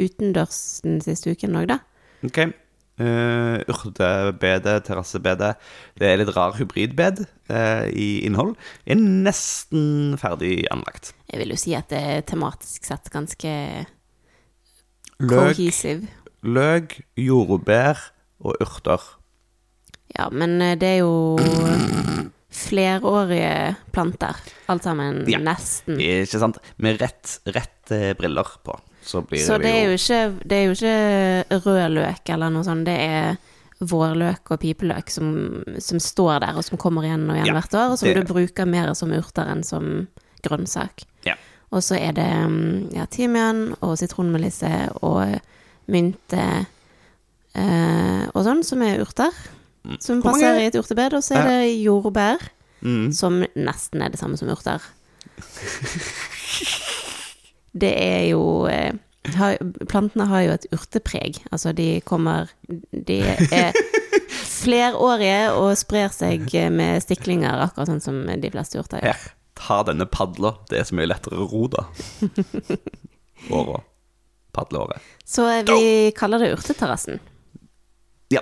utendørs 0.00 0.80
den 0.86 1.02
siste 1.04 1.34
uken 1.34 1.60
òg, 1.60 1.68
da. 1.74 1.78
Ok. 2.24 2.40
Uh, 2.94 3.58
Urtebede, 3.66 4.76
terrassebede. 4.86 5.48
Det 5.98 6.06
er 6.06 6.20
litt 6.20 6.30
rar 6.36 6.54
hybridbed 6.54 7.24
uh, 7.50 7.88
i 7.90 8.20
innhold. 8.22 8.52
Er 8.86 9.00
nesten 9.02 10.14
ferdig 10.20 10.60
anlagt. 10.70 11.10
Jeg 11.32 11.42
vil 11.42 11.54
jo 11.56 11.58
si 11.58 11.74
at 11.74 11.90
det 11.90 11.98
er 11.98 12.22
tematisk 12.28 12.86
sett 12.86 13.10
ganske 13.10 13.50
Løk, 15.18 15.56
cohesive. 15.56 16.06
løk 16.46 17.00
jordbær 17.18 17.98
og 18.44 18.62
urter. 18.62 19.02
Ja, 20.14 20.28
men 20.30 20.60
eh, 20.62 20.76
det 20.78 20.88
er 20.92 20.98
jo 21.00 21.14
flerårige 22.54 23.74
planter. 23.94 24.38
Alt 24.70 24.84
sammen. 24.86 25.22
Ja. 25.30 25.40
Nesten. 25.42 25.98
Ikke 25.98 26.38
sant? 26.42 26.60
Med 26.78 27.00
rett, 27.02 27.38
rett 27.50 27.94
briller 28.18 28.50
på, 28.66 28.76
så 29.04 29.22
blir 29.22 29.42
Så 29.44 29.58
det 29.60 29.74
jo 29.84 29.96
ikke, 29.96 30.20
det 30.44 30.56
er 30.56 30.64
jo 30.64 30.76
ikke 30.76 31.64
rød 31.66 31.82
løk 31.94 32.30
eller 32.34 32.52
noe 32.54 32.64
sånt. 32.66 32.86
Det 32.88 32.96
er 32.96 33.36
vårløk 33.84 34.52
og 34.54 34.60
pipeløk 34.62 35.10
som, 35.12 35.28
som 35.82 36.00
står 36.00 36.38
der, 36.44 36.56
og 36.56 36.64
som 36.64 36.78
kommer 36.80 37.04
igjen 37.04 37.26
og 37.28 37.36
igjen 37.36 37.50
Ja, 37.50 37.56
hvert 37.58 37.74
år, 37.74 37.92
og 37.92 37.98
som 38.00 38.08
det- 38.08 38.22
du 38.22 38.32
bruker 38.32 38.66
mer 38.66 38.94
som 38.94 39.12
urter 39.12 39.50
enn 39.50 39.64
som 39.66 40.06
grønnsak. 40.44 41.04
Ja. 41.26 41.34
Og 41.74 41.82
så 41.82 41.98
er 41.98 42.12
det 42.12 42.30
mm, 42.48 42.94
ja, 42.94 43.04
timian 43.10 43.74
og 43.80 43.98
sitronmelisse 43.98 44.70
og 45.02 45.40
mynte 45.90 46.66
eh, 47.54 48.24
og 48.32 48.44
sånn, 48.46 48.62
som 48.64 48.82
er 48.82 49.02
urter. 49.02 49.32
Mm. 49.84 50.00
Som 50.00 50.22
passer 50.22 50.60
i 50.60 50.68
et 50.70 50.78
urtebed. 50.78 51.16
Og 51.18 51.24
så 51.24 51.34
er 51.40 51.48
det 51.50 51.82
jordbær, 51.82 52.38
mm. 52.80 53.12
som 53.12 53.42
nesten 53.54 54.02
er 54.02 54.14
det 54.14 54.20
samme 54.20 54.38
som 54.40 54.48
urter. 54.48 54.80
Det 57.74 57.90
er 57.90 58.22
jo 58.30 58.42
eh, 58.70 58.94
har, 59.34 59.58
Plantene 59.90 60.28
har 60.30 60.44
jo 60.46 60.56
et 60.56 60.66
urtepreg. 60.74 61.40
Altså, 61.50 61.72
de 61.76 62.00
kommer 62.06 62.52
De 62.90 63.20
er 63.24 63.74
flerårige 64.64 65.54
og 65.58 65.72
sprer 65.78 66.12
seg 66.14 66.46
med 66.72 67.02
stiklinger, 67.04 67.66
akkurat 67.66 67.90
sånn 67.90 68.04
som 68.04 68.20
de 68.28 68.52
fleste 68.52 68.80
urter 68.80 69.02
gjør. 69.02 69.24
Her, 69.24 69.34
ta 69.58 69.80
denne 69.88 70.06
padla. 70.08 70.54
Det 70.70 70.80
er 70.80 70.86
så 70.88 70.96
mye 70.96 71.10
lettere 71.10 71.42
å 71.42 71.48
ro, 71.50 71.66
da. 71.72 71.88
Åra. 73.58 73.82
Padleåret. 74.54 75.02
Så 75.26 75.48
vi 75.66 76.12
kaller 76.16 76.38
det 76.38 76.52
urteterrassen. 76.54 77.18
Ja. 78.32 78.40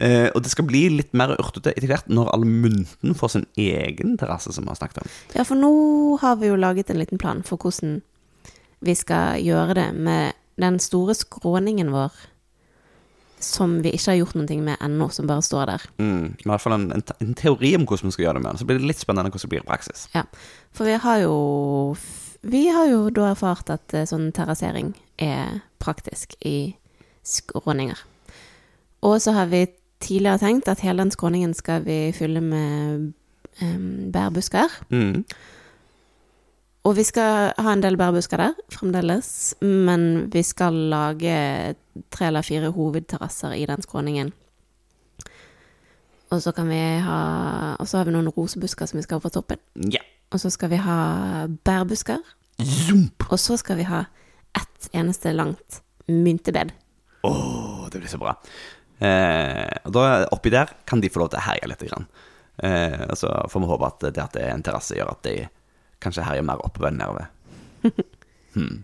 Uh, 0.00 0.30
og 0.32 0.40
det 0.40 0.48
skal 0.54 0.64
bli 0.64 0.86
litt 0.88 1.12
mer 1.12 1.34
urtete 1.36 1.74
etter 1.74 1.90
hvert 1.90 2.06
når 2.08 2.30
alle 2.32 2.46
Almunden 2.48 3.16
får 3.18 3.34
sin 3.34 3.44
egen 3.60 4.14
terrasse, 4.16 4.54
som 4.56 4.64
vi 4.64 4.72
har 4.72 4.78
snakket 4.80 5.02
om. 5.02 5.10
Ja, 5.36 5.44
for 5.44 5.60
nå 5.60 5.72
har 6.22 6.38
vi 6.40 6.48
jo 6.48 6.56
laget 6.56 6.90
en 6.90 7.02
liten 7.02 7.20
plan 7.20 7.44
for 7.44 7.60
hvordan 7.60 8.00
vi 8.82 8.94
skal 8.98 9.40
gjøre 9.42 9.78
det 9.78 9.88
med 9.94 10.38
den 10.60 10.78
store 10.82 11.14
skråningen 11.16 11.92
vår 11.94 12.12
som 13.42 13.80
vi 13.82 13.90
ikke 13.96 14.12
har 14.12 14.18
gjort 14.20 14.36
noe 14.38 14.58
med 14.62 14.78
ennå, 14.84 15.08
som 15.10 15.26
bare 15.26 15.42
står 15.42 15.70
der. 15.72 15.84
Mm. 15.98 16.26
I 16.38 16.48
hvert 16.48 16.62
fall 16.62 16.76
en, 16.76 16.88
en, 16.94 17.04
en 17.24 17.32
teori 17.38 17.74
om 17.74 17.86
hvordan 17.88 18.10
vi 18.10 18.16
skal 18.16 18.26
gjøre 18.26 18.38
det 18.38 18.42
med 18.44 18.50
den. 18.52 18.60
Så 18.60 18.68
blir 18.68 18.78
det 18.78 18.90
litt 18.90 19.02
spennende 19.02 19.32
hvordan 19.32 19.48
det 19.48 19.52
blir 19.54 19.64
i 19.64 19.68
praksis. 19.68 20.04
Ja, 20.14 20.22
for 20.72 20.88
vi 20.88 20.98
har 21.02 21.24
jo 21.24 21.36
Vi 22.42 22.66
har 22.74 22.88
jo 22.90 23.10
da 23.14 23.28
erfart 23.30 23.70
at 23.70 23.94
eh, 23.94 24.06
sånn 24.08 24.32
terrassering 24.34 24.88
er 25.22 25.60
praktisk 25.78 26.34
i 26.42 26.74
skråninger. 27.22 28.00
Og 29.06 29.20
så 29.22 29.34
har 29.36 29.46
vi 29.50 29.68
tidligere 30.02 30.42
tenkt 30.42 30.70
at 30.70 30.82
hele 30.82 31.04
den 31.04 31.14
skråningen 31.14 31.54
skal 31.54 31.84
vi 31.86 32.10
fylle 32.10 32.42
med 32.42 33.12
um, 33.62 34.10
bærbusker. 34.10 34.74
Mm. 34.90 35.22
Og 36.82 36.96
vi 36.98 37.04
skal 37.06 37.52
ha 37.54 37.72
en 37.72 37.82
del 37.82 37.96
bærbusker 37.98 38.40
der 38.42 38.54
fremdeles, 38.74 39.54
men 39.62 40.26
vi 40.32 40.42
skal 40.42 40.74
lage 40.90 41.34
tre 42.10 42.26
eller 42.26 42.42
fire 42.42 42.72
hovedterrasser 42.74 43.54
i 43.54 43.66
den 43.70 43.84
skråningen. 43.84 44.32
Og 46.32 46.40
så 46.42 46.54
kan 46.56 46.70
vi 46.72 46.80
ha 47.04 47.76
Og 47.76 47.88
så 47.88 47.98
har 47.98 48.08
vi 48.08 48.14
noen 48.14 48.32
rosebusker 48.32 48.88
som 48.88 48.98
vi 48.98 49.04
skal 49.04 49.20
ha 49.20 49.24
på 49.26 49.32
toppen. 49.34 49.60
Ja. 49.92 50.00
Og 50.32 50.40
så 50.40 50.50
skal 50.50 50.72
vi 50.72 50.80
ha 50.80 51.46
bærbusker. 51.46 52.22
Zump! 52.62 53.26
Og 53.28 53.38
så 53.40 53.58
skal 53.60 53.76
vi 53.76 53.86
ha 53.88 54.06
ett 54.56 54.88
eneste 54.96 55.32
langt 55.36 55.82
myntebed. 56.08 56.72
Åh, 57.22 57.88
det 57.92 58.00
blir 58.00 58.10
så 58.10 58.18
bra. 58.18 58.34
Eh, 58.98 59.76
og 59.84 59.92
da, 59.94 60.04
oppi 60.32 60.50
der 60.50 60.72
kan 60.88 61.02
de 61.02 61.10
få 61.12 61.22
lov 61.22 61.32
til 61.32 61.42
å 61.42 61.46
herje 61.46 61.68
litt. 61.68 61.84
Grann. 61.90 62.06
Eh, 62.56 63.12
så 63.18 63.32
får 63.50 63.64
vi 63.64 63.70
håpe 63.70 63.90
at 63.90 64.06
det 64.08 64.22
at 64.24 64.36
det 64.36 64.46
er 64.46 64.54
en 64.54 64.64
terrasse, 64.64 64.96
gjør 64.96 65.12
at 65.14 65.22
de 65.28 65.36
kanskje 66.02 66.26
herje 66.26 66.46
mer 66.46 66.62
oppover 66.64 66.90
enn 66.90 66.98
nedover. 67.00 67.30
hmm. 68.56 68.82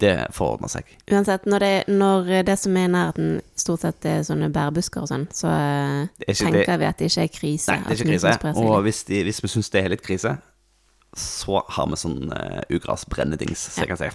Det 0.00 0.12
forordner 0.34 0.70
seg. 0.70 0.88
Uansett, 1.10 1.46
når 1.48 1.64
det, 1.64 1.72
når 1.88 2.30
det 2.46 2.56
som 2.60 2.76
er 2.76 2.88
i 2.88 2.92
nærheten 2.92 3.36
stort 3.58 3.84
sett 3.84 4.06
er 4.08 4.24
sånne 4.26 4.50
bærbusker 4.54 5.04
og 5.04 5.10
sånn, 5.10 5.28
så 5.34 5.50
eh, 5.50 6.26
er 6.26 6.34
tenker 6.36 6.64
det- 6.66 6.80
vi 6.80 6.88
at 6.88 6.98
det 6.98 7.10
ikke 7.10 7.22
er 7.28 7.32
krise. 7.38 7.72
Nei, 7.72 7.78
det 7.86 7.94
er 7.94 8.02
ikke 8.02 8.10
krise. 8.12 8.54
Og 8.64 8.82
hvis, 8.86 9.04
de, 9.08 9.22
hvis 9.26 9.42
vi 9.42 9.52
syns 9.54 9.70
det 9.70 9.84
er 9.84 9.94
litt 9.94 10.04
krise, 10.04 10.36
så 11.14 11.62
har 11.68 11.86
vi 11.86 11.98
sånn 11.98 12.32
uh, 12.32 12.60
ugrasbrennedings, 12.74 13.68
så 13.70 13.84
jeg 13.84 13.92
kan 13.92 14.00
si 14.00 14.08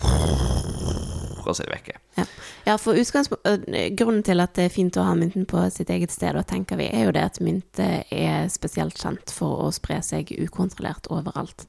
Og 1.39 1.55
så 1.55 1.63
er 1.63 1.69
det 1.69 1.77
vekke. 1.77 1.93
Ja. 2.17 2.25
ja, 2.65 2.75
for 2.75 2.93
øh, 2.93 3.95
Grunnen 3.97 4.23
til 4.23 4.43
at 4.43 4.53
det 4.57 4.65
er 4.67 4.73
fint 4.73 4.97
å 4.99 5.05
ha 5.07 5.15
mynten 5.15 5.47
på 5.49 5.63
sitt 5.71 5.89
eget 5.89 6.11
sted, 6.11 6.35
og 6.35 6.45
tenker 6.45 6.77
vi, 6.77 6.89
er 6.91 7.07
jo 7.07 7.13
det 7.15 7.23
at 7.23 7.39
mynte 7.41 7.87
er 8.11 8.49
spesielt 8.51 8.99
kjent 8.99 9.31
for 9.33 9.63
å 9.63 9.71
spre 9.73 10.01
seg 10.03 10.35
ukontrollert 10.35 11.07
overalt. 11.09 11.65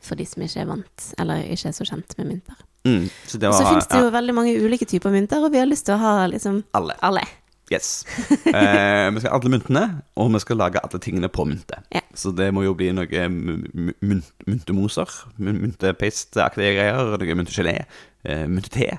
For 0.00 0.16
de 0.16 0.24
som 0.24 0.40
ikke 0.44 0.60
er 0.62 0.68
vant, 0.70 1.14
eller 1.20 1.42
ikke 1.44 1.68
er 1.68 1.72
så 1.76 1.84
kjent 1.84 2.14
med 2.18 2.26
mynter. 2.32 2.56
Mm, 2.88 3.10
så 3.28 3.38
det 3.38 3.48
Og 3.50 3.54
så 3.54 3.64
var 3.64 3.72
fins 3.74 3.86
det 3.90 3.96
ja, 3.98 4.04
jo 4.06 4.10
veldig 4.14 4.34
mange 4.34 4.52
ulike 4.64 4.86
typer 4.88 5.10
mynter, 5.12 5.38
og 5.44 5.52
vi 5.52 5.58
har 5.60 5.68
lyst 5.68 5.84
til 5.88 5.94
å 5.98 6.00
ha 6.00 6.26
liksom 6.32 6.62
alle. 6.78 6.94
alle. 7.04 7.24
Yes. 7.70 8.04
Eh, 8.50 9.06
vi 9.14 9.20
skal 9.20 9.30
ha 9.30 9.36
alle 9.36 9.50
myntene, 9.52 9.82
og 10.18 10.32
vi 10.34 10.38
skal 10.42 10.56
lage 10.58 10.80
alle 10.82 10.98
tingene 11.02 11.28
på 11.30 11.44
mynte. 11.46 11.76
Ja. 11.94 12.00
Så 12.18 12.28
det 12.34 12.48
må 12.54 12.60
jo 12.64 12.72
bli 12.74 12.88
noe 12.96 13.28
mynt, 13.30 14.30
myntemoser, 14.48 15.08
myntepasteaktige 15.38 16.72
greier, 16.74 17.12
noe 17.14 17.34
myntegelé, 17.38 17.76
eh, 18.24 18.46
myntete. 18.50 18.98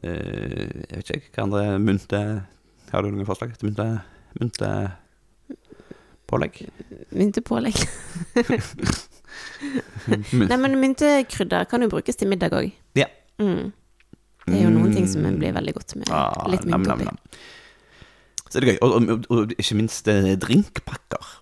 Eh, 0.00 0.68
jeg 0.88 0.94
vet 0.94 1.10
ikke, 1.18 1.32
hva 1.34 1.42
andre 1.48 1.64
mynte 1.82 2.20
Har 2.88 2.98
du 3.02 3.06
noen 3.10 3.28
forslag 3.28 3.50
til 3.58 3.68
mynte... 3.68 3.86
Myntepålegg? 4.38 6.54
Myntepålegg. 7.12 7.76
Nei, 10.50 10.56
men 10.56 10.76
myntekrydder 10.80 11.68
kan 11.70 11.82
jo 11.84 11.90
brukes 11.92 12.16
til 12.18 12.30
middag 12.30 12.54
òg. 12.56 12.70
Ja. 12.98 13.08
Mm. 13.42 13.72
Det 14.48 14.56
er 14.56 14.64
jo 14.64 14.72
noen 14.72 14.94
ting 14.96 15.08
som 15.10 15.26
blir 15.38 15.52
veldig 15.56 15.74
godt 15.76 15.96
med 16.00 16.10
Ah, 16.14 16.46
litt 16.48 16.64
mynt 16.64 16.88
oppi. 16.88 17.08
Så 18.48 18.56
er 18.58 18.64
det 18.64 18.72
gøy. 18.72 18.78
Og, 18.86 18.94
og, 18.96 19.26
og 19.34 19.52
ikke 19.60 19.76
minst 19.76 20.08
eh, 20.08 20.32
drinkpakker. 20.40 21.32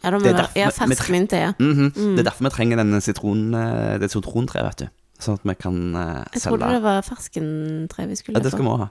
Ja, 0.00 0.12
da 0.12 0.16
må 0.16 0.22
Det 0.24 0.30
er 0.32 0.38
derfor 0.38 0.60
ja, 0.60 0.68
fersk 0.72 1.10
mynte, 1.12 1.40
ja. 1.42 1.50
Mhm. 1.58 1.90
Mm. 1.92 2.14
Det 2.16 2.22
er 2.24 2.30
derfor 2.30 2.46
vi 2.48 2.52
trenger 2.54 2.80
denne 2.80 3.00
sitron, 3.04 3.42
eh, 3.54 3.96
det 4.00 4.10
sitrontreet, 4.14 4.64
vet 4.70 4.86
du. 4.86 4.94
Sånn 5.20 5.38
at 5.38 5.44
vi 5.48 5.54
kan 5.56 5.76
selge 5.96 6.32
Jeg 6.36 6.42
trodde 6.44 6.72
det 6.74 6.82
var 6.84 7.02
ferskentre 7.04 8.06
vi 8.08 8.16
skulle 8.20 8.36
få. 8.36 8.40
Ja, 8.40 8.44
det 8.44 8.52
skal 8.52 8.64
vi 8.64 8.72
òg 8.72 8.80
ha. 8.84 8.88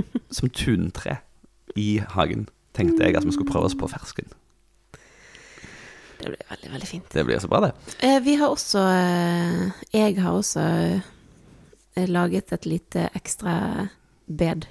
Som 0.36 0.52
tuntre 0.56 1.18
i 1.76 1.98
hagen. 2.16 2.48
Tenkte 2.76 3.04
jeg 3.04 3.16
at 3.18 3.26
vi 3.26 3.32
skulle 3.34 3.50
prøve 3.50 3.68
oss 3.68 3.76
på 3.76 3.88
fersken. 3.90 4.28
Det 6.20 6.28
blir 6.28 6.42
veldig, 6.50 6.70
veldig 6.72 6.88
fint. 6.88 7.06
Det 7.12 7.24
blir 7.24 7.38
så 7.40 7.48
bra, 7.48 7.60
det. 7.60 7.72
Eh, 8.06 8.18
Vi 8.20 8.34
har 8.40 8.48
også 8.52 8.82
eh, 8.92 9.70
Jeg 9.92 10.18
har 10.20 10.36
også 10.36 10.60
eh, 11.96 12.08
laget 12.08 12.52
et 12.52 12.66
lite 12.68 13.08
ekstra 13.14 13.88
bed 14.26 14.66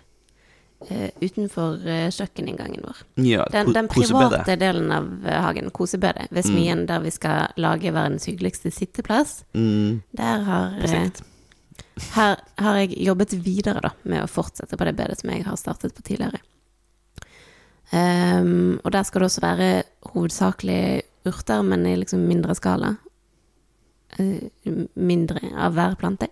utenfor 1.19 1.81
kjøkkeninngangen 2.15 2.85
vår. 2.85 2.99
Ja, 3.27 3.43
Den, 3.51 3.73
den 3.75 3.89
private 3.91 4.55
delen 4.55 4.87
av 4.95 5.09
hagen, 5.27 5.67
kosebedet, 5.75 6.29
ved 6.31 6.45
smien 6.47 6.85
der 6.87 7.01
vi 7.03 7.11
skal 7.11 7.51
lage 7.59 7.91
verdens 7.91 8.29
hyggeligste 8.29 8.71
sitteplass, 8.71 9.41
Mm, 9.51 9.99
der 10.15 10.45
har, 10.47 10.77
eh, 10.79 11.09
her 12.15 12.37
har 12.63 12.79
jeg 12.79 12.95
jobbet 13.09 13.35
videre 13.43 13.81
da, 13.83 13.91
med 14.03 14.23
å 14.23 14.31
fortsette 14.31 14.77
på 14.79 14.87
det 14.87 14.95
bedet 14.95 15.19
som 15.19 15.33
jeg 15.35 15.43
har 15.43 15.59
startet 15.59 15.93
på 15.97 16.01
tidligere. 16.07 16.39
Um, 17.91 18.79
og 18.85 18.91
der 18.93 19.03
skal 19.03 19.19
det 19.19 19.25
også 19.31 19.41
være 19.41 19.83
hovedsakelig 20.13 21.01
urter, 21.27 21.63
men 21.65 21.85
i 21.87 21.97
liksom 21.99 22.23
mindre 22.29 22.55
skala. 22.55 22.95
Eh, 24.17 24.49
mindre 24.93 25.41
av 25.57 25.75
hver 25.77 25.95
plante. 25.99 26.29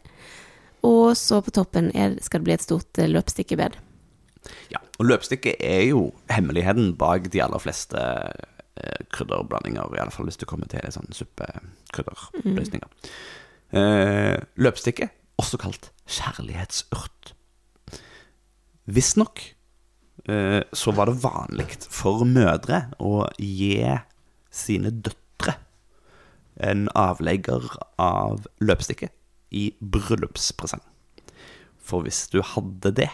Og 0.86 1.18
så 1.18 1.42
på 1.44 1.54
toppen 1.54 1.92
er, 1.96 2.18
skal 2.24 2.42
det 2.42 2.48
bli 2.48 2.56
et 2.56 2.66
stort 2.66 3.02
eh, 3.02 3.10
løpstikkebed. 3.10 3.78
Ja, 4.72 4.82
og 4.98 5.10
løpstikke 5.10 5.58
er 5.64 5.84
jo 5.90 6.08
hemmeligheten 6.32 6.96
bak 7.00 7.30
de 7.34 7.42
aller 7.44 7.62
fleste 7.62 8.00
eh, 8.00 9.02
krydderblandinger, 9.14 9.94
i 9.94 10.02
alle 10.02 10.14
fall 10.14 10.30
hvis 10.30 10.40
du 10.40 10.48
kommer 10.50 10.70
til 10.72 10.86
sånn 10.94 11.12
suppekrydderløsninger. 11.16 12.88
Mm. 12.88 14.46
løpstikke, 14.64 15.10
også 15.36 15.58
kalt 15.60 15.90
kjærlighetsurt. 16.08 17.34
Visstnok 18.88 19.42
så 20.24 20.94
var 20.96 21.10
det 21.10 21.20
vanlig 21.20 21.66
for 21.92 22.24
mødre 22.28 22.80
å 23.04 23.26
gi 23.36 23.76
sine 24.58 24.92
døtre 24.92 25.58
en 26.58 26.88
avlegger 26.98 27.64
av 28.02 28.48
løpestikket 28.66 29.14
i 29.54 29.70
bryllupspresang. 29.80 30.82
For 31.78 32.04
hvis 32.04 32.26
du 32.34 32.42
hadde 32.44 32.92
det, 32.98 33.10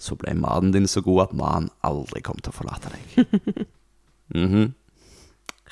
så 0.00 0.16
ble 0.18 0.34
mannen 0.34 0.72
din 0.74 0.88
så 0.90 1.02
god 1.04 1.28
at 1.28 1.34
mannen 1.38 1.68
aldri 1.86 2.22
kom 2.24 2.40
til 2.42 2.54
å 2.54 2.58
forlate 2.62 2.94
deg. 2.96 3.68
Mhm. 4.32 4.70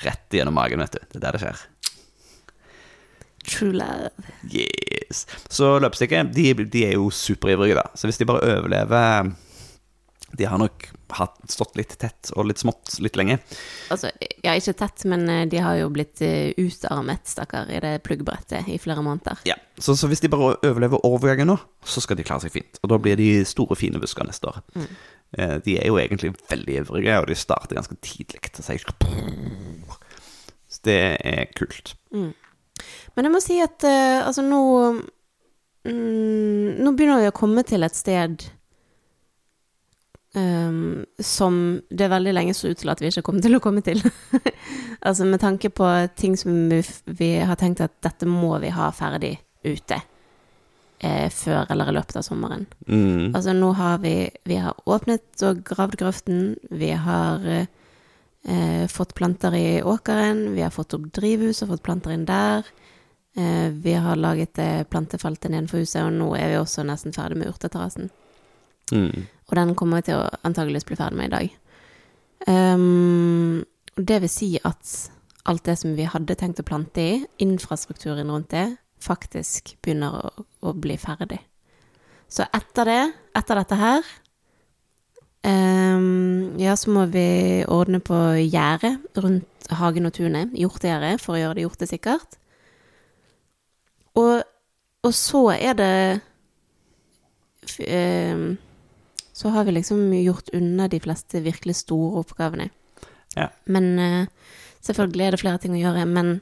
Rett 0.03 0.35
gjennom 0.37 0.53
magen, 0.53 0.83
vet 0.83 0.93
du. 0.93 0.99
Det 1.09 1.17
er 1.17 1.21
der 1.23 1.33
det 1.33 1.39
skjer. 1.41 1.61
True 3.47 3.71
love. 3.73 4.11
Yes. 4.53 5.23
Så 5.49 5.79
løpestikket, 5.81 6.29
de, 6.35 6.51
de 6.69 6.83
er 6.85 6.93
jo 6.93 7.07
superivrige, 7.09 7.79
da. 7.79 7.87
Så 7.97 8.05
hvis 8.05 8.21
de 8.21 8.27
bare 8.29 8.43
overlever 8.59 9.31
De 10.37 10.45
har 10.45 10.61
nok 10.61 10.85
hatt, 11.17 11.37
stått 11.51 11.77
litt 11.79 11.93
tett 12.01 12.31
og 12.35 12.47
litt 12.49 12.61
smått 12.61 12.97
litt 13.03 13.17
lenge. 13.19 13.37
Altså, 13.93 14.11
ja, 14.43 14.55
ikke 14.57 14.75
tett, 14.81 15.05
men 15.11 15.27
eh, 15.29 15.45
de 15.51 15.61
har 15.63 15.77
jo 15.79 15.91
blitt 15.93 16.23
eh, 16.25 16.51
utarmet, 16.57 17.23
stakkar, 17.29 17.71
i 17.71 17.81
det 17.83 17.93
pluggbrettet 18.05 18.69
i 18.71 18.77
flere 18.81 19.03
måneder. 19.05 19.41
Ja, 19.49 19.57
så, 19.77 19.95
så 19.97 20.09
hvis 20.11 20.23
de 20.23 20.31
bare 20.31 20.53
overlever 20.59 21.03
overgangen 21.07 21.51
nå, 21.51 21.57
så 21.85 22.03
skal 22.03 22.19
de 22.19 22.27
klare 22.27 22.45
seg 22.45 22.55
fint. 22.55 22.81
Og 22.83 22.93
da 22.93 22.99
blir 23.01 23.19
de 23.19 23.31
store, 23.47 23.77
fine 23.79 24.01
busker 24.01 24.27
neste 24.27 24.51
år. 24.51 24.61
Mm. 24.75 24.91
De 25.63 25.77
er 25.79 25.87
jo 25.87 25.95
egentlig 25.95 26.33
veldig 26.49 26.73
ivrige, 26.81 27.19
og 27.21 27.29
de 27.29 27.37
starter 27.39 27.77
ganske 27.77 27.95
tidlig. 28.03 28.41
Så 28.59 28.75
Så 30.67 30.79
det 30.83 30.99
er 31.23 31.45
kult. 31.55 31.93
Men 33.15 33.27
jeg 33.27 33.33
må 33.33 33.41
si 33.43 33.59
at 33.63 33.85
eh, 33.87 34.19
altså 34.23 34.43
nå 34.45 34.61
mm, 35.87 36.81
Nå 36.81 36.93
begynner 36.95 37.23
vi 37.23 37.31
å 37.31 37.35
komme 37.35 37.65
til 37.67 37.85
et 37.87 37.97
sted 37.97 38.47
ehm, 40.35 41.05
som 41.19 41.81
det 41.89 42.09
veldig 42.11 42.33
lenge 42.33 42.53
så 42.57 42.71
ut 42.71 42.79
til 42.81 42.91
at 42.93 43.01
vi 43.01 43.11
ikke 43.11 43.25
kommer 43.27 43.43
til 43.45 43.57
å 43.57 43.63
komme 43.63 43.83
til. 43.85 44.01
altså 45.07 45.27
med 45.27 45.41
tanke 45.43 45.71
på 45.73 45.89
ting 46.15 46.37
som 46.39 46.69
vi, 46.71 46.81
vi 47.05 47.33
har 47.39 47.59
tenkt 47.59 47.83
at 47.83 47.97
dette 48.03 48.29
må 48.29 48.53
vi 48.63 48.71
ha 48.75 48.91
ferdig 48.95 49.35
ute 49.63 49.99
eh, 51.01 51.27
før 51.29 51.69
eller 51.69 51.91
i 51.91 51.95
løpet 51.97 52.21
av 52.21 52.25
sommeren. 52.25 52.65
Mm. 52.87 53.31
Altså 53.35 53.53
nå 53.57 53.71
har 53.77 54.01
vi 54.03 54.15
Vi 54.47 54.57
har 54.61 54.77
åpnet 54.85 55.45
og 55.47 55.63
gravd 55.67 55.97
grøften. 56.01 56.55
Vi 56.69 56.91
har 56.91 57.45
eh, 57.47 57.65
eh, 58.47 58.87
fått 58.87 59.15
planter 59.15 59.55
i 59.55 59.81
åkeren. 59.83 60.53
Vi 60.55 60.61
har 60.61 60.73
fått 60.73 60.93
opp 60.97 61.11
drivhus 61.13 61.63
og 61.63 61.75
fått 61.75 61.83
planter 61.83 62.15
inn 62.15 62.25
der. 62.29 62.65
Eh, 63.35 63.69
vi 63.71 63.93
har 63.93 64.15
laget 64.15 64.59
eh, 64.59 64.83
plantefeltet 64.83 65.51
nedenfor 65.51 65.83
huset, 65.83 66.03
og 66.03 66.13
nå 66.13 66.33
er 66.35 66.51
vi 66.51 66.57
også 66.59 66.83
nesten 66.83 67.15
ferdig 67.15 67.39
med 67.39 67.51
urteterrassen. 67.53 68.09
Mm. 68.91 69.27
Og 69.51 69.57
den 69.59 69.75
kommer 69.75 69.99
jeg 69.99 70.09
til 70.09 70.21
å 70.21 70.29
antageligvis 70.47 70.87
bli 70.87 70.97
ferdig 70.99 71.19
med 71.19 71.29
i 71.29 71.35
dag. 71.35 71.57
Um, 72.47 73.61
det 73.99 74.21
vil 74.23 74.31
si 74.31 74.49
at 74.63 74.95
alt 75.51 75.65
det 75.67 75.75
som 75.81 75.93
vi 75.97 76.07
hadde 76.07 76.37
tenkt 76.39 76.61
å 76.63 76.65
plante 76.65 77.03
i, 77.03 77.19
infrastrukturen 77.43 78.31
rundt 78.31 78.53
det, 78.55 78.69
faktisk 79.01 79.75
begynner 79.83 80.17
å, 80.21 80.45
å 80.65 80.73
bli 80.77 80.95
ferdig. 81.01 81.41
Så 82.31 82.45
etter 82.55 82.87
det, 82.87 83.01
etter 83.35 83.59
dette 83.59 83.79
her, 83.79 84.11
Um, 85.41 86.53
ja, 86.61 86.75
så 86.77 86.91
må 86.93 87.07
vi 87.09 87.63
ordne 87.65 87.97
på 87.97 88.13
gjerdet 88.45 88.99
rundt 89.17 89.71
hagen 89.73 90.05
og 90.05 90.13
tunet, 90.13 90.51
hjortegjerdet, 90.53 91.15
for 91.21 91.33
å 91.33 91.39
gjøre 91.39 91.57
det 91.57 91.63
hjortesikkert. 91.65 92.37
Og, 94.21 94.43
og 95.01 95.15
så 95.17 95.41
er 95.55 95.77
det 95.79 95.95
ehm, 97.87 98.59
så 99.41 99.49
har 99.55 99.65
vi 99.65 99.73
liksom 99.73 100.03
gjort 100.13 100.51
unna 100.53 100.87
de 100.91 100.99
fleste 101.01 101.41
virkelig 101.41 101.79
store 101.81 102.21
oppgavene. 102.21 102.69
Ja. 103.35 103.47
Men 103.65 103.99
eh, 103.99 104.27
selvfølgelig 104.85 105.25
er 105.25 105.35
det 105.35 105.41
flere 105.41 105.61
ting 105.63 105.73
å 105.73 105.81
gjøre, 105.81 106.05
men 106.05 106.33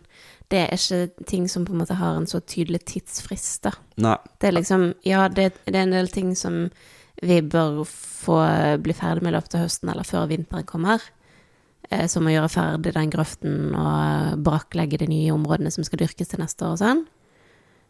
det 0.50 0.66
er 0.66 0.74
ikke 0.76 1.26
ting 1.30 1.46
som 1.48 1.68
på 1.68 1.76
en 1.76 1.84
måte 1.84 2.00
har 2.00 2.18
en 2.18 2.28
så 2.28 2.42
tydelig 2.42 2.82
tidsfrist, 2.90 3.62
da. 3.70 3.76
Nei. 4.02 4.18
Det 4.42 4.50
er 4.50 4.58
liksom 4.58 4.90
Ja, 5.08 5.28
det, 5.30 5.52
det 5.66 5.78
er 5.78 5.86
en 5.86 5.96
del 5.96 6.10
ting 6.12 6.34
som 6.36 6.66
vi 7.22 7.40
bør 7.44 7.84
få 7.86 8.40
bli 8.84 8.96
ferdig 8.96 9.24
med 9.24 9.34
i 9.34 9.38
løpet 9.38 9.56
av 9.56 9.66
høsten 9.68 9.92
eller 9.92 10.08
før 10.08 10.28
vinteren 10.32 10.68
kommer. 10.68 11.04
Eh, 11.90 12.08
som 12.12 12.28
å 12.28 12.34
gjøre 12.34 12.52
ferdig 12.54 12.94
den 12.96 13.14
grøften 13.14 13.78
og 13.78 14.44
brakklegge 14.46 15.00
de 15.02 15.08
nye 15.10 15.34
områdene 15.34 15.72
som 15.74 15.86
skal 15.88 16.04
dyrkes 16.04 16.32
til 16.32 16.44
neste 16.44 16.68
år 16.68 16.76
og 16.76 16.82
sånn. 16.84 17.06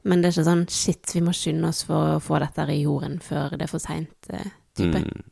Men 0.08 0.22
det 0.22 0.30
er 0.30 0.38
ikke 0.38 0.48
sånn 0.48 0.68
shit, 0.72 1.04
vi 1.12 1.24
må 1.26 1.34
skynde 1.36 1.72
oss 1.74 1.84
for 1.88 2.16
å 2.16 2.22
få 2.24 2.40
dette 2.40 2.64
her 2.64 2.72
i 2.72 2.84
jorden 2.86 3.18
før 3.24 3.58
det 3.58 3.68
er 3.68 3.72
for 3.72 3.84
seint, 3.84 4.32
eh, 4.32 4.54
type. 4.80 5.04
Mm. 5.04 5.28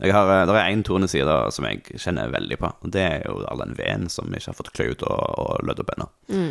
Har, 0.00 0.32
eh, 0.34 0.46
det 0.48 0.56
er 0.56 0.72
én 0.72 0.84
torneside 0.86 1.36
som 1.54 1.68
jeg 1.68 2.00
kjenner 2.00 2.32
veldig 2.32 2.58
på, 2.60 2.72
og 2.72 2.92
det 2.94 3.04
er 3.06 3.22
jo 3.28 3.40
all 3.48 3.62
den 3.64 3.76
veden 3.78 4.08
som 4.12 4.32
ikke 4.32 4.52
har 4.52 4.58
fått 4.58 4.72
klø 4.76 4.90
ut 4.92 5.06
og, 5.08 5.22
og 5.44 5.64
lødd 5.68 5.84
opp 5.84 5.94
ennå. 5.96 6.10
Mm. 6.32 6.50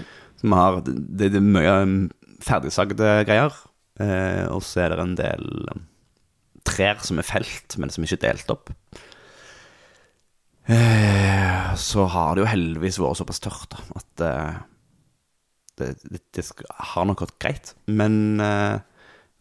Har, 0.55 0.81
det, 0.87 0.95
det 1.33 1.41
er 1.41 1.45
mye 1.45 1.75
um, 1.83 1.99
ferdigsagde 2.45 3.13
greier, 3.27 3.55
eh, 3.99 4.45
og 4.47 4.63
så 4.65 4.85
er 4.85 4.95
det 4.95 5.05
en 5.05 5.17
del 5.19 5.47
um, 5.73 5.85
trær 6.67 7.01
som 7.05 7.19
er 7.19 7.27
felt, 7.27 7.77
men 7.81 7.91
som 7.93 8.05
ikke 8.05 8.21
er 8.21 8.27
delt 8.29 8.53
opp. 8.53 8.73
Eh, 10.69 11.75
så 11.81 12.05
har 12.13 12.35
det 12.35 12.43
jo 12.43 12.51
heldigvis 12.51 12.99
vært 13.01 13.17
såpass 13.17 13.41
tørt 13.41 13.71
da, 13.73 13.79
at 13.97 14.23
eh, 14.25 14.59
det, 15.79 15.87
det, 16.05 16.21
det 16.37 16.45
har 16.93 17.07
nok 17.09 17.23
gått 17.23 17.39
greit. 17.41 17.73
Men 17.89 18.37
eh, 18.43 18.77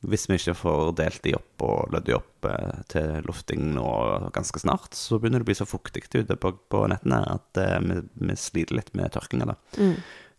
hvis 0.06 0.28
vi 0.30 0.36
ikke 0.38 0.54
får 0.54 0.92
delt 0.98 1.22
de 1.24 1.34
opp 1.34 1.64
og 1.66 1.92
lødd 1.94 2.06
de 2.06 2.14
opp 2.14 2.46
eh, 2.46 2.82
til 2.92 3.24
lufting 3.26 3.72
nå 3.74 3.88
ganske 4.34 4.62
snart, 4.62 4.94
så 4.94 5.18
begynner 5.18 5.42
det 5.42 5.48
å 5.48 5.50
bli 5.50 5.58
så 5.58 5.66
fuktig 5.66 6.04
ute 6.14 6.36
på, 6.38 6.52
på 6.70 6.84
nettene 6.90 7.18
at 7.34 7.58
eh, 7.58 7.78
vi, 7.82 7.98
vi 8.28 8.36
sliter 8.38 8.78
litt 8.78 8.92
med 8.98 9.10
tørkinga. 9.16 9.56
Mm. 9.80 9.96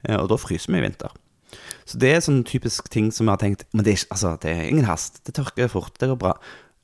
Eh, 0.08 0.16
og 0.16 0.30
da 0.32 0.40
fryser 0.40 0.72
vi 0.72 0.80
i 0.80 0.86
vinter. 0.88 1.12
Så 1.90 2.00
det 2.00 2.14
er 2.14 2.24
sånn 2.24 2.44
typisk 2.48 2.88
ting 2.94 3.10
som 3.12 3.26
vi 3.26 3.34
har 3.34 3.40
tenkt 3.42 3.64
Men 3.74 3.82
det 3.88 3.96
er, 3.96 4.04
altså, 4.14 4.36
det 4.42 4.52
er 4.54 4.68
ingen 4.70 4.88
hast. 4.88 5.24
Det 5.26 5.34
tørker 5.36 5.72
fort. 5.72 5.96
Det 6.00 6.12
går 6.12 6.20
bra. 6.22 6.36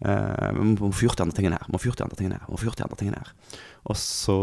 Eh, 0.03 0.51
vi 0.57 0.67
må 0.73 0.91
få 0.91 1.07
gjort 1.07 1.21
de 1.21 1.25
andre 1.27 1.37
tingene 1.37 1.59
her. 1.61 1.71
Må 1.71 1.79
få 1.81 1.91
gjort 1.91 2.01
de 2.01 2.07
andre 2.07 2.19
tingene 2.19 2.39
her. 2.41 2.49
Må 2.49 2.59
få 2.59 2.69
gjort 2.69 2.81
de 2.81 2.87
andre 2.87 2.99
tingene 2.99 3.21
her. 3.21 3.59
Og 3.85 3.99
så 4.01 4.37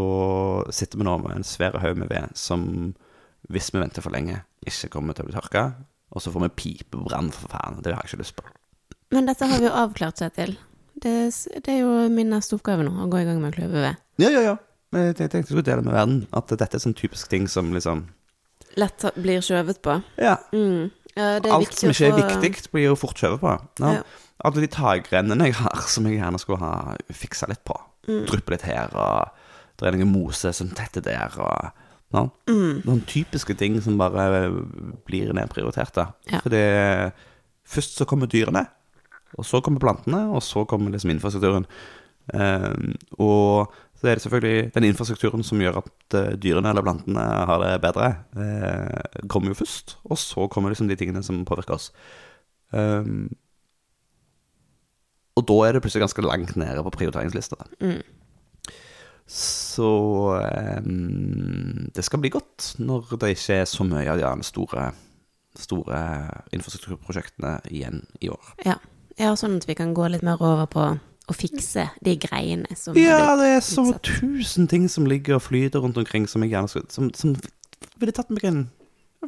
sitter 0.73 1.01
vi 1.01 1.07
nå 1.07 1.17
med 1.21 1.37
en 1.37 1.47
svær 1.47 1.77
haug 1.83 1.99
med 1.99 2.09
ved 2.09 2.33
som, 2.39 2.93
hvis 3.51 3.73
vi 3.75 3.83
venter 3.83 4.05
for 4.05 4.15
lenge, 4.15 4.39
ikke 4.63 4.93
kommer 4.93 5.17
til 5.17 5.25
å 5.25 5.29
bli 5.29 5.35
tørka. 5.35 5.65
Og 6.13 6.21
så 6.21 6.31
får 6.33 6.45
vi 6.45 6.51
pipebrann, 6.61 7.31
for 7.33 7.49
faen. 7.49 7.79
Det 7.81 7.93
har 7.93 8.03
jeg 8.03 8.13
ikke 8.13 8.21
lyst 8.23 8.35
på. 8.37 8.45
Men 9.13 9.25
dette 9.29 9.45
har 9.49 9.59
vi 9.61 9.65
jo 9.67 9.73
avklart 9.83 10.21
seg 10.21 10.33
til. 10.37 10.55
Det, 11.03 11.13
det 11.65 11.73
er 11.73 11.79
jo 11.81 11.93
min 12.13 12.29
neste 12.31 12.55
oppgave 12.57 12.85
nå, 12.85 12.93
å 13.03 13.07
gå 13.11 13.19
i 13.21 13.25
gang 13.27 13.39
med 13.41 13.53
å 13.53 13.55
kløve 13.57 13.81
ved. 13.81 14.01
Ja, 14.21 14.29
ja, 14.29 14.43
ja. 14.51 14.55
Men 14.93 15.07
jeg 15.09 15.15
tenkte 15.17 15.39
jeg 15.41 15.47
skulle 15.49 15.65
dele 15.65 15.81
med 15.85 15.95
verden 15.97 16.19
at 16.37 16.51
dette 16.53 16.77
er 16.77 16.83
sånn 16.83 16.93
typisk 16.97 17.31
ting 17.31 17.47
som 17.49 17.71
liksom 17.73 18.05
Lett 18.77 19.03
blir 19.21 19.41
skjøvet 19.45 19.81
på. 19.85 19.99
Ja. 20.17 20.35
Mm. 20.53 20.87
Ja, 21.13 21.27
det 21.43 21.51
Alt 21.53 21.75
som 21.77 21.91
ikke 21.91 22.07
er 22.07 22.15
få- 22.15 22.39
viktig, 22.41 22.71
blir 22.73 22.87
jo 22.87 22.95
fort 22.97 23.19
skjøvet 23.21 23.41
på. 23.43 23.51
Ja. 23.83 23.91
Ja. 23.99 24.03
Alle 24.43 24.63
de 24.63 24.69
takgrendene 24.73 25.45
jeg 25.49 25.57
har, 25.59 25.83
som 25.89 26.07
jeg 26.09 26.17
gjerne 26.17 26.39
skulle 26.41 26.57
ha 26.63 26.95
fiksa 27.13 27.49
litt 27.51 27.61
på. 27.69 27.75
Mm. 28.09 28.23
Dryppe 28.31 28.55
litt 28.55 28.65
her, 28.65 28.89
og 28.97 29.29
det 29.77 29.87
er 29.91 29.97
noe 29.99 30.09
mose 30.09 30.49
som 30.57 30.71
tetter 30.73 31.05
der, 31.05 31.37
og 31.37 31.69
ja. 32.13 32.27
Mm. 32.49 32.83
Noen 32.85 33.03
typiske 33.09 33.55
ting 33.57 33.79
som 33.81 33.97
bare 33.99 34.47
blir 35.07 35.33
nedprioritert. 35.35 35.93
da. 35.97 36.11
Ja. 36.29 36.41
For 36.43 36.53
det 36.53 36.65
Først 37.63 37.95
så 37.95 38.05
kommer 38.05 38.27
dyrene, 38.27 38.65
og 39.39 39.45
så 39.47 39.61
kommer 39.63 39.79
plantene, 39.79 40.25
og 40.35 40.43
så 40.43 40.65
kommer 40.67 40.91
liksom 40.91 41.13
infrastrukturen. 41.13 41.63
Um, 42.33 42.91
og 43.23 43.71
så 43.99 44.09
er 44.09 44.17
det 44.17 44.23
selvfølgelig 44.25 44.73
den 44.75 44.87
infrastrukturen 44.89 45.43
som 45.47 45.61
gjør 45.63 45.79
at 45.79 46.15
eh, 46.19 46.33
dyrene 46.39 46.71
eller 46.71 46.83
plantene 46.83 47.23
har 47.23 47.61
det 47.63 47.71
bedre, 47.85 48.09
uh, 48.35 49.27
kommer 49.31 49.53
jo 49.53 49.61
først. 49.61 49.95
Og 50.03 50.19
så 50.19 50.47
kommer 50.51 50.73
liksom 50.73 50.91
de 50.91 50.97
tingene 50.99 51.23
som 51.23 51.45
påvirker 51.47 51.77
oss. 51.77 51.93
Um, 52.75 53.31
og 55.39 55.47
da 55.47 55.55
er 55.65 55.73
det 55.73 55.85
plutselig 55.85 56.03
ganske 56.03 56.27
langt 56.27 56.57
nede 56.59 56.83
på 56.83 56.93
prioriteringslista. 56.97 57.63
Mm. 57.79 58.03
Så 59.33 59.87
um, 60.85 61.89
det 61.95 62.03
skal 62.05 62.21
bli 62.21 62.29
godt 62.33 62.75
når 62.77 63.15
det 63.21 63.31
ikke 63.33 63.55
er 63.63 63.65
så 63.69 63.85
mye 63.87 64.05
av 64.13 64.19
de 64.21 64.45
store, 64.45 64.91
store 65.57 66.01
infrastrukturprosjektene 66.53 67.55
igjen 67.73 68.03
i 68.21 68.29
år. 68.33 68.51
Ja. 68.67 68.75
ja, 69.17 69.31
sånn 69.39 69.57
at 69.57 69.65
vi 69.69 69.75
kan 69.79 69.95
gå 69.97 70.05
litt 70.13 70.25
mer 70.25 70.41
over 70.43 70.69
på 70.69 70.85
å 71.31 71.33
fikse 71.37 71.87
de 72.03 72.17
greiene 72.19 72.75
som 72.77 72.97
Ja, 72.99 73.33
det 73.39 73.49
er 73.55 73.61
så 73.63 73.87
utsatt. 73.87 74.09
tusen 74.21 74.67
ting 74.69 74.89
som 74.91 75.07
ligger 75.09 75.37
og 75.39 75.45
flyter 75.47 75.79
rundt 75.81 75.97
omkring 75.97 76.27
som 76.27 76.43
jeg 76.43 76.51
gjerne 76.51 76.69
skulle 76.69 76.91
Som, 76.91 77.09
som 77.15 77.33
ville 78.01 78.13
tatt 78.15 78.29
meg 78.33 78.43
en, 78.49 78.63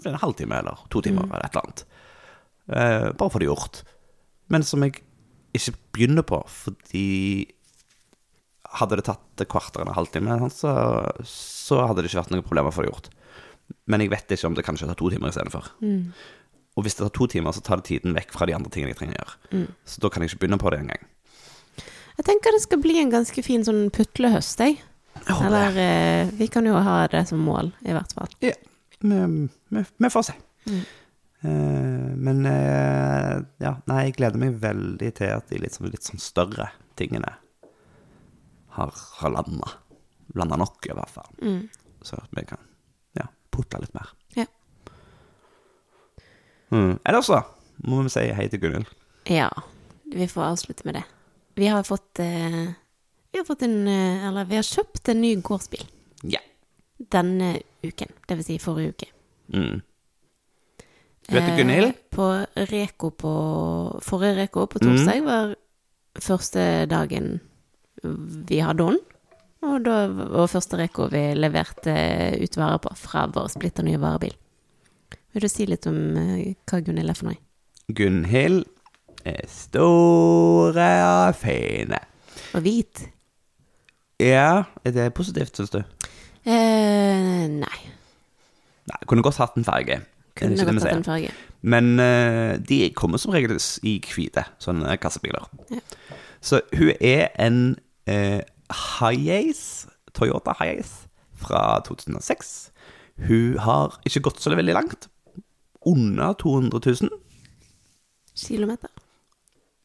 en 0.04 0.22
halvtime 0.22 0.60
eller 0.60 0.86
to 0.92 1.02
timer 1.02 1.24
Mm. 1.26 1.32
eller 1.32 1.46
et 1.46 1.56
eller 1.56 1.66
annet. 1.66 1.86
Uh, 2.68 3.14
bare 3.18 3.30
få 3.32 3.40
det 3.40 3.48
gjort. 3.48 3.82
Men 4.52 4.64
som 4.64 4.84
jeg 4.84 5.00
ikke 5.56 5.74
begynner 5.96 6.26
på 6.28 6.44
fordi 6.52 7.48
hadde 8.80 9.00
det 9.00 9.06
tatt 9.08 9.44
kvarter 9.50 9.82
eller 9.82 9.94
en 9.94 10.00
halvtime, 10.00 10.40
så, 10.54 10.72
så 11.30 11.82
hadde 11.88 12.04
det 12.04 12.12
ikke 12.12 12.24
vært 12.24 12.34
noe 12.34 12.46
problem 12.46 12.70
å 12.70 12.74
få 12.76 12.86
det 12.86 12.92
gjort. 12.92 13.12
Men 13.90 14.04
jeg 14.04 14.12
vet 14.14 14.36
ikke 14.36 14.50
om 14.50 14.58
det 14.58 14.66
kanskje 14.66 14.90
tar 14.90 15.00
to 15.00 15.12
timer 15.14 15.32
istedenfor. 15.32 15.70
Mm. 15.82 16.12
Og 16.76 16.86
hvis 16.86 16.98
det 16.98 17.06
tar 17.06 17.14
to 17.16 17.28
timer, 17.32 17.56
så 17.56 17.64
tar 17.66 17.82
det 17.82 17.90
tiden 17.90 18.16
vekk 18.18 18.34
fra 18.36 18.48
de 18.50 18.56
andre 18.58 18.72
tingene 18.74 18.92
jeg 18.94 19.00
trenger 19.00 19.16
å 19.16 19.22
gjøre. 19.22 19.38
Mm. 19.54 19.70
Så 19.88 20.04
da 20.04 20.12
kan 20.12 20.24
jeg 20.24 20.32
ikke 20.32 20.44
begynne 20.44 20.60
på 20.62 20.74
det 20.74 20.82
engang. 20.84 21.08
Jeg 22.16 22.28
tenker 22.30 22.56
det 22.56 22.64
skal 22.64 22.82
bli 22.84 23.00
en 23.02 23.14
ganske 23.14 23.44
fin 23.44 23.64
sånn 23.68 23.88
putlehøst, 23.96 24.62
jeg. 24.64 24.78
Jeg. 25.16 25.38
Eller 25.48 25.80
eh, 25.80 26.34
vi 26.36 26.48
kan 26.52 26.68
jo 26.68 26.76
ha 26.84 27.00
det 27.12 27.24
som 27.30 27.40
mål, 27.44 27.72
i 27.88 27.96
hvert 27.96 28.12
fall. 28.16 28.32
Ja, 28.44 28.56
vi, 29.00 29.84
vi 30.04 30.12
får 30.12 30.30
se. 30.30 30.38
Mm. 30.68 30.84
Uh, 31.46 32.12
men 32.26 32.40
uh, 32.48 33.36
ja, 33.62 33.76
nei, 33.86 34.00
jeg 34.08 34.16
gleder 34.18 34.42
meg 34.42 34.56
veldig 34.64 35.12
til 35.20 35.34
at 35.36 35.52
de 35.52 35.60
litt 35.62 35.76
sånn, 35.76 35.92
litt 35.94 36.08
sånn 36.08 36.22
større 36.24 36.72
tingene 36.98 37.36
har, 38.76 38.94
har 39.20 39.32
landa. 39.34 39.72
Landa 40.36 40.58
nok, 40.60 40.86
i 40.90 40.94
hvert 40.96 41.10
fall. 41.14 41.32
Mm. 41.42 41.62
Så 42.06 42.18
at 42.20 42.32
vi 42.36 42.44
kan 42.50 42.62
ja, 43.18 43.28
putte 43.56 43.80
litt 43.82 43.94
mer. 43.96 44.10
Ja. 44.36 44.46
Mm. 46.72 46.98
Ellers, 47.06 47.26
så 47.30 47.42
må 47.88 48.02
vi 48.06 48.10
si 48.14 48.26
hei 48.36 48.48
til 48.52 48.62
Gunhild. 48.64 48.90
Ja, 49.30 49.50
vi 50.14 50.28
får 50.30 50.48
avslutte 50.52 50.86
med 50.88 50.98
det. 51.00 51.04
Vi 51.56 51.68
har 51.72 51.84
fått 51.88 52.20
eh, 52.20 52.66
Vi 53.32 53.40
har 53.40 53.46
fått 53.48 53.62
en 53.64 53.88
eh, 53.88 54.26
Eller 54.28 54.44
vi 54.50 54.58
har 54.60 54.66
kjøpt 54.68 55.08
en 55.14 55.22
ny 55.24 55.30
gårdsbil 55.40 55.86
Ja. 56.28 56.42
denne 56.98 57.54
uken. 57.84 58.12
Det 58.28 58.36
vil 58.38 58.44
si 58.48 58.58
forrige 58.60 58.92
uke. 58.96 59.08
Mm. 59.56 59.80
Du 61.28 61.34
heter 61.38 61.56
Gunhild? 61.58 61.88
Eh, 61.94 62.02
på 62.12 62.28
Reko 62.72 63.10
på 63.12 63.32
Forrige 64.04 64.36
Reko 64.42 64.66
på 64.68 64.80
torsdag 64.84 65.22
Mm. 65.22 65.26
var 65.26 65.56
første 66.22 66.86
dagen 66.92 67.40
vi 68.50 68.62
hadde 68.64 68.90
henne. 68.92 69.12
Og 69.66 69.82
da 69.82 69.96
var 70.12 70.52
første 70.52 70.78
Reko 70.78 71.08
vi 71.10 71.24
leverte 71.38 71.94
ut 72.38 72.58
varer 72.60 72.82
på 72.84 72.92
fra 73.00 73.26
vår 73.34 73.50
splitter 73.56 73.86
nye 73.88 74.02
varebil. 74.02 74.36
Vil 75.34 75.44
du 75.44 75.50
si 75.52 75.66
litt 75.68 75.88
om 75.90 75.98
eh, 76.20 76.54
hva 76.70 76.80
Gunhild 76.86 77.12
er 77.12 77.18
for 77.18 77.32
noe? 77.32 77.40
Gunhild 77.96 78.62
er 79.26 79.42
store 79.50 80.86
og 81.08 81.40
fine. 81.40 82.00
Og 82.56 82.64
hvit? 82.64 83.08
Ja, 84.22 84.64
er 84.86 84.96
det 84.96 85.10
positivt, 85.18 85.58
syns 85.58 85.74
du? 85.74 85.82
Eh, 86.46 87.46
nei. 87.52 87.80
Nei, 88.86 89.02
kunne 89.10 89.26
godt 89.26 89.42
hatt 89.42 89.58
en 89.58 89.66
farge. 89.68 90.00
Kunne 90.38 90.62
godt 90.62 90.86
hatt 90.86 90.94
en 90.94 91.08
farge. 91.08 91.34
Men 91.66 91.96
uh, 92.00 92.56
de 92.62 92.92
kommer 92.94 93.18
som 93.18 93.34
regel 93.34 93.58
i 93.84 93.98
hvite, 94.06 94.46
sånne 94.62 94.96
kassebiler. 95.02 95.50
Ja. 95.74 95.82
Så 96.46 96.62
hun 96.78 96.92
er 97.02 97.32
en 97.42 97.76
uh, 98.10 98.42
Hiace, 99.00 99.88
Toyota 100.14 100.56
Hiace 100.60 101.08
fra 101.36 101.82
2006. 101.88 102.72
Hun 103.28 103.58
har 103.64 104.00
ikke 104.08 104.26
gått 104.30 104.42
så 104.44 104.54
veldig 104.56 104.76
langt. 104.76 105.10
Under 105.86 106.34
200 106.34 106.80
000 107.02 107.10
Kilometer. 108.36 108.90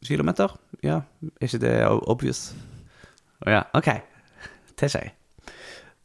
kilometer. 0.05 0.49
Ja, 0.83 1.03
er 1.23 1.45
ikke 1.45 1.61
det 1.61 1.75
obvious? 2.09 2.55
Å 3.45 3.53
ja, 3.53 3.61
OK. 3.77 3.91
Til 4.81 4.91
seg. 4.91 5.11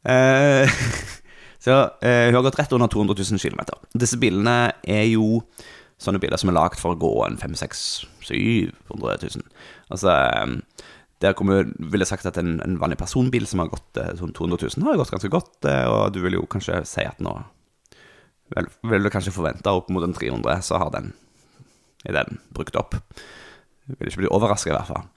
Eh, 0.05 0.67
så 1.65 1.77
uh, 1.87 2.25
hun 2.27 2.35
har 2.37 2.43
gått 2.45 2.59
rett 2.59 2.75
under 2.75 2.91
200 2.91 3.15
000 3.31 3.39
km. 3.41 3.63
Disse 3.97 4.19
bilene 4.21 4.73
er 4.83 5.07
jo 5.09 5.39
sånne 5.97 6.19
biler 6.19 6.37
som 6.37 6.51
er 6.51 6.57
lagd 6.59 6.77
for 6.81 6.93
å 6.93 6.99
gå 6.99 7.11
en 7.25 7.39
500 7.39 7.71
000-700 8.27 9.39
000. 9.39 9.47
Altså 9.95 10.11
eh, 10.11 10.53
Der 11.23 11.35
kommer 11.37 11.69
ville 11.79 12.05
sagt 12.07 12.27
at 12.27 12.37
en, 12.41 12.57
en 12.63 12.79
vanlig 12.81 12.97
personbil 12.99 13.45
som 13.47 13.61
har 13.63 13.71
gått 13.71 13.99
sånn 14.19 14.33
200 14.35 14.67
000, 14.75 14.87
har 14.87 14.99
gått 14.99 15.13
ganske 15.15 15.31
godt, 15.31 15.53
eh, 15.69 15.85
og 15.87 16.15
du 16.15 16.19
vil 16.25 16.35
jo 16.37 16.47
kanskje 16.49 16.81
si 16.87 17.05
at 17.07 17.21
nå 17.23 17.37
Vel, 18.53 18.67
vil 18.85 19.01
du 19.01 19.09
kanskje 19.09 19.31
forvente 19.33 19.71
opp 19.73 19.87
mot 19.89 20.03
en 20.05 20.11
300, 20.13 20.59
så 20.61 20.77
har 20.77 20.91
den 20.93 21.07
er 22.05 22.13
den 22.13 22.39
brukt 22.53 22.75
opp. 22.77 22.93
Jeg 23.87 23.97
vil 23.99 24.11
ikke 24.11 24.23
bli 24.23 24.31
overraska, 24.33 24.69
i 24.69 24.75
hvert 24.75 24.91
fall. 24.91 25.07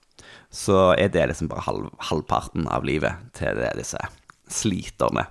Så 0.48 0.78
er 0.96 1.10
det 1.12 1.26
liksom 1.28 1.50
bare 1.50 1.66
halv, 1.66 1.90
halvparten 2.08 2.68
av 2.72 2.86
livet 2.88 3.28
til 3.36 3.58
det 3.60 3.74
disse 3.76 4.00
sliterne 4.48 5.26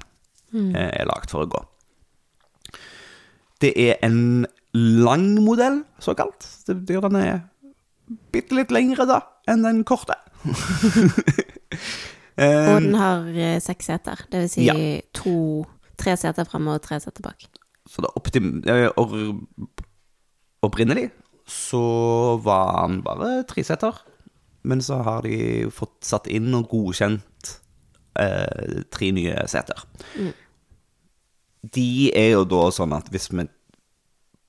eh, 0.54 0.92
er 0.92 1.10
lagd 1.10 1.34
for 1.34 1.46
å 1.46 1.50
gå. 1.50 1.64
Det 3.66 3.74
er 3.82 3.98
en 4.06 4.46
lang 4.78 5.32
modell, 5.42 5.82
såkalt. 6.04 6.46
Den 6.68 7.18
er 7.18 7.40
bitte 8.34 8.58
litt 8.60 8.74
lengre, 8.74 9.08
da, 9.10 9.24
enn 9.50 9.66
den 9.66 9.82
korte. 9.88 10.20
Og 12.38 12.44
Eh, 12.46 12.76
den 12.78 12.94
har 12.94 13.24
eh, 13.34 13.56
seks 13.64 13.88
seter. 13.90 14.20
Det 14.32 14.44
vil 14.44 14.50
si 14.52 14.66
Ja. 14.68 14.76
to 15.14 15.66
Tre 15.98 16.14
seter 16.14 16.46
frem 16.46 16.68
og 16.70 16.84
tre 16.86 17.00
seter 17.02 17.24
bak. 17.26 17.48
så 17.90 18.04
det 18.04 18.12
optim... 18.16 18.64
or, 18.98 19.42
opprinnelig 20.62 21.08
så 21.48 22.38
var 22.44 22.82
han 22.82 23.02
bare 23.02 23.44
tre 23.50 23.64
seter, 23.64 23.96
Men 24.64 24.82
så 24.82 25.02
har 25.02 25.22
de 25.24 25.66
fått 25.72 26.04
satt 26.04 26.28
inn 26.28 26.54
og 26.54 26.68
godkjent 26.70 27.62
eh, 28.20 28.84
tre 28.92 29.12
nye 29.16 29.48
seter. 29.48 29.86
De 31.64 32.12
er 32.14 32.34
jo 32.36 32.44
da 32.44 32.70
sånn 32.70 32.94
at 32.94 33.08
hvis 33.10 33.32
vi 33.32 33.48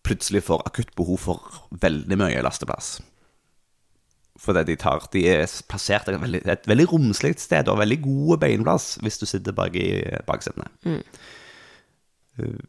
plutselig 0.03 0.43
får 0.43 0.67
akutt 0.67 0.93
behov 0.97 1.19
for 1.23 1.41
veldig 1.71 2.19
mye 2.19 2.43
lasteplass 2.43 2.99
Fordi 4.39 4.63
de 4.69 4.77
tar 4.79 5.03
De 5.13 5.25
er 5.27 5.47
plassert 5.71 6.09
et 6.09 6.21
veldig, 6.21 6.45
et 6.47 6.69
veldig 6.71 6.87
romslig 6.93 7.35
sted 7.43 7.69
og 7.69 7.81
veldig 7.81 7.99
god 8.05 8.41
beinplass 8.45 8.93
hvis 9.03 9.19
du 9.19 9.27
sitter 9.27 9.57
bak 9.57 9.75
i 9.77 9.89
baksetene. 10.29 10.71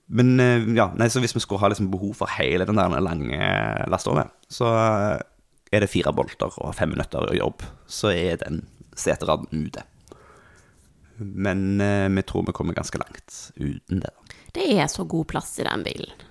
Men 0.07 0.39
eh, 0.41 0.65
ja, 0.73 0.89
nei, 0.97 1.09
så 1.13 1.21
hvis 1.21 1.35
vi 1.35 1.43
skulle 1.43 1.61
ha 1.61 1.69
liksom 1.69 1.91
behov 1.93 2.15
for 2.17 2.31
hele 2.39 2.65
den 2.65 2.79
der 2.79 2.95
lange 3.05 3.49
lasterommet, 3.91 4.33
så 4.49 4.71
eh, 4.73 5.21
er 5.69 5.85
det 5.85 5.91
fire 5.91 6.13
bolter 6.15 6.55
og 6.57 6.73
fem 6.77 6.89
minutter 6.95 7.27
å 7.29 7.37
jobb, 7.37 7.65
så 7.85 8.09
er 8.15 8.41
den 8.41 8.63
seteraden 8.97 9.67
ute. 9.67 9.85
Men 11.19 11.81
eh, 11.83 12.07
vi 12.15 12.25
tror 12.25 12.47
vi 12.47 12.55
kommer 12.55 12.77
ganske 12.77 13.01
langt 13.01 13.37
uten 13.59 14.01
det. 14.01 14.13
Det 14.55 14.65
er 14.79 14.89
så 14.89 15.05
god 15.05 15.29
plass 15.29 15.53
i 15.61 15.67
den 15.67 15.85
bilen. 15.85 16.25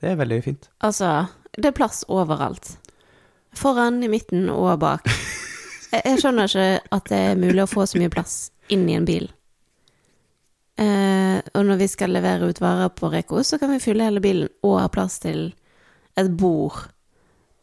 Det 0.00 0.12
er 0.12 0.20
veldig 0.20 0.40
fint. 0.44 0.68
Altså, 0.84 1.30
det 1.56 1.72
er 1.72 1.76
plass 1.76 2.04
overalt. 2.08 2.74
Foran, 3.56 4.02
i 4.02 4.08
midten 4.08 4.48
og 4.52 4.78
bak. 4.82 5.08
Jeg, 5.90 6.04
jeg 6.04 6.20
skjønner 6.22 6.46
ikke 6.46 6.96
at 6.96 7.10
det 7.10 7.18
er 7.18 7.40
mulig 7.40 7.64
å 7.64 7.70
få 7.70 7.86
så 7.88 7.98
mye 7.98 8.12
plass 8.12 8.50
inn 8.70 8.86
i 8.88 8.94
en 8.94 9.08
bil. 9.08 9.26
Eh, 10.80 11.40
og 11.54 11.66
når 11.66 11.80
vi 11.82 11.88
skal 11.90 12.14
levere 12.14 12.48
ut 12.48 12.62
varer 12.62 12.92
på 12.94 13.10
Reko, 13.12 13.42
så 13.44 13.58
kan 13.60 13.72
vi 13.74 13.82
fylle 13.82 14.06
hele 14.06 14.22
bilen 14.22 14.48
og 14.62 14.78
ha 14.80 14.86
plass 14.92 15.18
til 15.24 15.50
et 16.18 16.30
bord 16.30 16.78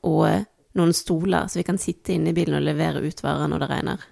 og 0.07 0.45
noen 0.77 0.93
stoler, 0.93 1.47
så 1.49 1.61
vi 1.61 1.65
kan 1.65 1.79
sitte 1.81 2.13
inne 2.13 2.29
i 2.31 2.37
bilen 2.37 2.59
og 2.59 2.67
levere 2.67 3.01
ut 3.01 3.23
varer 3.23 3.49
når 3.49 3.63
det 3.63 3.71
regner. 3.71 4.05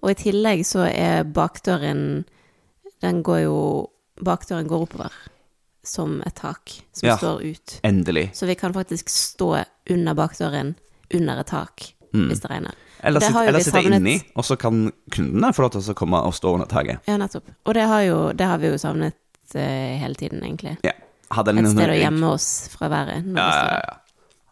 Og 0.00 0.12
i 0.12 0.18
tillegg 0.20 0.64
så 0.68 0.86
er 0.88 1.24
bakdøren 1.24 2.24
Den 3.02 3.22
går 3.24 3.38
jo 3.44 3.56
Bakdøren 4.24 4.68
går 4.70 4.84
oppover 4.86 5.14
som 5.84 6.20
et 6.26 6.34
tak 6.34 6.72
som 6.92 7.08
Ja. 7.08 7.16
står 7.16 7.42
ut. 7.44 7.80
Endelig. 7.84 8.30
Så 8.34 8.46
vi 8.46 8.54
kan 8.54 8.72
faktisk 8.72 9.08
stå 9.12 9.64
under 9.90 10.14
bakdøren 10.14 10.74
under 11.14 11.40
et 11.40 11.46
tak 11.46 11.90
hvis 12.14 12.40
det 12.40 12.50
regner. 12.50 12.74
Eller, 13.02 13.20
Det 13.20 13.26
sitt, 13.26 13.36
eller 13.36 13.58
sitte 13.60 13.80
savnet. 13.82 13.96
inni, 13.98 14.22
og 14.36 14.44
så 14.44 14.56
kan 14.56 14.92
kundene 15.10 15.48
få 15.52 15.62
lov 15.64 15.70
til 15.74 15.80
å 15.92 15.94
komme 15.98 16.20
og 16.24 16.32
stå 16.32 16.52
under 16.54 16.66
taket. 16.70 17.00
Ja, 17.08 17.16
nettopp. 17.18 17.48
Og 17.66 17.74
det 17.74 17.82
har, 17.90 18.00
jo, 18.06 18.32
det 18.32 18.46
har 18.46 18.58
vi 18.62 18.68
jo 18.70 18.78
savnet 18.78 19.14
uh, 19.56 19.98
hele 19.98 20.14
tiden, 20.14 20.40
egentlig. 20.46 20.76
Ja. 20.86 20.92
Et 20.94 21.68
sted 21.68 21.90
å 21.90 21.98
gjemme 21.98 22.30
oss 22.30 22.68
fra 22.70 22.88
været. 22.88 23.26
Ja, 23.34 23.48
ja, 23.50 23.80
ja. 23.82 23.96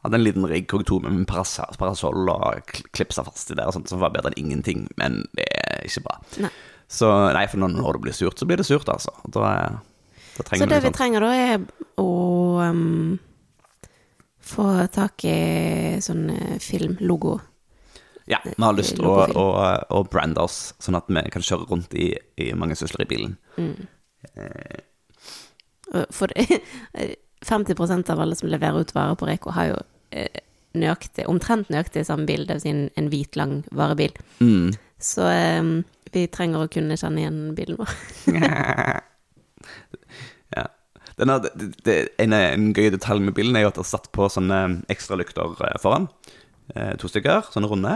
Hadde 0.02 0.14
en 0.18 0.24
liten 0.24 0.44
rigg 0.50 0.74
og 0.74 0.84
to 0.84 0.98
med 0.98 1.24
parasoll, 1.28 2.28
og 2.28 2.66
kl- 2.66 2.88
klipsa 2.92 3.22
fast 3.24 3.52
i 3.52 3.54
der, 3.54 3.68
og 3.70 3.74
sånt, 3.76 3.88
som 3.88 4.00
var 4.02 4.10
bedre 4.10 4.32
enn 4.34 4.42
ingenting, 4.50 4.88
men 4.98 5.22
det 5.38 5.46
er 5.46 5.84
ikke 5.86 6.02
bra. 6.02 6.18
Nei. 6.42 6.50
Så 6.90 7.06
nei, 7.32 7.46
for 7.46 7.58
når, 7.62 7.76
når 7.78 7.92
det 7.92 8.02
blir 8.02 8.12
surt, 8.18 8.36
så 8.42 8.44
blir 8.50 8.56
det 8.58 8.66
surt, 8.66 8.88
altså. 8.90 9.14
Da, 9.30 9.40
er- 9.54 9.78
Så 10.36 10.66
det 10.66 10.80
vi 10.80 10.88
sånn. 10.88 10.96
trenger 10.96 11.24
da, 11.24 11.30
er 11.36 11.64
å 12.00 12.10
um, 12.64 13.18
få 14.42 14.68
tak 14.92 15.24
i 15.28 15.38
sånn 16.02 16.28
eh, 16.32 16.54
filmlogo. 16.62 17.38
Ja, 18.30 18.38
vi 18.44 18.54
har 18.58 18.76
lyst 18.76 18.96
til 18.96 19.06
å, 19.08 19.16
å, 19.26 19.46
å 19.92 20.02
brande 20.08 20.40
oss, 20.40 20.72
sånn 20.82 20.96
at 20.96 21.10
vi 21.10 21.24
kan 21.34 21.44
kjøre 21.44 21.66
rundt 21.68 21.94
i, 21.98 22.12
i 22.40 22.52
mange 22.56 22.78
sysler 22.78 23.04
i 23.04 23.10
bilen. 23.10 23.36
Mm. 23.58 23.74
For 26.14 26.32
50% 27.42 28.10
av 28.10 28.20
alle 28.20 28.38
som 28.38 28.48
leverer 28.48 28.80
ut 28.80 28.94
varer 28.94 29.18
på 29.18 29.26
Reko, 29.26 29.52
har 29.56 29.72
jo 29.72 29.78
eh, 30.14 30.42
nøyaktig, 30.78 31.26
omtrent 31.28 31.70
nøyaktig 31.72 32.06
samme 32.06 32.26
bil, 32.28 32.46
vil 32.48 32.62
si 32.62 32.70
en, 32.72 32.86
en 32.96 33.10
hvit, 33.12 33.36
lang 33.36 33.60
varebil. 33.74 34.14
Mm. 34.40 34.72
Så 35.02 35.26
um, 35.26 35.72
vi 36.14 36.28
trenger 36.30 36.64
å 36.64 36.70
kunne 36.72 36.98
kjenne 37.00 37.24
igjen 37.24 37.40
bilen 37.58 37.80
vår. 37.80 37.96
Ja. 40.56 40.66
Denne, 41.18 41.38
det, 41.44 41.68
det, 41.84 41.96
en, 42.22 42.32
en 42.36 42.70
gøy 42.76 42.90
detalj 42.94 43.20
med 43.24 43.34
bilen 43.36 43.56
er 43.58 43.66
jo 43.66 43.72
at 43.72 43.78
det 43.78 43.84
er 43.84 43.90
satt 43.92 44.08
på 44.16 44.28
sånne 44.32 44.60
ekstralykter 44.92 45.54
eh, 45.68 45.78
foran. 45.82 46.08
Eh, 46.74 46.94
to 47.00 47.10
stykker, 47.10 47.50
sånne 47.52 47.68
runde. 47.70 47.94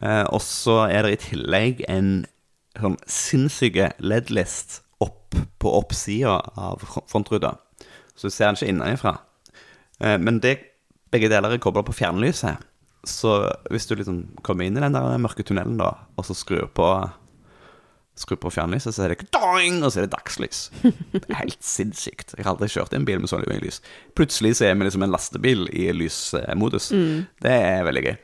Eh, 0.00 0.24
og 0.28 0.40
så 0.44 0.82
er 0.90 1.06
det 1.06 1.14
i 1.16 1.22
tillegg 1.30 1.84
en 1.92 2.12
sånn 2.78 2.96
sinnssyke 3.08 3.90
LED-list 4.00 4.80
opp 5.04 5.36
på 5.60 5.72
oppsida 5.78 6.38
av 6.56 6.80
fr- 6.84 7.04
frontruta. 7.10 7.56
Så 8.16 8.28
du 8.28 8.34
ser 8.34 8.50
den 8.50 8.60
ikke 8.60 8.72
innenfra. 8.72 9.14
Eh, 10.00 10.18
men 10.20 10.40
det, 10.44 10.58
begge 11.12 11.28
deler 11.32 11.56
er 11.56 11.62
kobla 11.64 11.84
på 11.84 11.96
fjernlyset. 11.96 12.60
Så 13.08 13.34
hvis 13.72 13.88
du 13.90 13.96
liksom 13.98 14.20
kommer 14.46 14.68
inn 14.68 14.76
i 14.78 14.84
den 14.84 14.94
der 14.94 15.18
mørke 15.18 15.42
tunnelen, 15.44 15.80
da, 15.80 15.90
og 16.16 16.28
så 16.28 16.36
skrur 16.38 16.68
på 16.76 16.86
Skru 18.22 18.36
på 18.38 18.52
fjernlyset, 18.54 18.94
så 18.94 19.04
er 19.06 19.14
det 19.14 19.28
doing, 19.34 19.80
og 19.82 19.90
så 19.90 20.02
er 20.02 20.06
det 20.06 20.14
dagslys. 20.14 20.64
Det 20.82 21.24
er 21.26 21.40
helt 21.40 21.64
sinnssykt. 21.66 22.36
Jeg 22.38 22.46
har 22.46 22.54
aldri 22.54 22.68
kjørt 22.70 22.94
i 22.94 23.00
en 23.00 23.06
bil 23.08 23.22
med 23.22 23.30
sånn 23.32 23.42
lys. 23.62 23.80
Plutselig 24.18 24.56
så 24.58 24.68
er 24.68 24.76
vi 24.78 24.86
liksom 24.86 25.06
en 25.06 25.14
lastebil 25.14 25.66
i 25.74 25.88
lysmodus. 25.96 26.92
Det 27.42 27.56
er 27.56 27.82
veldig 27.88 28.04
gøy. 28.06 28.14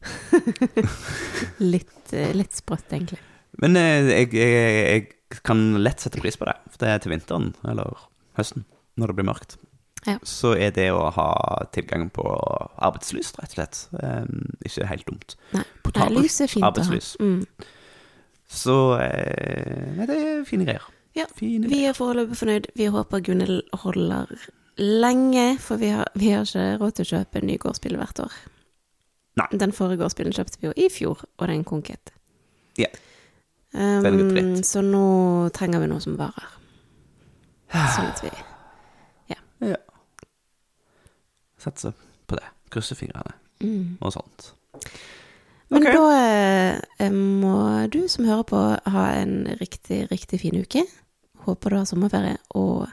Litt, 1.72 2.12
eh, 2.16 2.30
litt 2.32 2.54
sprøtt, 2.56 2.88
egentlig. 2.94 3.18
Men 3.60 3.76
eh, 3.76 4.08
jeg, 4.08 4.30
jeg, 4.32 4.76
jeg 4.86 5.42
kan 5.46 5.60
lett 5.82 6.00
sette 6.02 6.22
pris 6.22 6.38
på 6.40 6.48
det. 6.48 6.56
For 6.70 6.84
det 6.84 6.92
er 6.92 7.02
til 7.04 7.12
vinteren, 7.14 7.50
eller 7.68 8.06
høsten, 8.38 8.64
når 9.00 9.12
det 9.12 9.18
blir 9.18 9.28
mørkt. 9.28 9.58
Ja. 10.06 10.16
Så 10.24 10.54
er 10.56 10.72
det 10.72 10.88
å 10.96 11.10
ha 11.12 11.28
tilgang 11.74 12.08
på 12.14 12.24
arbeidslys, 12.80 13.34
rett 13.36 13.52
og 13.52 13.58
slett, 13.58 13.82
eh, 14.00 14.24
ikke 14.64 14.88
helt 14.88 15.06
dumt. 15.10 15.36
Nei, 15.52 15.66
Portabelt 15.84 16.16
Nei 16.16 16.24
lys 16.24 16.40
er 16.40 16.52
fint 16.54 16.64
å 16.64 16.86
ha. 16.86 17.00
Mm. 17.20 17.42
Så 18.50 18.76
eh, 18.98 19.90
nei, 19.96 20.06
det 20.10 20.16
er 20.18 20.40
fine 20.48 20.66
greier. 20.66 20.86
Ja, 21.14 21.26
Fine 21.34 21.66
vi 21.70 21.84
er 21.88 21.94
foreløpig 21.94 22.38
fornøyd. 22.38 22.70
Vi 22.78 22.86
håper 22.90 23.22
Gunhild 23.26 23.62
holder 23.82 24.30
lenge, 24.80 25.58
for 25.58 25.80
vi 25.80 25.90
har, 25.94 26.10
vi 26.14 26.30
har 26.30 26.46
ikke 26.46 26.78
råd 26.80 26.96
til 26.96 27.06
å 27.06 27.10
kjøpe 27.16 27.40
en 27.40 27.48
ny 27.50 27.58
gårdsbil 27.62 27.98
hvert 27.98 28.22
år. 28.22 28.36
Nei. 29.40 29.46
Den 29.58 29.74
forrige 29.74 30.02
gårdsbilen 30.02 30.34
kjøpte 30.36 30.60
vi 30.60 30.68
jo 30.68 30.74
i 30.78 30.88
fjor, 30.92 31.22
og 31.38 31.50
den 31.50 31.64
konket. 31.66 32.12
Ja. 32.78 32.90
Um, 33.72 34.56
så 34.66 34.82
nå 34.82 35.04
trenger 35.54 35.82
vi 35.82 35.90
noe 35.90 36.02
som 36.02 36.16
varer. 36.18 36.56
Sånn 37.70 38.10
at 38.10 38.24
vi 38.24 38.32
Ja. 39.30 39.76
Satser 41.60 41.92
på 42.26 42.38
det. 42.38 42.46
Krysser 42.72 42.96
fingrene 42.96 43.34
mm. 43.60 43.98
og 44.00 44.14
sånt. 44.14 44.52
Men 45.70 45.84
okay. 45.86 45.94
da 45.94 46.06
eh, 47.06 47.12
må 47.14 47.86
du 47.92 48.00
som 48.10 48.26
hører 48.26 48.46
på, 48.48 48.60
ha 48.90 49.04
en 49.20 49.44
riktig, 49.60 50.02
riktig 50.10 50.40
fin 50.42 50.56
uke. 50.58 50.82
Håper 51.46 51.70
du 51.70 51.76
har 51.78 51.86
sommerferie 51.88 52.36
og 52.58 52.88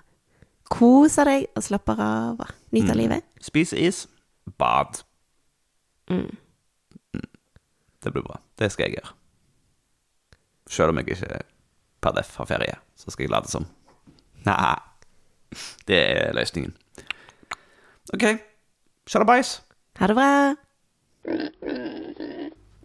koser 0.72 1.26
deg 1.28 1.48
og 1.58 1.64
slapper 1.66 2.02
av. 2.04 2.44
Nyter 2.76 2.94
Mm. 2.94 3.00
livet. 3.02 3.26
Spis 3.42 3.74
is, 3.74 4.04
bad. 4.60 5.02
Mm. 6.12 6.36
Det 8.04 8.14
blir 8.14 8.24
bra. 8.24 8.38
Det 8.60 8.70
skal 8.72 8.88
jeg 8.88 9.00
gjøre. 9.00 9.14
Selv 10.70 10.90
om 10.94 10.98
jeg 11.02 11.08
ikke 11.10 11.42
per 12.02 12.12
def 12.12 12.36
har 12.38 12.46
ferie, 12.46 12.76
så 12.96 13.12
skal 13.12 13.24
jeg 13.26 13.32
late 13.32 13.52
som. 13.52 13.66
Nei, 14.46 14.76
det 15.88 15.98
er 16.12 16.34
løsningen. 16.38 16.76
OK. 18.14 18.28
Sjalabais. 19.08 19.62
Ha 19.98 20.08
det 20.08 20.16
bra! 20.16 20.56